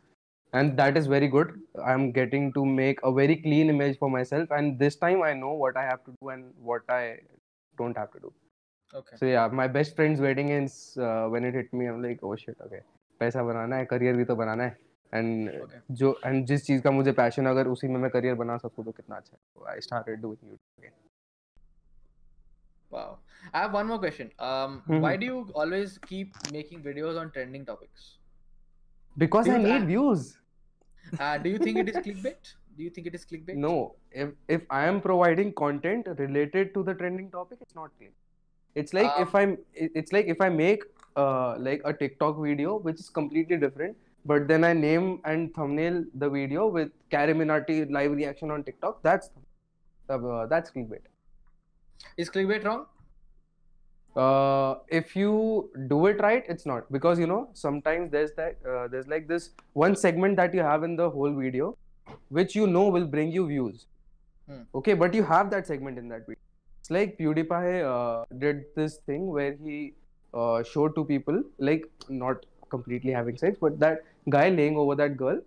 and 0.53 0.77
that 0.77 0.97
is 0.97 1.07
very 1.07 1.27
good 1.27 1.53
i'm 1.83 2.11
getting 2.11 2.51
to 2.53 2.65
make 2.65 2.99
a 3.03 3.11
very 3.11 3.35
clean 3.37 3.69
image 3.69 3.97
for 3.97 4.09
myself 4.09 4.51
and 4.51 4.77
this 4.77 4.95
time 4.95 5.23
i 5.23 5.33
know 5.33 5.53
what 5.53 5.77
i 5.77 5.83
have 5.83 6.03
to 6.03 6.13
do 6.21 6.29
and 6.29 6.51
what 6.57 6.83
i 6.89 7.17
don't 7.77 7.97
have 7.97 8.11
to 8.11 8.19
do 8.19 8.33
Okay. 8.94 9.16
so 9.20 9.26
yeah 9.26 9.48
my 9.60 9.64
best 9.76 9.94
friend's 9.96 10.20
wedding 10.24 10.50
is 10.56 10.74
uh, 11.06 11.26
when 11.32 11.46
it 11.48 11.54
hit 11.58 11.72
me 11.78 11.86
i'm 11.92 12.02
like 12.02 12.20
oh 12.28 12.34
shit 12.42 12.60
okay 12.66 12.82
पैसा 13.20 13.42
बनाना 13.48 13.76
है 13.76 13.84
career 13.90 14.16
भी 14.16 14.24
तो 14.24 14.34
बनाना 14.36 14.64
है 14.64 14.76
and 15.14 15.50
Okay. 15.62 15.80
जो 16.00 16.12
and 16.26 16.44
जिस 16.46 16.64
चीज 16.66 16.80
का 16.82 16.90
मुझे 16.90 17.12
पैशन 17.20 17.46
अगर 17.46 17.68
उसी 17.68 17.88
में 17.88 17.98
मैं 18.00 18.10
करियर 18.10 18.34
बना 18.44 18.56
सकूं 18.64 18.84
तो 18.84 18.92
कितना 19.00 19.16
अच्छा 19.16 19.36
है 19.36 19.72
I 19.72 19.80
started 19.88 20.20
doing 20.20 20.50
YouTube 20.50 20.92
Wow. 22.90 23.18
I 23.52 23.60
have 23.62 23.72
one 23.76 23.88
more 23.90 23.98
question. 24.02 24.28
Um, 24.48 24.74
Mhm. 24.88 25.00
why 25.04 25.16
do 25.22 25.26
you 25.28 25.38
always 25.62 25.94
keep 26.10 26.36
making 26.56 26.82
videos 26.84 27.16
on 27.22 27.32
trending 27.36 27.64
topics? 27.70 28.04
because 29.22 29.48
Do 29.48 29.52
i 29.52 29.56
you 29.56 29.62
need 29.64 29.78
tra- 29.78 29.88
views 29.88 30.26
Uh, 31.24 31.34
do 31.42 31.50
you 31.54 31.58
think 31.64 31.80
it 31.80 31.88
is 31.90 31.96
clickbait? 32.04 32.48
Do 32.76 32.84
you 32.84 32.92
think 32.94 33.08
it 33.10 33.16
is 33.18 33.24
clickbait? 33.32 33.58
No, 33.64 33.72
if 34.22 34.30
if 34.56 34.64
I 34.78 34.80
am 34.92 34.96
providing 35.04 35.52
content 35.60 36.08
related 36.20 36.72
to 36.76 36.82
the 36.88 36.94
trending 37.02 37.28
topic, 37.34 37.60
it's 37.66 37.76
not 37.80 37.92
clean. 37.98 38.10
It's 38.75 38.93
like 38.93 39.11
if 39.19 39.35
I'm, 39.35 39.57
it's 39.73 40.11
like 40.13 40.27
if 40.27 40.41
I 40.41 40.49
make 40.49 40.83
uh 41.17 41.57
like 41.59 41.81
a 41.83 41.91
TikTok 41.91 42.41
video 42.41 42.77
which 42.77 42.99
is 42.99 43.09
completely 43.09 43.57
different, 43.57 43.97
but 44.25 44.47
then 44.47 44.63
I 44.63 44.73
name 44.73 45.19
and 45.25 45.53
thumbnail 45.53 46.05
the 46.15 46.29
video 46.29 46.67
with 46.67 46.89
Minati 47.11 47.91
live 47.91 48.11
reaction 48.11 48.51
on 48.51 48.63
TikTok. 48.63 49.03
That's 49.03 49.29
uh, 50.09 50.45
that's 50.47 50.71
clickbait. 50.71 51.01
Is 52.17 52.29
clickbait 52.29 52.63
wrong? 52.63 52.85
Uh, 54.15 54.75
if 54.89 55.15
you 55.15 55.69
do 55.87 56.07
it 56.07 56.19
right, 56.19 56.43
it's 56.47 56.65
not 56.65 56.91
because 56.91 57.17
you 57.17 57.27
know 57.27 57.49
sometimes 57.53 58.11
there's 58.11 58.31
that 58.33 58.57
uh, 58.67 58.87
there's 58.87 59.07
like 59.07 59.27
this 59.27 59.51
one 59.73 59.95
segment 59.95 60.35
that 60.35 60.53
you 60.53 60.59
have 60.61 60.83
in 60.83 60.95
the 60.95 61.09
whole 61.09 61.33
video, 61.33 61.77
which 62.29 62.55
you 62.55 62.67
know 62.67 62.89
will 62.89 63.07
bring 63.07 63.31
you 63.31 63.47
views. 63.47 63.85
Hmm. 64.47 64.63
Okay, 64.75 64.93
but 64.93 65.13
you 65.13 65.23
have 65.23 65.49
that 65.51 65.65
segment 65.65 65.97
in 65.97 66.09
that 66.09 66.27
video. 66.27 66.35
It's 66.81 66.89
like 66.89 67.17
PewDiePie 67.17 67.85
uh, 67.85 68.25
did 68.39 68.65
this 68.75 68.97
thing 69.05 69.27
where 69.27 69.55
he 69.63 69.93
uh, 70.33 70.63
showed 70.63 70.95
two 70.95 71.05
people 71.05 71.43
like 71.59 71.89
not 72.09 72.45
completely 72.69 73.11
having 73.11 73.37
sex, 73.37 73.57
but 73.61 73.79
that 73.79 74.03
guy 74.29 74.49
laying 74.49 74.77
over 74.77 74.95
that 74.95 75.15
girl, 75.17 75.39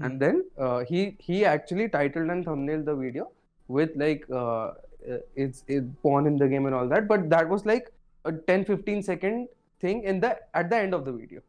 and 0.00 0.20
then 0.20 0.44
uh, 0.58 0.84
he 0.84 1.16
he 1.20 1.44
actually 1.44 1.88
titled 1.88 2.30
and 2.30 2.46
thumbnailed 2.46 2.84
the 2.86 2.94
video 2.94 3.30
with 3.68 3.90
like 3.96 4.24
uh, 4.30 4.72
uh, 5.10 5.18
it's, 5.36 5.64
it's 5.68 5.86
porn 6.02 6.26
in 6.26 6.38
the 6.38 6.48
game 6.48 6.66
and 6.66 6.74
all 6.74 6.88
that 6.88 7.06
but 7.08 7.28
that 7.30 7.48
was 7.48 7.66
like 7.66 7.92
a 8.24 8.32
10 8.32 8.64
15 8.64 9.02
second 9.02 9.48
thing 9.80 10.02
in 10.04 10.20
the 10.20 10.38
at 10.54 10.70
the 10.70 10.76
end 10.76 10.94
of 10.94 11.04
the 11.04 11.12
video. 11.12 11.40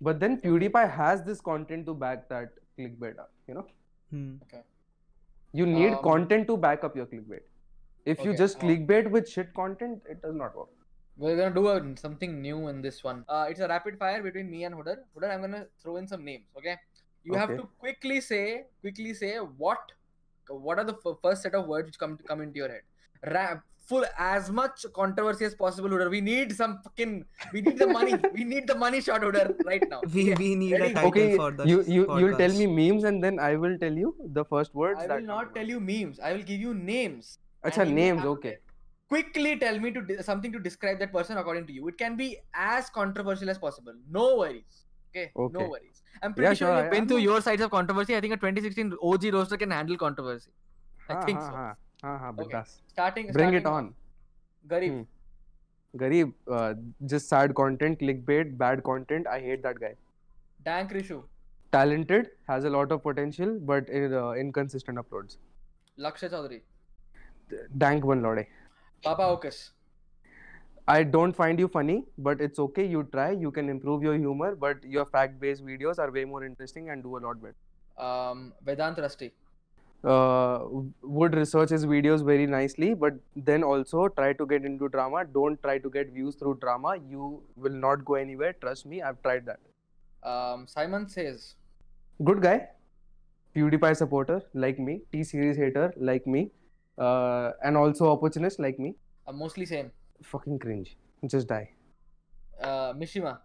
But 0.00 0.20
then 0.20 0.40
pewdiepie 0.40 0.90
has 0.90 1.22
this 1.22 1.40
content 1.40 1.86
to 1.86 1.94
back 1.94 2.28
that 2.28 2.52
clickbait 2.78 3.18
up 3.18 3.32
you 3.48 3.54
know? 3.54 3.66
Hmm. 4.10 4.36
you 5.52 5.66
need 5.66 5.94
Um, 5.94 6.02
content 6.02 6.46
to 6.48 6.56
back 6.56 6.84
up 6.84 6.96
your 6.96 7.06
clickbait 7.06 7.42
if 8.04 8.24
you 8.24 8.36
just 8.36 8.56
uh, 8.56 8.60
clickbait 8.60 9.10
with 9.10 9.28
shit 9.28 9.52
content 9.54 10.02
it 10.08 10.20
does 10.22 10.34
not 10.34 10.56
work 10.56 10.68
We're 11.22 11.36
gonna 11.38 11.54
do 11.54 11.68
a, 11.68 11.74
something 12.00 12.40
new 12.44 12.68
in 12.68 12.80
this 12.84 13.04
one. 13.06 13.18
Uh, 13.28 13.46
it's 13.50 13.60
a 13.64 13.66
rapid 13.68 13.98
fire 13.98 14.22
between 14.26 14.50
me 14.52 14.64
and 14.64 14.74
Hudar. 14.74 14.94
Hudar, 15.14 15.30
I'm 15.32 15.42
gonna 15.42 15.66
throw 15.82 15.96
in 16.00 16.06
some 16.12 16.24
names. 16.28 16.46
Okay. 16.60 16.76
You 17.24 17.34
have 17.40 17.50
to 17.58 17.68
quickly 17.82 18.20
say, 18.28 18.64
quickly 18.80 19.12
say 19.18 19.36
what, 19.36 19.92
what 20.48 20.78
are 20.78 20.84
the 20.84 20.94
f- 20.94 21.18
first 21.26 21.42
set 21.42 21.54
of 21.54 21.66
words 21.66 21.86
which 21.90 21.98
come 21.98 22.16
to 22.16 22.24
come 22.30 22.40
into 22.46 22.58
your 22.62 22.70
head. 22.70 22.80
Rap, 23.34 23.60
full 23.92 24.06
as 24.18 24.50
much 24.50 24.86
controversy 24.94 25.44
as 25.44 25.54
possible, 25.54 25.90
Hudar. 25.90 26.08
We 26.16 26.22
need 26.22 26.56
some 26.62 26.80
fucking, 26.82 27.24
we 27.52 27.60
need 27.60 27.78
the 27.78 27.86
money. 27.86 28.14
we 28.40 28.44
need 28.44 28.66
the 28.66 28.78
money 28.86 29.00
shot, 29.00 29.20
Hudar, 29.20 29.46
right 29.64 29.86
now. 29.94 30.00
We 30.14 30.32
Okay? 30.32 30.34
we 30.42 30.54
need 30.64 30.80
a 30.80 30.92
title 30.94 31.08
okay 31.12 31.36
for 31.36 31.52
the 31.52 31.68
you 31.74 31.78
you 31.98 32.08
you'll 32.18 32.36
tell 32.42 32.58
me 32.64 32.66
memes 32.80 33.04
and 33.04 33.22
then 33.28 33.38
i 33.38 33.54
will 33.56 33.78
tell 33.86 33.92
you 33.92 34.16
the 34.40 34.44
first 34.56 34.74
words 34.74 34.98
I 34.98 35.06
will 35.06 35.14
come 35.16 35.26
not 35.36 35.54
tell 35.54 35.66
you 35.76 35.80
memes. 35.92 36.20
I 36.20 36.32
will 36.32 36.42
give 36.52 36.60
you 36.68 36.74
names. 36.74 37.38
Acha, 37.64 37.90
names, 37.90 38.24
okay. 38.24 38.58
Quickly 39.08 39.58
tell 39.58 39.78
me 39.78 39.90
to 39.92 40.22
something 40.22 40.52
to 40.52 40.58
describe 40.58 40.98
that 40.98 41.12
person 41.12 41.36
according 41.36 41.66
to 41.66 41.72
you. 41.72 41.86
It 41.88 41.98
can 41.98 42.16
be 42.16 42.38
as 42.54 42.88
controversial 42.90 43.50
as 43.50 43.58
possible. 43.58 43.94
No 44.10 44.36
worries. 44.38 44.84
Okay, 45.10 45.30
okay. 45.36 45.58
no 45.58 45.68
worries. 45.68 46.02
I'm 46.22 46.32
pretty 46.32 46.48
yeah, 46.48 46.54
sure, 46.54 46.68
sure 46.68 46.82
you've 46.82 46.90
been 46.90 47.06
through 47.06 47.18
your 47.18 47.40
sides 47.40 47.60
of 47.62 47.70
controversy. 47.70 48.16
I 48.16 48.20
think 48.20 48.32
a 48.32 48.36
2016 48.36 48.94
OG 49.02 49.24
roster 49.34 49.56
can 49.56 49.70
handle 49.70 49.96
controversy. 49.96 50.50
I 51.08 51.24
think 51.24 51.38
ha, 51.38 51.46
so. 51.46 51.54
ah, 51.54 51.74
ah, 52.04 52.32
ah. 52.38 52.42
okay. 52.42 52.62
Starting. 52.88 53.26
Bring 53.26 53.34
starting 53.34 53.60
it 53.60 53.66
on. 53.66 53.94
Garib. 54.68 54.90
Hmm. 54.90 55.02
Garib, 55.98 56.32
uh, 56.50 56.74
just 57.04 57.28
sad 57.28 57.54
content, 57.54 57.98
clickbait, 57.98 58.56
bad 58.56 58.82
content. 58.82 59.26
I 59.26 59.40
hate 59.40 59.62
that 59.62 59.78
guy. 59.78 59.94
Dank 60.64 60.90
Rishu. 60.90 61.22
Talented, 61.70 62.30
has 62.48 62.64
a 62.64 62.70
lot 62.70 62.92
of 62.92 63.02
potential, 63.02 63.58
but 63.60 63.88
in, 63.88 64.14
uh, 64.14 64.30
inconsistent 64.32 64.98
uploads. 64.98 65.36
Lakshya 65.98 66.30
Chaudhary. 66.30 66.60
Dank 67.78 68.04
one 68.04 68.22
lode. 68.22 68.46
Papa 69.02 69.22
Okus. 69.22 69.70
I 70.88 71.02
don't 71.04 71.32
find 71.32 71.58
you 71.58 71.68
funny, 71.68 72.04
but 72.18 72.40
it's 72.40 72.58
okay. 72.58 72.84
You 72.84 73.04
try. 73.12 73.30
You 73.30 73.50
can 73.50 73.68
improve 73.68 74.02
your 74.02 74.16
humor, 74.16 74.54
but 74.56 74.82
your 74.84 75.06
fact-based 75.06 75.64
videos 75.64 75.98
are 75.98 76.10
way 76.10 76.24
more 76.24 76.44
interesting 76.44 76.90
and 76.90 77.02
do 77.02 77.16
a 77.16 77.20
lot 77.20 77.40
better. 77.42 77.54
Um, 77.98 78.52
Vedant 78.64 78.98
Rusty. 78.98 79.32
Uh, 80.04 80.66
would 81.02 81.34
research 81.36 81.70
his 81.70 81.86
videos 81.86 82.24
very 82.24 82.46
nicely, 82.46 82.94
but 82.94 83.14
then 83.36 83.62
also 83.62 84.08
try 84.08 84.32
to 84.32 84.46
get 84.46 84.64
into 84.64 84.88
drama. 84.88 85.24
Don't 85.24 85.62
try 85.62 85.78
to 85.78 85.88
get 85.88 86.10
views 86.10 86.34
through 86.34 86.58
drama. 86.60 86.96
You 87.08 87.40
will 87.56 87.72
not 87.72 88.04
go 88.04 88.14
anywhere. 88.14 88.52
Trust 88.54 88.86
me. 88.86 89.00
I've 89.00 89.22
tried 89.22 89.46
that. 89.46 89.60
Um, 90.28 90.66
Simon 90.66 91.08
Says. 91.08 91.54
good 92.28 92.40
guy 92.42 92.56
pewdiepie 93.56 93.96
supporter 94.00 94.34
like 94.64 94.78
me 94.88 94.92
t 95.12 95.22
series 95.30 95.56
hater 95.62 95.86
like 96.10 96.26
me 96.34 96.42
uh, 97.02 97.52
and 97.64 97.76
also 97.76 98.10
opportunist 98.10 98.60
like 98.60 98.78
me. 98.78 98.94
Uh, 99.26 99.32
mostly 99.32 99.66
same. 99.66 99.90
Fucking 100.22 100.58
cringe. 100.58 100.96
Just 101.26 101.48
die. 101.48 101.70
Uh, 102.60 102.92
Mishima. 102.92 103.38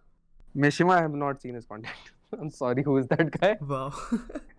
Mishima, 0.56 0.98
I 0.98 1.02
have 1.02 1.14
not 1.14 1.42
seen 1.42 1.54
his 1.54 1.66
content. 1.66 2.12
I'm 2.40 2.50
sorry, 2.50 2.82
who 2.82 2.96
is 2.98 3.06
that 3.08 3.30
guy? 3.40 3.56
Wow. 3.60 3.92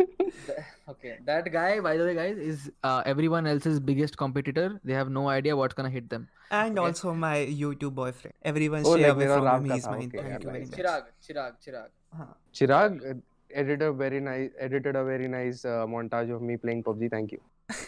okay, 0.89 1.17
that 1.25 1.51
guy, 1.51 1.79
by 1.79 1.97
the 1.97 2.05
way, 2.05 2.15
guys, 2.15 2.37
is 2.37 2.71
uh, 2.83 3.03
everyone 3.05 3.45
else's 3.45 3.79
biggest 3.79 4.17
competitor. 4.17 4.79
They 4.83 4.93
have 4.93 5.09
no 5.09 5.29
idea 5.29 5.55
what's 5.55 5.75
gonna 5.75 5.89
hit 5.89 6.09
them. 6.09 6.27
And 6.49 6.79
okay. 6.79 6.87
also 6.87 7.13
my 7.13 7.37
YouTube 7.61 7.93
boyfriend. 7.93 8.33
Everyone 8.41 8.83
oh, 8.85 8.97
share 8.97 9.13
like, 9.13 9.27
away 9.27 9.27
from 9.27 9.63
me. 9.63 9.69
He's 9.75 9.85
my 9.85 9.97
thank 9.99 10.13
you 10.13 10.21
very 10.21 10.65
much. 10.65 10.69
Chirag, 10.69 11.03
Chirag, 11.27 11.53
Chirag. 11.65 11.89
Huh. 12.17 12.25
Chirag 12.53 13.11
uh, 13.11 13.13
edited 13.53 13.83
a 13.83 13.93
very 13.93 14.19
nice 14.19 14.49
edited 14.59 14.95
a 14.95 15.03
very 15.03 15.27
nice 15.27 15.63
uh, 15.63 15.85
montage 15.95 16.35
of 16.35 16.41
me 16.41 16.57
playing 16.57 16.83
PUBG. 16.83 17.11
Thank 17.11 17.31
you. 17.33 17.41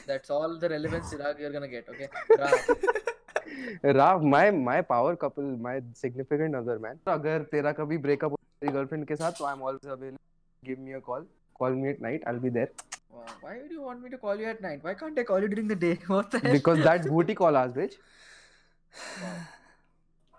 That's 0.06 0.30
all 0.30 0.58
the 0.58 0.68
relevance 0.68 1.12
Chirag 1.12 1.38
you're 1.38 1.52
gonna 1.52 1.68
get. 1.68 1.88
Okay. 1.88 2.08
Raj. 2.38 3.94
Rav, 3.96 4.22
my 4.22 4.50
my 4.50 4.80
power 4.82 5.16
couple, 5.16 5.44
my 5.66 5.80
significant 5.94 6.54
other 6.60 6.78
man. 6.78 6.98
अगर 7.14 7.42
तेरा 7.52 7.72
कभी 7.80 7.98
breakup 8.06 8.30
हो 8.30 8.38
तेरी 8.62 8.72
girlfriend 8.76 9.06
के 9.08 9.16
साथ, 9.16 9.32
तो 9.38 9.44
I'm 9.52 9.62
always 9.70 9.90
available. 9.96 10.22
Give 10.70 10.78
me 10.78 10.94
a 10.94 11.00
call. 11.00 11.26
Call 11.60 11.70
me 11.82 11.90
at 11.94 12.00
night. 12.08 12.22
I'll 12.26 12.40
be 12.46 12.52
there. 12.58 12.70
Wow, 13.12 13.24
Why 13.40 13.56
would 13.60 13.70
you 13.70 13.82
want 13.82 14.02
me 14.02 14.10
to 14.10 14.18
call 14.18 14.36
you 14.44 14.46
at 14.46 14.60
night? 14.60 14.82
Why 14.82 14.94
can't 14.94 15.18
I 15.18 15.24
call 15.24 15.40
you 15.40 15.48
during 15.48 15.68
the 15.68 15.76
day? 15.86 15.98
What 16.06 16.30
the 16.30 16.40
hell? 16.46 16.52
Because 16.52 16.82
that's 16.88 17.06
booty 17.08 17.34
call 17.34 17.56
us, 17.56 17.72
bitch. 17.72 17.94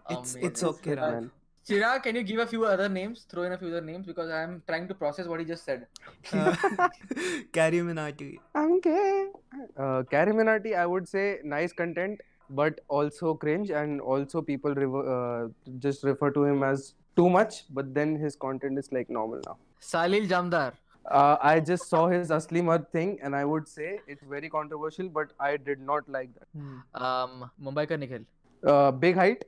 It's 0.10 0.36
it's 0.36 0.64
Amazing. 0.64 0.70
okay, 0.70 0.96
Chirag, 0.96 1.16
Rav. 1.16 1.30
Chirag, 1.69 2.03
can 2.03 2.17
you 2.17 2.23
give 2.25 2.41
a 2.41 2.47
few 2.47 2.65
other 2.65 2.89
names? 2.89 3.25
Throw 3.31 3.45
in 3.45 3.53
a 3.53 3.59
few 3.59 3.69
other 3.69 3.81
names 3.81 4.07
because 4.07 4.31
I'm 4.31 4.63
trying 4.67 4.89
to 4.89 4.95
process 4.95 5.27
what 5.29 5.39
he 5.39 5.47
just 5.47 5.65
said. 5.65 5.87
Uh, 6.33 6.57
Carrie 7.53 7.79
Minati. 7.81 8.39
I'm 8.55 8.81
gay. 8.81 9.29
Uh, 9.77 10.03
Carrie 10.11 10.33
Minati, 10.33 10.77
I 10.77 10.87
would 10.87 11.09
say 11.09 11.39
nice 11.45 11.73
content, 11.73 12.21
but 12.51 12.81
also 12.89 13.35
cringe, 13.35 13.71
and 13.71 14.01
also 14.01 14.43
people 14.43 14.75
rever- 14.75 15.07
uh, 15.17 15.49
just 15.79 16.03
refer 16.03 16.31
to 16.33 16.45
him 16.45 16.65
as 16.65 16.95
too 17.15 17.31
much. 17.31 17.65
But 17.71 17.95
then 17.95 18.17
his 18.17 18.35
content 18.35 18.77
is 18.77 18.91
like 18.91 19.09
normal 19.09 19.41
now. 19.47 19.57
Salil 19.81 20.29
Jamdar. 20.29 20.73
Uh, 21.07 21.37
I 21.41 21.61
just 21.61 21.89
saw 21.89 22.09
his 22.09 22.31
Asli 22.31 22.63
Mad 22.65 22.91
thing, 22.91 23.19
and 23.23 23.37
I 23.37 23.45
would 23.45 23.69
say 23.69 24.01
it's 24.09 24.23
very 24.25 24.49
controversial, 24.51 25.09
but 25.09 25.33
I 25.39 25.57
did 25.57 25.81
not 25.81 26.09
like 26.09 26.31
that. 26.35 26.49
Hmm. 26.57 27.03
Um, 27.05 27.51
Mumbai 27.63 27.89
ka 27.89 27.97
Nikhil. 27.97 28.23
Uh, 28.65 28.91
big 28.93 29.15
height, 29.17 29.45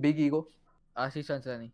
big 0.00 0.18
ego. 0.18 0.46
Ashish 0.96 1.30
Ansani. 1.30 1.70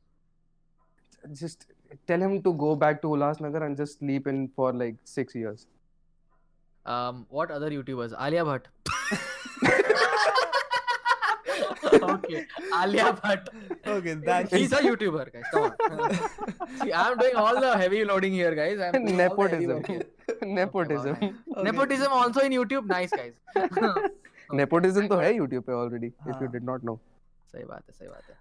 Just 1.32 1.66
tell 2.06 2.20
him 2.20 2.42
to 2.42 2.52
go 2.52 2.74
back 2.74 3.00
to 3.02 3.08
Ulhasnagar 3.08 3.64
and 3.64 3.76
just 3.76 3.98
sleep 3.98 4.26
in 4.26 4.48
for 4.56 4.72
like 4.72 4.96
six 5.04 5.34
years. 5.34 5.66
Um, 6.84 7.26
what 7.28 7.50
other 7.50 7.70
YouTubers? 7.70 8.12
Alia 8.20 8.44
Bhatt. 8.44 8.62
okay, 12.02 12.46
Alia 12.82 13.12
Bhatt. 13.12 13.48
Okay, 13.86 14.14
that 14.14 14.50
He's 14.50 14.72
a 14.72 14.78
YouTuber, 14.78 15.32
guys. 15.32 15.44
Come 15.52 15.72
on. 16.00 16.18
See, 16.82 16.92
I'm 16.92 17.16
doing 17.18 17.36
all 17.36 17.60
the 17.60 17.76
heavy 17.78 18.04
loading 18.04 18.32
here, 18.32 18.54
guys. 18.56 18.80
I'm 18.80 19.04
Nepotism. 19.04 19.84
here. 19.84 20.02
Nepotism. 20.42 21.10
Okay. 21.12 21.32
Nepotism 21.62 22.10
also 22.10 22.40
in 22.40 22.50
YouTube. 22.50 22.86
Nice, 22.86 23.10
guys. 23.10 23.34
Nepotism 24.52 25.08
तो 25.08 25.16
है 25.20 25.32
YouTube 25.38 25.66
पे 25.66 25.72
already. 25.72 26.12
If 26.26 26.26
you 26.26 26.48
हाँ. 26.48 26.52
did 26.52 26.64
not 26.64 26.82
know. 26.82 26.98
सही 27.52 27.64
बात 27.64 27.82
है, 27.88 27.94
सही 27.98 28.08
बात 28.08 28.22
है. 28.30 28.36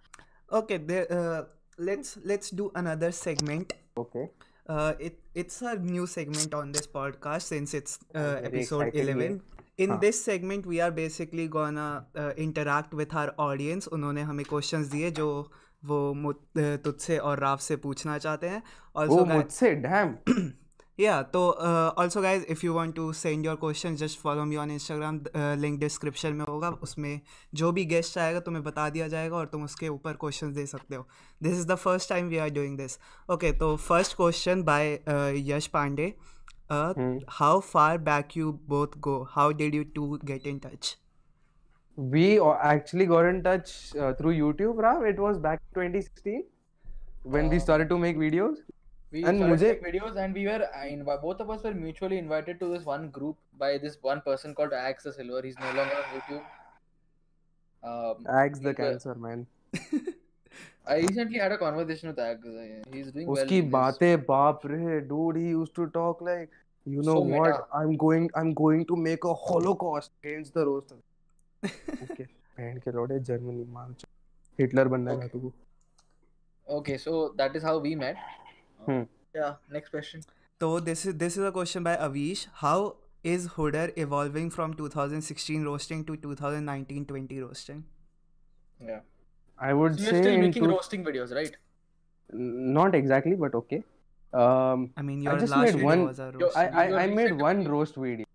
Okay, 0.51 0.77
there, 0.77 1.07
uh, 1.09 1.43
let's 1.77 2.17
let's 2.25 2.49
do 2.49 2.71
another 2.75 3.11
segment. 3.13 3.73
Okay. 3.97 4.29
Uh, 4.67 4.93
it 4.99 5.19
it's 5.33 5.61
a 5.61 5.75
new 5.75 6.05
segment 6.05 6.53
on 6.53 6.73
this 6.73 6.87
podcast 6.87 7.43
since 7.43 7.73
it's 7.73 7.99
uh, 8.13 8.41
episode 8.43 8.87
exciting, 8.87 9.07
yeah. 9.07 9.13
eleven. 9.13 9.41
In 9.77 9.89
हाँ. 9.89 10.01
this 10.01 10.21
segment, 10.23 10.65
we 10.65 10.81
are 10.81 10.91
basically 10.91 11.47
gonna 11.47 12.05
uh, 12.15 12.31
interact 12.37 12.93
with 12.93 13.15
our 13.15 13.33
audience. 13.39 13.87
उन्होंने 13.87 14.21
हमें 14.21 14.45
questions 14.45 14.91
दिए 14.91 15.11
जो 15.11 15.51
वो 15.85 16.13
uh, 16.13 16.77
तुझसे 16.83 17.17
और 17.17 17.39
राव 17.39 17.57
से 17.57 17.75
पूछना 17.75 18.17
चाहते 18.17 18.49
हैं. 18.49 18.63
Oh, 18.95 19.25
मुझसे 19.25 19.75
damn. 19.81 20.53
Yeah 21.01 21.21
तो 21.33 21.41
uh, 21.67 22.03
also 22.03 22.21
guys 22.23 22.43
if 22.55 22.63
you 22.65 22.73
want 22.77 22.95
to 22.95 23.03
send 23.19 23.47
your 23.47 23.55
questions 23.61 24.01
just 24.03 24.19
follow 24.23 24.43
me 24.49 24.57
on 24.63 24.73
instagram 24.75 25.19
uh, 25.41 25.53
link 25.63 25.79
description 25.83 26.33
में 26.39 26.45
होगा 26.49 26.69
उसमें 26.87 27.19
जो 27.61 27.71
भी 27.77 27.85
गेस्ट 27.93 28.17
आएगा 28.17 28.39
तुम्हें 28.47 28.63
बता 28.63 28.89
दिया 28.97 29.07
जाएगा 29.13 29.35
और 29.35 29.45
तुम 29.53 29.63
उसके 29.63 29.89
ऊपर 29.89 30.17
क्वेश्चंस 30.23 30.53
दे 30.55 30.65
सकते 30.65 30.95
हो 30.95 31.07
this 31.43 31.53
is 31.53 31.67
the 31.67 31.75
first 31.85 32.09
time 32.09 32.27
we 32.29 32.37
are 32.37 32.49
doing 32.59 32.77
this 32.77 32.97
okay 33.33 33.51
तो 33.63 33.75
first 33.87 34.15
question 34.17 34.63
by 34.63 34.93
Yash 35.51 35.67
Pandey 35.77 36.13
how 37.39 37.59
far 37.59 37.97
back 38.09 38.37
you 38.37 38.51
both 38.69 38.97
go 39.07 39.21
how 39.31 39.51
did 39.63 39.75
you 39.75 39.83
two 39.95 40.17
get 40.25 40.47
in 40.47 40.59
touch 40.65 40.97
We 41.97 42.21
uh, 42.39 42.51
actually 42.67 43.05
got 43.07 43.25
in 43.29 43.39
touch 43.45 43.71
uh, 43.95 44.11
through 44.19 44.31
YouTube, 44.35 44.77
Rav. 44.83 45.01
It 45.07 45.17
was 45.23 45.39
back 45.45 45.59
2016 45.77 46.37
when 47.33 47.45
uh, 47.45 47.51
we 47.53 47.57
Oh. 47.57 47.63
started 47.63 47.89
to 47.89 47.97
make 48.03 48.21
videos. 48.21 48.61
We 49.13 49.21
And 49.29 49.41
मुझे- 49.43 49.69
videos 49.85 50.15
and 50.25 50.33
we 50.39 50.43
were 50.47 50.59
uh, 50.67 50.85
in, 50.89 51.03
both 51.23 51.41
of 51.45 51.49
us 51.49 51.63
were 51.63 51.73
mutually 51.73 52.17
invited 52.17 52.59
to 52.61 52.67
this 52.73 52.85
one 52.85 53.09
group 53.09 53.37
by 53.63 53.77
this 53.77 53.97
one 54.01 54.21
person 54.27 54.53
called 54.59 54.73
Axe 54.73 55.03
the 55.03 55.13
Silver. 55.13 55.41
He's 55.47 55.57
no 55.59 55.71
longer 55.79 55.97
on 56.01 56.13
YouTube. 56.17 56.43
Um, 57.83 58.25
Axe 58.41 58.59
the 58.59 58.69
he's 58.69 58.79
a- 58.79 58.81
cancer 58.81 59.15
man. 59.15 59.45
I 60.87 60.95
recently 60.99 61.37
had 61.39 61.51
a 61.51 61.57
conversation 61.57 62.09
with 62.09 62.19
Axe. 62.19 62.45
uh, 62.45 62.93
He's 62.93 63.11
doing 63.11 63.27
well. 63.27 63.37
उसकी 63.43 63.57
in 63.59 63.65
this. 63.65 63.71
बातें 63.73 64.25
बाप 64.29 64.65
रे 64.71 65.01
dude 65.09 65.37
he 65.41 65.49
used 65.49 65.75
to 65.81 65.87
talk 65.97 66.21
like 66.29 66.49
you 66.85 67.01
know 67.09 67.15
So 67.19 67.25
what 67.33 67.49
meta. 67.49 67.65
I'm 67.81 67.95
going 68.05 68.29
I'm 68.41 68.53
going 68.61 68.85
to 68.91 68.95
make 69.07 69.27
a 69.31 69.33
holocaust 69.47 70.11
against 70.23 70.53
the 70.59 70.65
roast 70.69 70.93
okay 71.63 72.27
बहन 72.59 72.77
के 72.85 72.91
लौड़े 72.91 73.19
Germany 73.27 73.65
मार 73.73 73.93
Hitler 74.59 74.87
बनना 74.95 75.11
है. 75.21 75.27
तू 75.35 75.51
Okay, 76.79 76.97
so 77.03 77.13
that 77.37 77.55
is 77.59 77.63
how 77.67 77.77
we 77.85 77.93
met. 78.01 78.15
Uh, 78.80 78.92
Hmm. 78.92 79.02
Yeah. 79.34 79.54
Next 79.78 79.90
question. 79.96 80.22
तो 80.60 80.68
this 80.84 81.00
is 81.10 81.14
this 81.22 81.34
is 81.38 81.44
a 81.46 81.52
question 81.54 81.86
by 81.86 81.92
avish 82.04 82.42
how 82.60 82.74
is 83.30 83.42
hooder 83.56 83.82
evolving 84.04 84.46
from 84.54 84.74
2016 84.78 85.64
roasting 85.70 86.04
to 86.10 86.14
2019-20 86.22 87.40
roasting 87.42 87.82
Yeah. 88.90 89.00
I 89.58 89.72
would 89.80 89.98
So 89.98 90.04
say 90.04 90.12
you're 90.12 90.22
still 90.22 90.34
in 90.38 90.40
making 90.46 90.64
two- 90.64 90.70
roasting 90.70 91.04
videos, 91.10 91.34
right? 91.40 91.56
not 92.32 92.94
exactly 92.98 93.34
but 93.42 93.54
okay 93.58 93.76
um 94.44 94.86
i 95.00 95.02
mean 95.08 95.20
I 95.20 95.30
your 95.30 95.34
just 95.42 95.52
last 95.52 95.60
made 95.66 95.74
video 95.74 95.86
one- 95.90 96.06
was 96.06 96.18
a 96.18 96.24
Yo, 96.32 96.40
roast 96.46 96.56
I 96.62 96.64
I, 96.66 96.86
Your 96.88 96.98
I 97.02 97.06
made 97.18 97.22
recent 97.24 97.42
one 97.48 97.60
video. 97.64 97.72
roast 97.76 98.00
video 98.06 98.26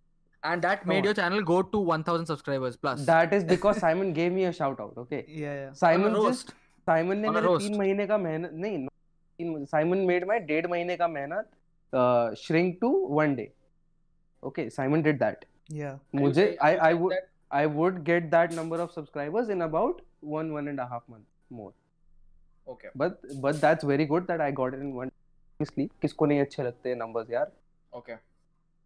And 0.52 0.64
that 0.66 0.86
made 0.92 1.04
Oh. 1.04 1.08
your 1.10 1.16
channel 1.18 1.42
go 1.50 1.58
to 1.74 1.80
1000 1.90 2.30
subscribers 2.30 2.78
plus. 2.86 3.02
that 3.10 3.34
is 3.40 3.44
because 3.50 3.82
Simon 3.88 4.14
gave 4.22 4.32
me 4.38 4.46
a 4.52 4.54
shout 4.62 4.80
out 4.86 5.02
okay 5.04 5.20
yeah 5.42 5.58
yeah 5.64 5.74
Simon 5.82 6.08
On 6.14 6.16
a 6.22 6.24
roast. 6.28 6.48
just 6.48 6.58
Simon 6.92 7.18
ने 7.26 7.28
On 7.28 7.36
a 7.36 7.42
मेरे 7.42 7.48
roast. 7.50 7.68
तीन 7.68 7.78
महीने 7.80 8.08
का 8.14 8.18
मेहनत 8.30 8.52
नहीं 8.64 8.88
तीन 9.39 9.65
Simon 9.67 9.99
made 10.07 10.27
my 10.29 10.41
डेढ़ 10.51 10.67
महीने 10.67 10.97
का 10.97 11.09
मेहनत 11.09 12.37
shrink 12.39 12.77
to 12.81 12.91
one 13.11 13.35
day 13.35 13.51
okay 14.43 14.69
Simon 14.71 15.03
did 15.03 15.19
that 15.19 15.45
yeah 15.73 15.97
मुझे 16.15 16.57
I 16.63 16.77
I 16.77 16.95
would 16.95 17.13
that- 17.13 17.29
I 17.51 17.67
would 17.73 18.03
get 18.05 18.25
that 18.31 18.53
number 18.55 18.81
of 18.81 18.91
subscribers 18.95 19.51
in 19.51 19.61
about 19.63 20.01
one 20.25 20.51
one 20.51 20.69
and 20.69 20.81
half 20.83 21.11
month 21.11 21.25
more 21.53 21.73
Okay. 22.67 22.89
But 22.97 23.13
but 23.41 23.55
that's 23.55 23.85
very 23.85 24.05
good 24.07 24.27
that 24.27 24.41
I 24.41 24.53
got 24.53 24.75
it 24.75 24.81
in 24.81 24.93
one 24.93 25.11
इसलिए 25.61 25.89
किसको 26.03 26.27
नहीं 26.27 26.41
अच्छे 26.41 26.63
लगते 26.63 26.95
numbers 26.95 27.31
यार 27.31 27.51
Okay. 27.93 28.17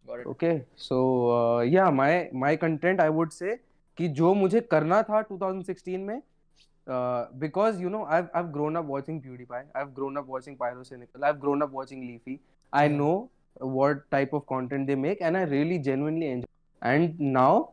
Got 0.05 0.19
it. 0.19 0.27
Okay 0.27 0.57
so 0.79 1.63
yeah 1.65 1.89
my 1.91 2.29
my 2.33 2.57
content 2.57 3.01
I 3.01 3.09
would 3.09 3.29
say 3.31 3.55
कि 3.97 4.07
जो 4.19 4.33
मुझे 4.33 4.61
करना 4.71 5.01
था 5.03 5.21
2016 5.31 5.97
में 5.99 6.21
because 7.38 7.80
you 7.80 7.90
know 7.90 8.04
I've 8.04 8.28
I've 8.34 8.52
grown 8.52 8.76
up 8.76 8.84
watching 8.84 9.20
PewDiePie 9.20 9.64
I've 9.74 9.94
grown 9.94 10.16
up 10.16 10.26
watching 10.26 10.56
Pyrocynical 10.56 11.22
I've 11.22 11.40
grown 11.40 11.62
up 11.62 11.70
watching 11.70 12.00
Leafy 12.06 12.40
I 12.72 12.84
Yeah. 12.84 12.96
know 12.98 13.30
what 13.58 14.10
type 14.10 14.32
of 14.32 14.46
content 14.46 14.86
they 14.86 14.94
make 14.94 15.20
and 15.20 15.36
I 15.36 15.42
really 15.42 15.78
genuinely 15.78 16.28
enjoy 16.28 16.46
and 16.82 17.18
now 17.18 17.70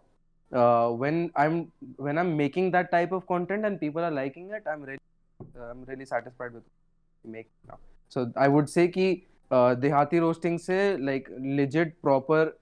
uh, 0.51 0.89
when 0.89 1.31
I'm 1.35 1.71
when 1.97 2.17
I'm 2.17 2.35
making 2.37 2.71
that 2.71 2.91
type 2.91 3.11
of 3.11 3.27
content 3.27 3.65
and 3.65 3.79
people 3.79 4.03
are 4.03 4.11
liking 4.11 4.49
it 4.51 4.63
I'm 4.67 4.81
really 4.81 4.99
uh, 5.59 5.63
I'm 5.65 5.83
really 5.83 6.05
satisfied 6.05 6.53
with 6.53 6.63
make 7.25 7.49
now 7.67 7.77
so 8.09 8.31
I 8.35 8.47
would 8.47 8.69
say 8.69 8.87
कि 8.87 9.07
uh, 9.51 9.75
देहाती 9.75 10.19
roasting 10.21 10.57
से 10.57 10.79
like 11.05 11.29
legit 11.61 12.01
proper 12.01 12.53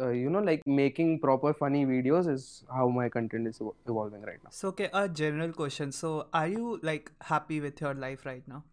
Uh, 0.00 0.08
you 0.10 0.30
know 0.30 0.40
like 0.48 0.62
making 0.66 1.18
proper 1.20 1.52
funny 1.60 1.84
videos 1.86 2.28
is 2.32 2.64
how 2.78 2.88
my 2.88 3.08
content 3.08 3.46
is 3.50 3.58
evo- 3.58 3.74
evolving 3.86 4.22
right 4.22 4.42
now 4.44 4.50
So, 4.50 4.68
okay, 4.68 4.88
a 4.92 5.08
general 5.08 5.52
question. 5.52 5.92
So, 5.92 6.26
are 6.32 6.48
you 6.48 6.78
like 6.82 7.12
happy 7.30 7.60
with 7.60 7.80
your 7.80 7.94
life 7.94 8.26
right 8.26 8.46
now? 8.46 8.64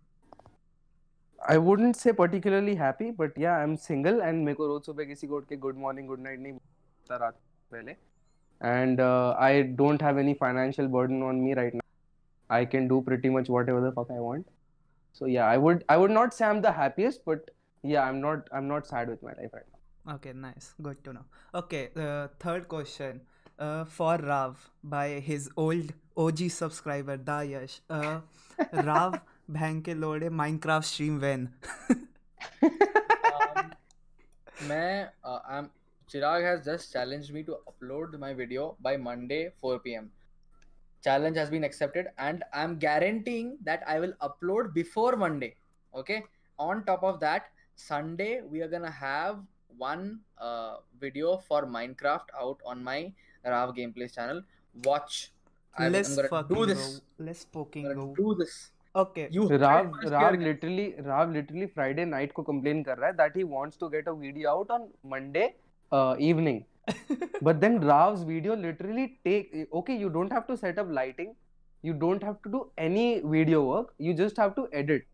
I 1.47 1.57
wouldn't 1.57 1.95
say 1.95 2.11
particularly 2.13 2.75
happy 2.75 3.11
but 3.11 3.37
yeah 3.37 3.57
I'm 3.63 3.75
single 3.77 4.21
and 4.27 4.45
मेरे 4.45 4.55
को 4.55 4.67
रोज 4.67 4.85
सुबह 4.85 5.05
किसी 5.05 5.27
को 5.27 5.35
उठ 5.37 5.47
के 5.49 5.57
good 5.65 5.81
morning 5.85 6.07
good 6.11 6.23
night 6.27 6.39
नहीं 6.45 6.53
बोलता 6.53 7.17
रात 7.23 7.37
पहले 7.71 7.95
and 8.71 8.99
uh, 8.99 9.35
I 9.47 9.61
don't 9.81 10.01
have 10.07 10.17
any 10.23 10.33
financial 10.41 10.87
burden 10.95 11.21
on 11.29 11.43
me 11.43 11.53
right 11.59 11.73
now 11.79 11.85
I 12.57 12.63
can 12.73 12.87
do 12.93 13.01
pretty 13.09 13.29
much 13.37 13.49
whatever 13.57 13.81
the 13.85 13.91
fuck 13.99 14.11
I 14.17 14.19
want 14.27 14.47
so 15.19 15.29
yeah 15.33 15.45
I 15.45 15.57
would 15.65 15.83
I 15.95 15.97
would 16.03 16.15
not 16.17 16.33
say 16.39 16.45
I'm 16.49 16.61
the 16.67 16.71
happiest 16.79 17.23
but 17.31 17.51
yeah 17.93 18.07
I'm 18.09 18.21
not 18.27 18.49
I'm 18.59 18.67
not 18.73 18.87
sad 18.93 19.13
with 19.15 19.21
my 19.29 19.33
life 19.41 19.53
right 19.59 19.67
now 19.71 19.74
Okay, 20.07 20.33
nice. 20.33 20.73
Good 20.81 21.03
to 21.03 21.13
know. 21.13 21.25
Okay, 21.53 21.89
uh, 21.95 22.27
third 22.39 22.67
question 22.67 23.21
uh, 23.57 23.85
for 23.85 24.17
Rav 24.17 24.69
by 24.83 25.19
his 25.19 25.49
old 25.57 25.93
OG 26.15 26.49
subscriber 26.51 27.17
Dayash. 27.17 27.79
Uh, 27.89 28.19
Rav 28.73 29.19
bhang 29.51 29.81
ke 29.81 29.97
lode 29.97 30.29
Minecraft 30.41 30.85
stream 30.85 31.19
when? 31.19 31.49
Um, 31.89 33.71
मैं 34.67 35.09
uh, 35.23 35.39
I'm 35.47 35.71
Chirag 36.07 36.43
has 36.43 36.63
just 36.65 36.93
challenged 36.93 37.33
me 37.33 37.41
to 37.43 37.57
upload 37.71 38.19
my 38.19 38.31
video 38.33 38.77
by 38.79 38.95
Monday 38.97 39.49
4 39.59 39.79
p.m. 39.79 40.11
Challenge 41.03 41.35
has 41.35 41.49
been 41.49 41.63
accepted, 41.63 42.07
and 42.19 42.43
I'm 42.53 42.77
guaranteeing 42.77 43.57
that 43.63 43.83
I 43.87 43.99
will 43.99 44.13
upload 44.21 44.73
before 44.73 45.15
Monday. 45.15 45.55
Okay. 45.95 46.23
On 46.59 46.85
top 46.85 47.03
of 47.03 47.19
that, 47.19 47.47
Sunday 47.75 48.41
we 48.41 48.61
are 48.61 48.67
gonna 48.67 48.91
have 48.91 49.39
one 49.78 50.20
uh, 50.38 50.76
video 51.00 51.36
for 51.48 51.60
Minecraft 51.66 52.34
out 52.40 52.58
on 52.66 52.82
my 52.84 53.12
Rav 53.44 53.74
Gameplays 53.74 54.14
channel. 54.14 54.42
Watch. 54.84 55.32
I'm, 55.78 55.92
let's 55.92 56.10
I'm 56.10 56.16
gonna 56.16 56.28
fucking 56.28 56.56
do 56.56 56.66
this. 56.66 56.84
go 57.18 57.24
let's 57.24 57.44
I'm 57.44 57.52
fucking 57.58 57.84
gonna 57.84 57.94
go 57.94 58.14
do 58.16 58.34
this. 58.42 58.58
okay 59.00 59.28
You 59.32 59.42
Rao 59.48 59.84
heard 59.86 60.04
it 60.04 60.10
Rao 60.10 60.30
first 60.30 60.40
here. 60.40 60.46
Literally 60.46 60.86
Rao 61.06 61.32
literally 61.32 61.66
Friday 61.74 62.04
night 62.04 62.32
को 62.32 62.42
complain 62.42 62.82
कर 62.82 62.98
रहा 62.98 63.06
है 63.06 63.12
that 63.16 63.36
he 63.36 63.42
wants 63.52 63.78
to 63.80 63.88
get 63.88 64.08
a 64.08 64.12
video 64.22 64.50
out 64.50 64.70
on 64.70 64.88
Monday 65.12 65.44
evening 66.28 66.60
but 67.46 67.58
then 67.62 67.74
rav's 67.88 68.22
video 68.28 68.54
literally 68.60 69.02
take 69.26 69.50
okay 69.80 69.96
you 70.02 70.08
don't 70.14 70.32
have 70.36 70.46
to 70.46 70.56
set 70.62 70.78
up 70.82 70.88
lighting 70.98 71.28
you 71.88 71.92
don't 72.04 72.24
have 72.28 72.38
to 72.46 72.52
do 72.54 72.62
any 72.86 73.04
video 73.34 73.60
work 73.66 73.92
you 74.06 74.14
just 74.20 74.40
have 74.42 74.54
to 74.56 74.64
edit 74.80 75.04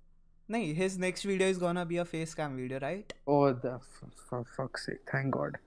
nahi 0.54 0.74
his 0.78 0.98
next 1.04 1.24
video 1.32 1.48
is 1.56 1.60
gonna 1.64 1.86
be 1.92 1.98
a 2.04 2.06
face 2.14 2.34
cam 2.40 2.56
video 2.62 2.80
right 2.84 3.14
oh 3.36 3.54
the 3.66 3.74
f- 3.76 4.24
for 4.30 4.40
fuck's 4.58 4.86
sake 4.90 5.02
thank 5.12 5.34
god 5.38 5.60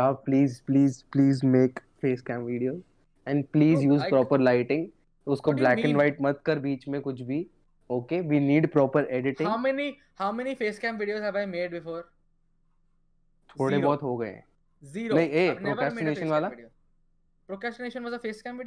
rav 0.00 0.18
please 0.28 0.60
please 0.70 0.98
please 1.16 1.42
make 1.56 1.80
face 2.04 2.22
cam 2.30 2.46
video 2.46 2.74
and 3.26 3.50
please 3.52 3.82
No, 3.84 3.94
use 3.94 4.02
I- 4.06 4.10
proper 4.10 4.38
lighting 4.50 4.84
उसको 5.26 5.50
and 5.50 5.60
mean? 5.84 5.96
white 5.96 6.20
मत 6.22 6.42
कर 6.46 6.58
बीच 6.58 6.86
में 6.88 7.00
कुछ 7.02 7.20
भी 7.30 7.46
okay 7.90 8.20
we 8.32 8.40
need 8.46 8.70
proper 8.76 9.02
editing 9.18 9.46
How 9.46 9.56
many 9.66 9.86
how 10.22 10.30
many 10.40 10.54
face 10.62 10.78
cam 10.84 10.98
videos 11.02 11.22
have 11.28 11.36
I 11.36 11.46
made 11.54 11.72
before? 11.78 12.02
थोड़े 13.60 13.78
बहुत 13.78 14.02
हो 14.02 14.16
गए 14.16 14.28
हैं 14.28 14.44
Zero. 14.92 15.14
नहीं, 15.16 15.30
ए, 15.30 15.48
cam 16.18 16.30
वाला? 16.30 16.48
video. 16.48 16.68
Procrastination 17.50 18.04
was 18.08 18.16
a 18.18 18.20
face 18.26 18.42
cam 18.42 18.60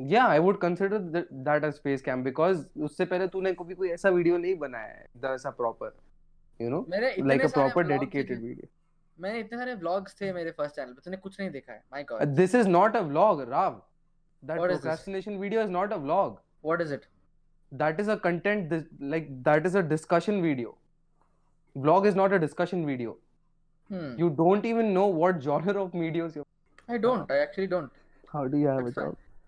i 0.00 0.38
would 0.38 0.58
consider 0.60 0.98
th- 1.12 1.28
that 1.44 1.64
as 1.64 1.78
face 1.78 2.02
cam 2.02 2.22
because 2.22 2.64
उससे 2.88 3.04
पहले 3.04 3.26
तूने 3.28 3.52
कभी 3.60 3.74
कोई 3.74 3.88
ऐसा 3.90 4.08
वीडियो 4.10 4.38
नहीं 4.38 4.54
बनाया 4.58 4.86
है 4.86 5.06
ऐसा 5.34 5.54
like 7.28 7.44
a 7.44 7.48
सारे 7.48 7.70
proper 7.70 7.84
vlogs 7.84 7.88
dedicated 7.88 8.28
देखे- 8.28 8.40
video 8.42 8.68
मैंने 9.20 9.38
इतने 9.40 9.58
सारे 9.58 9.74
vlogs 9.76 10.20
थे 10.20 10.32
मेरे 10.32 10.50
फ़र्स्ट 10.50 10.76
चैनल 10.76 10.92
पे 10.92 11.00
तूने 11.04 11.16
कुछ 11.16 11.40
नहीं 11.40 11.50
देखा 11.50 11.72
है 11.72 11.82
my 11.92 12.02
Uh, 12.02 12.08
god 12.08 12.34
this 12.40 12.54
is 12.60 12.66
not 12.66 12.96
a 13.00 13.04
vlog 13.10 13.44
rav 13.52 13.76
that 14.42 14.58
What 14.58 14.70
is 14.70 14.80
this? 14.80 14.84
procrastination 14.84 15.40
video 15.44 15.62
is 15.66 15.70
not 15.76 15.92
a 15.92 15.98
vlog 16.06 16.34
what 16.64 16.80
is 16.80 16.94
it 16.94 17.04
that 17.72 18.00
is 18.02 18.08
a 18.12 18.16
content 18.24 18.68
dis- 18.72 18.90
like 19.14 19.30
that 19.46 19.64
is 19.70 19.76
a 19.78 19.84
discussion 19.92 20.42
video 20.42 20.74
vlog 21.76 22.06
is 22.10 22.18
not 22.22 22.34
a 22.36 22.38
discussion 22.46 22.84
video 22.90 23.14
hmm 23.90 24.12
you 24.22 24.28
don't 24.42 24.68
even 24.72 24.92
know 24.98 25.06
what 25.22 25.40
genre 25.46 25.74
of 25.84 25.96
videos 26.02 26.36
you 26.40 26.44
I 26.88 26.98
don't 27.06 27.32
I 27.36 27.40
actually 27.46 27.70
don't 27.72 28.04
how 28.34 28.44
do 28.52 28.60
you 28.64 28.68
have 28.68 28.90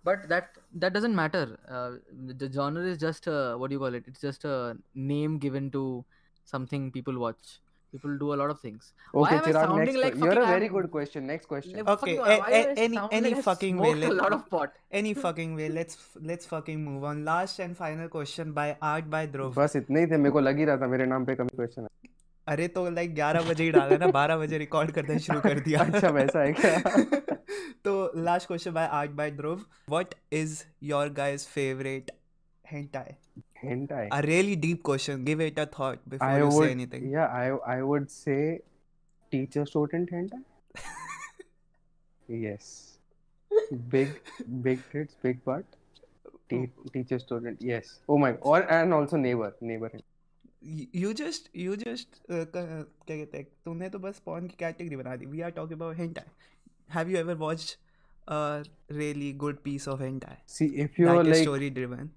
That's 0.08 0.26
a 0.26 0.28
fine. 0.28 0.30
job 0.30 0.30
but 0.30 0.30
that 0.30 0.50
that 0.76 0.94
doesn't 0.94 1.16
matter. 1.16 1.58
Uh, 1.70 1.92
the 2.38 2.52
genre 2.52 2.84
is 2.84 2.98
just 2.98 3.28
a, 3.28 3.56
what 3.58 3.70
do 3.70 3.74
you 3.76 3.80
call 3.80 3.94
it? 3.94 4.04
It's 4.08 4.20
just 4.20 4.44
a 4.46 4.76
name 4.94 5.38
given 5.38 5.72
to 5.72 6.04
something 6.46 6.92
people 6.92 7.18
watch. 7.20 7.60
People 7.92 8.18
do 8.18 8.34
a 8.34 8.36
lot 8.36 8.50
of 8.50 8.60
things. 8.60 8.92
Why 9.12 9.22
okay 9.22 9.36
am 9.36 9.42
I 9.42 9.46
chirag 9.46 9.54
sounding 9.54 9.86
next 9.86 10.04
like 10.04 10.14
que- 10.14 10.20
you're 10.20 10.32
a 10.32 10.36
fucking 10.36 10.48
very 10.48 10.66
I'm- 10.66 10.74
good 10.74 10.92
question 10.92 11.28
next 11.28 11.46
question 11.46 11.74
Like, 11.78 11.88
Okay, 11.88 12.18
fucking- 12.18 12.20
a- 12.20 12.40
why 12.40 12.50
do 12.50 12.54
a- 12.54 12.58
I 12.58 12.74
any- 12.86 12.96
sound 12.96 13.10
any 13.14 13.30
like 13.30 13.38
I 13.38 13.42
fucking 13.42 13.78
way, 13.78 13.92
smoked 13.92 14.00
let- 14.00 14.12
a 14.12 14.16
lot 14.16 14.34
of 14.34 14.50
pot. 14.50 14.74
any 14.92 15.14
fucking 15.14 15.56
way 15.56 15.70
let's 15.70 15.98
let's 16.22 16.46
fucking 16.46 16.84
move 16.86 17.04
on 17.04 17.24
last 17.26 17.60
and 17.60 17.78
final 17.78 18.10
question 18.10 18.52
by 18.54 18.78
art 18.82 19.10
by 19.10 19.28
dhruv 19.28 19.54
बस 19.56 19.76
इतने 19.76 20.00
ही 20.00 20.08
थे 20.12 20.18
मेरे 20.18 20.32
को 20.32 20.40
लग 20.40 20.58
ही 20.58 20.66
रहा 20.66 20.78
था 20.78 20.88
मेरे 20.88 21.06
नाम 21.06 21.26
पे 21.26 21.36
कमी 21.36 21.56
क्वेश्चन 21.56 21.82
है 21.82 22.12
अरे 22.49 22.67
तो 22.69 22.89
लाइक 22.91 23.15
ग्यारह 23.15 23.49
बजे 23.49 23.65
ही 23.65 23.71
डाला 23.71 23.97
ना 23.97 24.07
बारह 24.19 24.37
बजे 24.37 24.59
रिकॉर्ड 24.59 24.91
करना 24.91 25.19
शुरू 25.19 25.41
कर 25.41 25.59
दिया। 25.61 25.81
अच्छा 25.81 26.09
वैसा 26.09 26.43
है 26.43 26.53
क्या? 26.53 26.79
तो 27.85 27.93
last 28.17 28.47
question 28.47 28.73
by 28.73 28.87
Art 29.01 29.11
by 29.11 29.31
Dhruv 29.31 29.65
what 29.91 30.15
is 30.33 30.63
your 30.83 31.09
guys 31.13 31.47
favourite 31.49 32.11
hentai 32.65 33.15
hentai 33.65 34.09
a 34.13 34.21
really 34.21 34.57
deep 34.57 34.83
question 34.85 35.25
give 35.25 35.43
it 35.43 35.59
a 35.59 35.65
thought 35.79 35.99
before 36.09 36.39
you 36.39 36.51
say 36.51 36.71
anything 36.71 37.13
yeah 37.13 37.27
I 37.37 37.51
I 37.75 37.81
would 37.81 38.07
say 38.09 38.37
teacher 39.33 39.65
student 39.65 40.13
hentai 40.13 40.43
yes 42.45 42.67
big 43.93 44.15
big 44.65 44.79
kids 44.93 45.17
big 45.23 45.39
but 45.49 45.65
teacher 46.93 47.19
student 47.19 47.59
yes 47.63 47.99
oh 48.09 48.17
my 48.17 48.33
और 48.45 48.67
and 48.71 48.95
also 48.95 49.17
neighbour 49.17 49.53
neighbour 49.63 49.87
hentai 49.87 50.17
you 50.63 51.13
just 51.13 51.51
you 51.57 51.75
just 51.77 52.17
uh, 52.17 52.45
क्या 52.55 53.17
कहते 53.17 53.39
हैं 53.39 53.47
तूने 53.65 53.89
तो 53.91 53.99
बस 53.99 54.19
pawn 54.27 54.47
की 54.47 54.57
category 54.59 54.97
बना 54.97 55.17
दी 55.17 55.27
we 55.27 55.41
are 55.41 55.51
talking 55.59 55.81
about 55.81 55.97
hentai 55.97 56.25
have 56.95 57.11
you 57.13 57.19
ever 57.21 57.35
watched 57.37 57.77
a 58.27 58.65
really 58.99 59.33
good 59.43 59.59
piece 59.65 59.87
of 59.93 60.05
hentai 60.05 60.37
see 60.53 60.69
if 60.85 60.99
you're 61.01 61.17
is 61.23 61.29
like 61.31 61.43
story 61.49 61.69
driven 61.79 62.09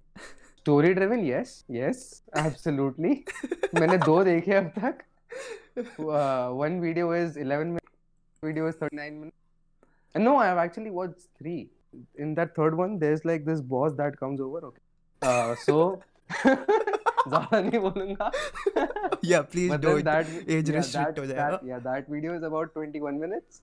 story 0.61 0.93
driven 0.99 1.25
yes 1.29 1.51
yes 1.77 2.03
absolutely 2.43 3.13
मैंने 3.79 3.97
दो 4.05 4.23
देखे 4.23 4.53
अब 4.61 4.71
तक 4.77 5.03
uh, 5.79 6.47
one 6.61 6.79
video 6.85 7.11
is 7.19 7.37
11 7.45 7.73
minutes 7.75 8.47
video 8.49 8.71
is 8.71 8.79
39 8.81 9.19
minutes 9.19 10.15
and 10.15 10.29
no 10.29 10.37
I 10.45 10.47
have 10.47 10.63
actually 10.65 10.95
watched 10.99 11.27
three 11.41 11.59
in 12.25 12.33
that 12.39 12.55
third 12.55 12.81
one 12.83 12.97
there's 13.05 13.25
like 13.31 13.45
this 13.51 13.61
boss 13.75 13.99
that 14.01 14.19
comes 14.23 14.41
over 14.41 14.65
okay 14.71 14.83
uh, 15.21 15.55
so 15.67 15.77
ज़्यादा 17.27 17.59
नहीं 17.61 17.79
बोलूँगा। 17.79 18.31
Yeah 19.25 19.41
please 19.51 19.73
don't 19.81 20.03
that 20.05 20.49
age 20.49 20.69
restrict 20.75 21.19
हो 21.19 21.25
जाएगा। 21.25 21.59
Yeah 21.65 21.79
that 21.79 22.09
video 22.09 22.35
is 22.35 22.45
about 22.45 22.77
21 22.77 23.19
minutes 23.21 23.61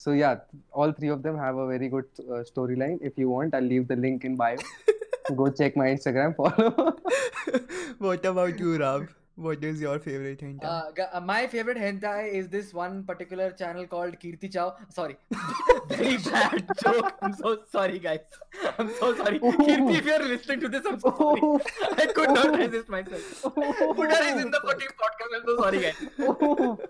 so 0.00 0.14
yeah 0.14 0.36
all 0.82 0.92
three 0.92 1.08
of 1.10 1.20
them 1.20 1.40
have 1.40 1.58
a 1.60 1.64
very 1.68 1.88
good 1.88 2.04
story 2.46 2.76
line 2.76 2.98
if 3.02 3.20
you 3.20 3.30
want 3.32 3.54
I 3.54 3.60
leave 3.60 3.84
the 3.90 3.98
link 3.98 4.24
in 4.24 4.36
bio 4.36 5.34
go 5.36 5.48
check 5.48 5.76
my 5.78 5.92
Instagram 5.92 6.32
follow 6.38 6.68
what 8.02 8.26
about 8.26 8.60
you 8.60 8.76
Ram 8.78 9.06
what 9.46 9.64
is 9.68 9.80
your 9.84 9.98
favorite 10.06 10.40
hentai 10.46 10.70
Uh, 10.70 11.04
uh, 11.18 11.20
my 11.30 11.38
favorite 11.54 11.78
hentai 11.84 12.16
is 12.40 12.48
this 12.54 12.72
one 12.78 12.96
particular 13.10 13.46
channel 13.60 13.86
called 13.94 14.18
Kirti 14.24 14.50
Chow. 14.56 14.66
Sorry, 14.98 15.16
very 15.94 16.16
bad 16.28 16.68
joke. 16.84 17.12
I'm 17.22 17.34
so 17.40 17.52
sorry, 17.76 17.98
guys. 17.98 18.20
I'm 18.78 18.92
so 19.00 19.10
sorry. 19.22 19.40
Kirti, 19.40 19.96
if 20.02 20.04
you're 20.12 20.22
listening 20.32 20.60
to 20.66 20.68
this, 20.76 20.84
I'm 20.92 21.00
so 21.06 21.14
sorry. 21.18 21.42
I 22.04 22.06
could 22.20 22.34
not 22.40 22.58
resist 22.62 22.88
myself. 22.96 23.42
Buddha 23.56 24.22
is 24.30 24.42
in 24.46 24.50
the 24.56 24.62
fucking 24.70 24.94
podcast. 25.04 25.36
I'm 25.40 25.46
so 25.52 25.56
sorry, 25.64 25.84
guys. 25.88 26.86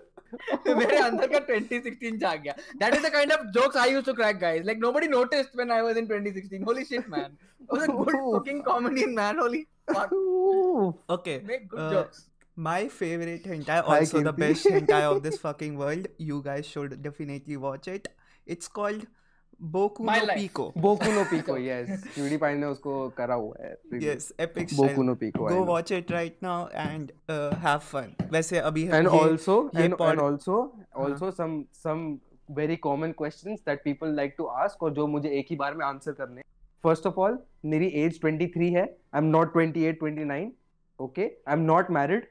मेरे 0.79 0.97
अंदर 0.97 1.27
का 1.31 1.39
2016 1.47 2.19
जाग 2.19 2.41
गया. 2.43 2.53
That 2.81 2.93
is 2.97 3.01
the 3.05 3.09
kind 3.15 3.33
of 3.37 3.41
jokes 3.55 3.75
I 3.75 3.87
used 3.93 4.05
to 4.09 4.13
crack, 4.19 4.39
guys. 4.43 4.61
Like 4.69 4.79
nobody 4.83 5.09
noticed 5.13 5.57
when 5.61 5.71
I 5.77 5.81
was 5.87 5.97
in 6.01 6.07
2016. 6.11 6.63
Holy 6.69 6.85
shit, 6.91 7.09
man. 7.15 7.33
It 7.59 7.71
was 7.77 7.83
a 7.83 7.87
good 7.87 8.15
fucking 8.35 8.61
comedian, 8.67 9.13
man. 9.21 9.41
Holy 9.45 9.67
fuck. 9.93 10.13
okay 11.17 11.41
Make 11.53 11.67
good 11.73 11.79
Uh, 11.87 11.91
jokes. 11.97 12.21
My 12.57 12.87
favorite 12.87 13.43
hentai 13.45 13.79
Hi, 13.87 13.99
also 13.99 14.21
the 14.21 14.33
Kirti. 14.33 14.39
best 14.39 14.65
hentai 14.67 15.01
of 15.11 15.23
this 15.23 15.37
fucking 15.39 15.77
world 15.77 16.07
you 16.17 16.41
guys 16.43 16.65
should 16.65 17.01
definitely 17.01 17.57
watch 17.57 17.87
it 17.87 18.07
it's 18.45 18.67
called 18.67 19.05
boku 19.73 20.03
My 20.03 20.17
no 20.19 20.25
life. 20.25 20.37
pico 20.41 20.63
Boku 20.75 21.09
no 21.15 21.23
Pico, 21.31 21.55
yes. 21.55 21.89
PewDiePie 22.15 22.55
ने 22.57 22.65
उसको 22.65 22.93
करा 23.17 23.35
हुआ 23.35 23.55
है. 23.63 23.75
release. 23.91 24.03
yes 24.07 24.31
epic 24.45 24.69
Boku 24.69 24.89
style. 24.89 25.03
no 25.03 25.15
Pico. 25.15 25.45
I 25.45 25.49
go 25.49 25.55
know. 25.59 25.63
watch 25.71 25.91
it 25.91 26.09
right 26.11 26.41
now 26.41 26.67
and 26.85 27.11
uh, 27.29 27.55
have 27.65 27.83
fun 27.83 28.15
वैसे 28.31 28.59
अभी 28.59 28.87
And 28.99 29.07
ये- 29.07 29.19
also, 29.21 29.57
ये 29.75 29.85
and, 29.85 29.97
pod- 29.97 30.11
and 30.13 30.21
also, 30.21 30.57
हाँ. 30.97 31.05
also 31.05 31.31
some 31.41 31.55
some 31.85 32.19
very 32.61 32.77
common 32.87 33.13
questions 33.13 33.61
that 33.69 33.83
people 33.83 34.11
like 34.21 34.35
to 34.37 34.49
ask 34.63 34.81
और 34.83 34.93
जो 34.93 35.07
मुझे 35.07 35.29
एक 35.39 35.47
ही 35.49 35.55
बार 35.55 35.75
में 35.75 35.85
आंसर 35.85 36.11
करने. 36.21 36.41
First 36.85 37.05
of 37.11 37.19
all, 37.23 37.37
मेरी 37.73 37.87
एज 38.03 38.19
23 38.25 38.71
है. 38.75 38.85
I'm 39.15 39.29
not 39.35 39.53
28, 39.57 39.99
29. 40.03 40.51
Okay, 40.99 41.27
I'm 41.53 41.65
not 41.67 41.91
married. 41.99 42.25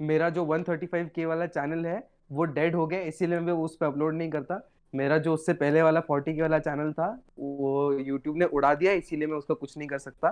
मेरा 0.00 0.28
जो 0.30 0.44
135k 0.46 1.24
वाला 1.26 1.46
चैनल 1.48 1.86
है 1.86 1.98
वो 2.30 2.44
डेड 2.44 2.74
हो 2.74 2.86
गया 2.86 3.00
इसीलिए 3.02 3.40
मैं 3.40 3.52
उस 3.54 3.76
पर 3.76 3.86
अपलोड 3.86 4.14
नहीं 4.14 4.30
करता। 4.30 4.60
मेरा 4.94 5.18
जो 5.18 5.34
उससे 5.34 5.52
पहले 5.54 5.82
वाला 5.82 6.02
40k 6.02 6.40
वाला 6.40 6.58
चैनल 6.60 6.92
था 6.92 7.08
वो 7.38 7.92
YouTube 8.00 8.36
ने 8.38 8.44
उड़ा 8.46 8.74
दिया 8.74 8.92
इसीलिए 8.94 9.28
मैं 9.28 9.36
उसका 9.36 9.54
कुछ 9.54 9.76
नहीं 9.78 9.88
कर 9.88 9.98
सकता। 9.98 10.28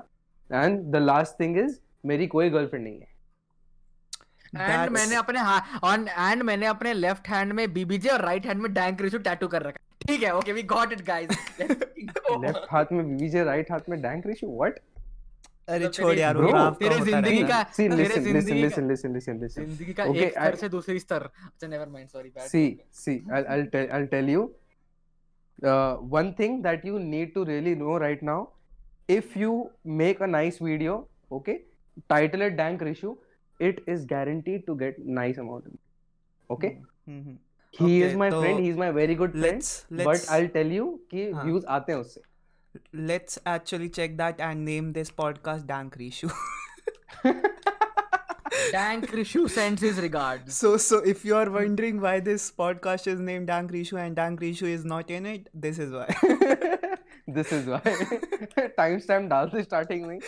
And 0.50 0.80
the 0.92 0.96
last 0.96 1.40
thing 1.40 1.58
is 1.58 1.78
मेरी 2.06 2.26
कोई 2.26 2.50
गर्लफ्रेंड 2.50 2.84
नहीं 2.84 3.00
है। 3.00 3.14
एंड 4.54 4.90
मैंने 4.90 5.16
अपने 5.16 5.40
ऑन 5.84 6.06
एंड 6.08 6.42
मैंने 6.42 6.66
अपने 6.66 6.92
लेफ़्ट 6.94 7.28
हैंड 7.28 7.52
में 7.52 7.72
बीबीजे 7.72 8.08
और 8.08 8.24
राइट 8.24 8.46
हैंड 8.46 8.62
में 8.62 8.72
डैंक 8.74 9.00
रिशु 9.02 9.18
टैटू 9.20 9.48
कर 9.48 9.62
रखा 9.62 10.06
ठीक 10.06 10.22
है 10.22 10.34
okay 10.36 10.52
we 10.52 10.62
got 10.74 10.92
it 10.92 11.04
guys 11.06 11.30
left 11.60 12.66
हाथ 12.70 12.92
में 12.92 13.04
बीबीजे 13.08 13.44
राइट 13.44 13.72
हाथ 13.72 13.88
में 13.88 14.00
डैंक 14.02 14.26
रेशियो 14.26 14.50
व्हाट 14.50 14.78
अरे 15.68 15.78
मतलब 15.78 15.92
छोड़ 15.92 16.18
यार 16.18 16.36
ब्रो 16.36 16.48
तेरे 16.70 16.98
ज़िंदगी 17.04 17.42
ज़िंदगी 19.56 19.92
का 19.92 20.04
एक 20.04 20.36
one 26.14 26.32
thing 26.38 26.62
that 26.62 26.84
you 26.86 26.98
need 26.98 27.34
to 27.34 27.44
really 27.44 27.74
know 27.76 27.96
right 27.98 28.22
now 28.22 28.46
if 29.10 29.38
you 29.38 29.52
make 30.02 30.22
a 30.22 30.26
nice 30.26 30.62
video 30.62 30.96
okay 31.32 31.52
title 32.10 32.42
it 32.42 32.52
dank 32.52 32.82
Rishu 32.82 33.16
it 33.60 33.84
is 33.88 34.06
guaranteed 34.06 34.64
to 34.66 34.74
get 34.74 34.96
nice 35.20 35.38
amount 35.38 35.78
okay 36.50 36.66
he 37.74 38.00
is 38.02 38.16
my 38.16 38.30
friend 38.30 38.58
he 38.60 38.68
is 38.68 38.78
my 38.78 38.92
very 38.92 39.14
good 39.14 39.30
friend 39.30 39.62
but 40.04 40.28
I 40.30 40.40
will 40.40 40.48
tell 40.48 40.72
you 40.72 40.86
कि 41.10 41.30
views 41.32 41.66
आते 41.66 41.92
हैं 41.92 41.98
उससे। 41.98 42.20
let's 42.92 43.38
actually 43.46 43.88
check 43.90 44.16
that 44.18 44.40
and 44.40 44.64
name 44.64 44.92
this 44.92 45.10
podcast 45.10 45.66
Dank 45.66 45.96
Rishu. 45.98 46.32
Dank 48.72 49.10
Rishu 49.10 49.48
sends 49.48 49.82
his 49.82 49.98
regards. 49.98 50.56
So, 50.56 50.76
so 50.76 50.98
if 50.98 51.24
you 51.24 51.36
are 51.36 51.50
wondering 51.50 52.00
why 52.00 52.20
this 52.20 52.50
podcast 52.50 53.06
is 53.06 53.20
named 53.20 53.48
Dank 53.48 53.70
Rishu 53.70 53.98
and 53.98 54.16
Dank 54.16 54.40
Rishu 54.40 54.62
is 54.62 54.84
not 54.84 55.10
in 55.10 55.26
it, 55.26 55.48
this 55.54 55.78
is 55.78 55.92
why. 55.92 56.06
this 57.28 57.52
is 57.52 57.66
why. 57.66 57.80
Timestamp 58.78 59.28
dance 59.30 59.54
is 59.54 59.64
starting 59.64 60.08
me. 60.08 60.20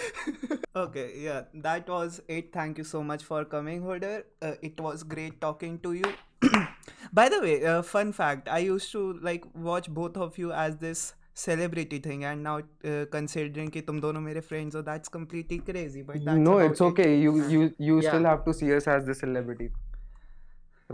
Okay, 0.75 1.13
yeah, 1.17 1.43
that 1.55 1.89
was 1.89 2.21
it. 2.29 2.53
Thank 2.53 2.79
you 2.79 2.85
so 2.85 3.03
much 3.03 3.25
for 3.25 3.45
coming, 3.45 3.83
Hoder. 3.83 4.27
Uh, 4.41 4.55
it 4.63 4.81
was 4.81 5.03
great 5.03 5.41
talking 5.41 5.79
to 5.81 5.93
you. 5.95 6.13
By 7.13 7.29
the 7.29 7.41
way, 7.41 7.65
uh, 7.65 7.83
fun 7.83 8.13
fact: 8.13 8.49
I 8.49 8.59
used 8.59 8.93
to 8.93 9.15
like 9.23 9.45
watch 9.55 9.89
both 9.89 10.17
of 10.17 10.39
you 10.39 10.53
as 10.53 10.77
this 10.77 11.15
celebrity 11.39 11.99
thing 11.99 12.25
and 12.25 12.43
now 12.43 12.57
uh, 12.59 13.05
considering 13.17 13.71
ki 13.77 13.83
tum 13.89 14.01
dono 14.05 14.23
mere 14.29 14.43
friends 14.51 14.77
so 14.79 14.83
that's 14.91 15.13
completely 15.17 15.59
crazy 15.71 16.03
but 16.11 16.25
that's 16.29 16.45
no 16.47 16.59
it's 16.67 16.85
okay 16.91 17.11
it. 17.15 17.23
you 17.25 17.35
you 17.57 17.73
you 17.89 17.99
yeah. 18.01 18.09
still 18.09 18.31
have 18.31 18.45
to 18.47 18.55
see 18.61 18.71
us 18.77 18.89
as 18.95 19.05
the 19.11 19.15
celebrity 19.25 19.69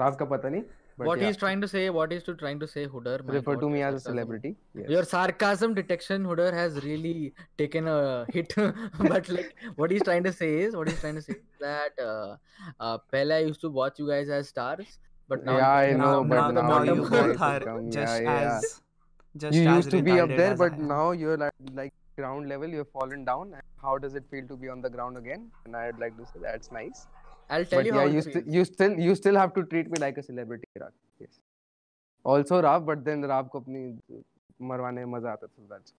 Rav 0.03 0.18
ka 0.22 0.26
pata 0.32 0.51
nahi 0.57 0.64
but 0.99 1.09
what 1.11 1.20
yeah. 1.20 1.26
he's 1.26 1.38
trying 1.45 1.62
to 1.64 1.70
say 1.70 1.84
what 1.99 2.12
is 2.16 2.22
to 2.26 2.34
trying 2.42 2.61
to 2.64 2.68
say 2.74 2.86
Hooder. 2.86 3.16
refer 3.36 3.57
to 3.62 3.70
me 3.70 3.80
as 3.86 3.97
a 4.01 4.01
celebrity 4.01 4.55
yes. 4.82 4.90
your 4.97 5.05
sarcasm 5.14 5.74
detection 5.80 6.28
Hooder, 6.32 6.53
has 6.53 6.84
really 6.84 7.32
taken 7.59 7.88
a 7.88 8.26
hit 8.28 8.55
but 9.01 9.28
like 9.28 9.57
what 9.76 9.90
he's 9.90 10.07
trying 10.11 10.24
to 10.24 10.32
say 10.42 10.53
is 10.66 10.76
what 10.76 10.88
he's 10.88 11.01
trying 11.01 11.16
to 11.22 11.22
say 11.22 11.36
that 11.61 12.07
uh, 12.11 12.36
uh, 12.78 12.99
Pella 13.11 13.40
used 13.40 13.61
to 13.62 13.70
watch 13.80 13.99
you 13.99 14.09
guys 14.09 14.28
as 14.28 14.49
stars 14.49 14.99
but 15.26 15.45
now 15.45 15.57
yeah, 15.57 15.70
I 15.70 15.92
know, 15.92 16.22
now, 16.22 16.22
but 16.22 16.36
now, 16.36 16.51
now, 16.51 16.68
now 16.68 16.95
you 16.95 17.09
both 17.09 17.40
are 17.40 17.61
just 17.90 18.22
yeah, 18.22 18.40
yeah. 18.40 18.57
as 18.59 18.82
just 19.38 19.55
you 19.57 19.67
as 19.67 19.75
used 19.77 19.91
to 19.91 20.01
be 20.01 20.19
up 20.19 20.30
retarded 20.30 20.38
there, 20.38 20.51
as 20.53 20.61
I 20.61 20.69
but 20.69 20.73
am. 20.80 20.88
now 20.88 21.11
you're 21.11 21.38
like, 21.38 21.53
like 21.73 21.93
ground 22.17 22.49
level. 22.49 22.67
You've 22.67 22.89
fallen 22.89 23.25
down. 23.25 23.53
And 23.53 23.61
how 23.82 23.97
does 23.97 24.15
it 24.15 24.23
feel 24.30 24.47
to 24.47 24.55
be 24.55 24.69
on 24.69 24.82
the 24.82 24.89
ground 24.89 25.17
again? 25.17 25.51
And 25.65 25.75
I'd 25.75 25.99
like 25.99 26.17
to 26.17 26.25
say 26.25 26.39
that's 26.41 26.71
nice. 26.71 27.07
I'll 27.49 27.65
tell 27.65 27.80
but 27.80 27.86
you 27.86 27.93
yeah, 27.93 27.99
how 28.01 28.05
you, 28.07 28.17
it 28.19 28.23
sti- 28.23 28.32
feels. 28.34 28.55
you 28.55 28.65
still 28.65 28.99
you 28.99 29.15
still 29.15 29.36
have 29.36 29.53
to 29.55 29.63
treat 29.63 29.89
me 29.89 29.99
like 29.99 30.17
a 30.17 30.23
celebrity, 30.23 30.67
Raj. 30.80 30.93
Yes. 31.19 31.39
Also, 32.23 32.61
Rav, 32.61 32.86
but 32.86 33.03
then 33.05 33.21
Rav 33.21 33.49
को 33.49 33.59
अपनी 33.59 33.84
मरवाने 34.61 35.05
में 35.05 35.19
मजा 35.19 35.32
आता 35.32 35.47
था. 35.47 35.67
That's 35.69 35.93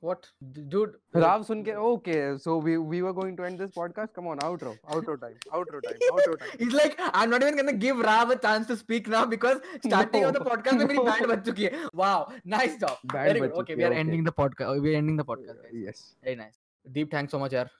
What, 0.00 0.26
dude? 0.72 0.90
uh, 1.14 1.20
Rav 1.20 1.44
सुन 1.46 1.62
के 1.64 1.72
okay. 1.84 2.18
So 2.42 2.56
we 2.66 2.74
we 2.90 3.00
were 3.02 3.12
going 3.12 3.36
to 3.38 3.46
end 3.46 3.62
this 3.62 3.70
podcast. 3.76 4.12
Come 4.18 4.28
on, 4.32 4.42
outro, 4.48 4.74
outro 4.96 5.16
time, 5.22 5.38
outro 5.52 5.80
time, 5.86 6.04
outro 6.10 6.36
time. 6.42 6.52
He's 6.60 6.76
like, 6.80 7.00
I'm 7.12 7.30
not 7.30 7.42
even 7.46 7.56
gonna 7.56 7.74
give 7.84 8.02
Rav 8.08 8.30
a 8.34 8.36
chance 8.44 8.68
to 8.68 8.76
speak 8.82 9.08
now 9.14 9.24
because 9.32 9.58
starting 9.86 10.22
no, 10.26 10.28
of 10.28 10.38
the 10.38 10.44
podcast 10.50 10.78
में 10.82 10.86
मेरी 10.86 11.04
band 11.08 11.26
बज 11.32 11.44
चुकी 11.48 11.64
है. 11.64 11.82
Wow, 12.02 12.14
nice 12.54 12.78
job. 12.84 13.02
Band 13.14 13.30
Very 13.30 13.44
good. 13.46 13.58
Okay, 13.64 13.78
we 13.80 13.88
are 13.88 13.90
okay. 13.90 14.04
ending 14.04 14.24
the 14.30 14.36
podcast. 14.42 14.86
We 14.86 14.94
are 14.94 14.98
ending 15.02 15.20
the 15.22 15.28
podcast. 15.32 15.60
Guys. 15.64 15.82
Yes. 15.88 16.06
Very 16.22 16.36
nice. 16.44 16.56
Deep, 16.98 17.10
thanks 17.16 17.38
so 17.38 17.44
much 17.44 17.58
यार. 17.60 17.70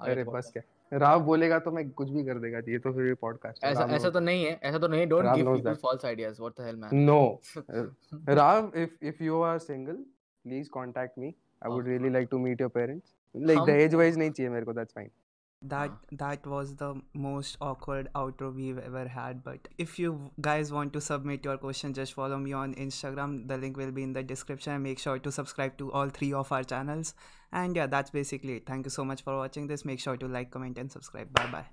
अरे 0.00 0.24
बस. 0.24 0.50
क्या 0.52 0.98
राव 0.98 1.20
बोलेगा 1.24 1.58
तो 1.58 1.70
मैं 1.72 1.88
कुछ 1.98 2.10
भी 2.10 2.24
कर 2.24 2.38
देगा 2.38 2.58
ये 2.72 2.78
तो 2.78 2.92
फिर 2.92 3.14
पॉडकास्ट 3.20 3.64
ऐसा 3.64 3.84
ऐसा 3.94 4.10
तो 4.10 4.20
नहीं 4.20 4.44
है 4.44 4.58
ऐसा 4.62 4.78
तो 4.78 4.88
नहीं 4.88 5.06
don't 5.08 5.24
give 5.34 5.54
people. 5.54 5.74
False 5.82 6.04
ideas 6.04 6.40
what 6.40 6.60
the 6.60 6.66
hell 6.66 6.76
man 6.82 7.06
No. 7.08 7.20
Rav, 8.38 8.76
if 8.82 8.92
if 9.12 9.22
you 9.28 9.40
are 9.48 9.56
single, 9.64 9.98
please 10.44 10.68
contact 10.76 11.18
me. 11.24 11.30
I 11.63 11.69
would 11.75 11.87
Oh. 11.87 11.91
really 11.93 12.09
like 12.17 12.29
to 12.35 12.39
meet 12.49 12.59
your 12.65 12.69
parents. 12.75 13.15
Like 13.35 13.57
हम- 13.57 13.67
दहेज 13.67 13.95
वहेज 13.95 14.17
नहीं 14.17 14.31
चाहिए 14.31 14.49
मेरे 14.51 14.65
को 14.65 14.73
that's 14.81 14.99
fine. 14.99 15.09
that 15.71 15.95
that 16.19 16.45
was 16.51 16.69
the 16.81 16.87
most 17.23 17.55
awkward 17.69 18.05
outro 18.19 18.49
we've 18.57 18.77
ever 18.89 19.01
had 19.15 19.39
but 19.47 19.65
if 19.85 19.95
you 20.01 20.11
guys 20.45 20.69
want 20.75 20.93
to 20.97 21.01
submit 21.07 21.47
your 21.47 21.55
question 21.63 21.95
just 21.97 22.15
follow 22.19 22.37
me 22.43 22.53
on 22.59 22.75
instagram 22.83 23.33
the 23.49 23.57
link 23.63 23.79
will 23.81 23.91
be 23.97 24.05
in 24.09 24.13
the 24.17 24.23
description 24.29 24.73
and 24.75 24.87
make 24.89 25.01
sure 25.05 25.15
to 25.25 25.33
subscribe 25.39 25.75
to 25.81 25.89
all 26.01 26.13
three 26.19 26.29
of 26.43 26.53
our 26.57 26.69
channels 26.73 27.11
and 27.63 27.79
yeah 27.81 27.89
that's 27.95 28.15
basically 28.19 28.55
it 28.61 28.65
thank 28.71 28.89
you 28.89 28.93
so 28.97 29.05
much 29.11 29.25
for 29.27 29.35
watching 29.41 29.67
this 29.73 29.85
make 29.91 30.03
sure 30.05 30.15
to 30.23 30.31
like 30.37 30.49
comment 30.55 30.79
and 30.85 30.95
subscribe 30.97 31.35
bye 31.41 31.49
bye 31.57 31.65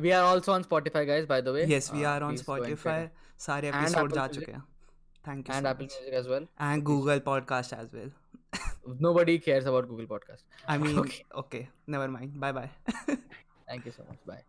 we 0.00 0.10
are 0.16 0.24
also 0.24 0.52
on 0.52 0.62
Spotify 0.62 1.06
guys 1.06 1.26
by 1.28 1.42
the 1.42 1.54
way 1.58 1.64
yes 1.76 1.92
we 1.98 2.04
are 2.14 2.18
on 2.32 2.42
spotify 2.44 2.98
सारे 3.46 3.70
And 3.70 3.78
episode 3.78 4.00
Apple 4.02 4.14
जा 4.14 4.26
Music. 4.26 4.40
चुके 4.40 4.52
हैं 4.52 4.62
thank 5.28 5.48
you 5.48 5.54
and 5.56 5.66
so 5.66 5.70
Apple 5.70 5.84
much 5.84 5.94
music 6.00 6.14
as 6.18 6.28
well 6.32 6.48
and 6.70 6.86
google 6.90 7.22
podcast 7.30 7.78
as 7.82 7.94
well 7.98 8.10
nobody 8.99 9.39
cares 9.39 9.65
about 9.65 9.87
google 9.87 10.07
podcast. 10.07 10.43
I 10.67 10.77
mean 10.77 10.97
Okay. 11.03 11.25
okay 11.35 11.69
never 11.87 12.07
mind. 12.07 12.39
Bye 12.39 12.51
bye 12.51 12.69
thank 13.67 13.85
you 13.85 13.91
so 13.91 14.03
much. 14.07 14.19
Bye 14.25 14.43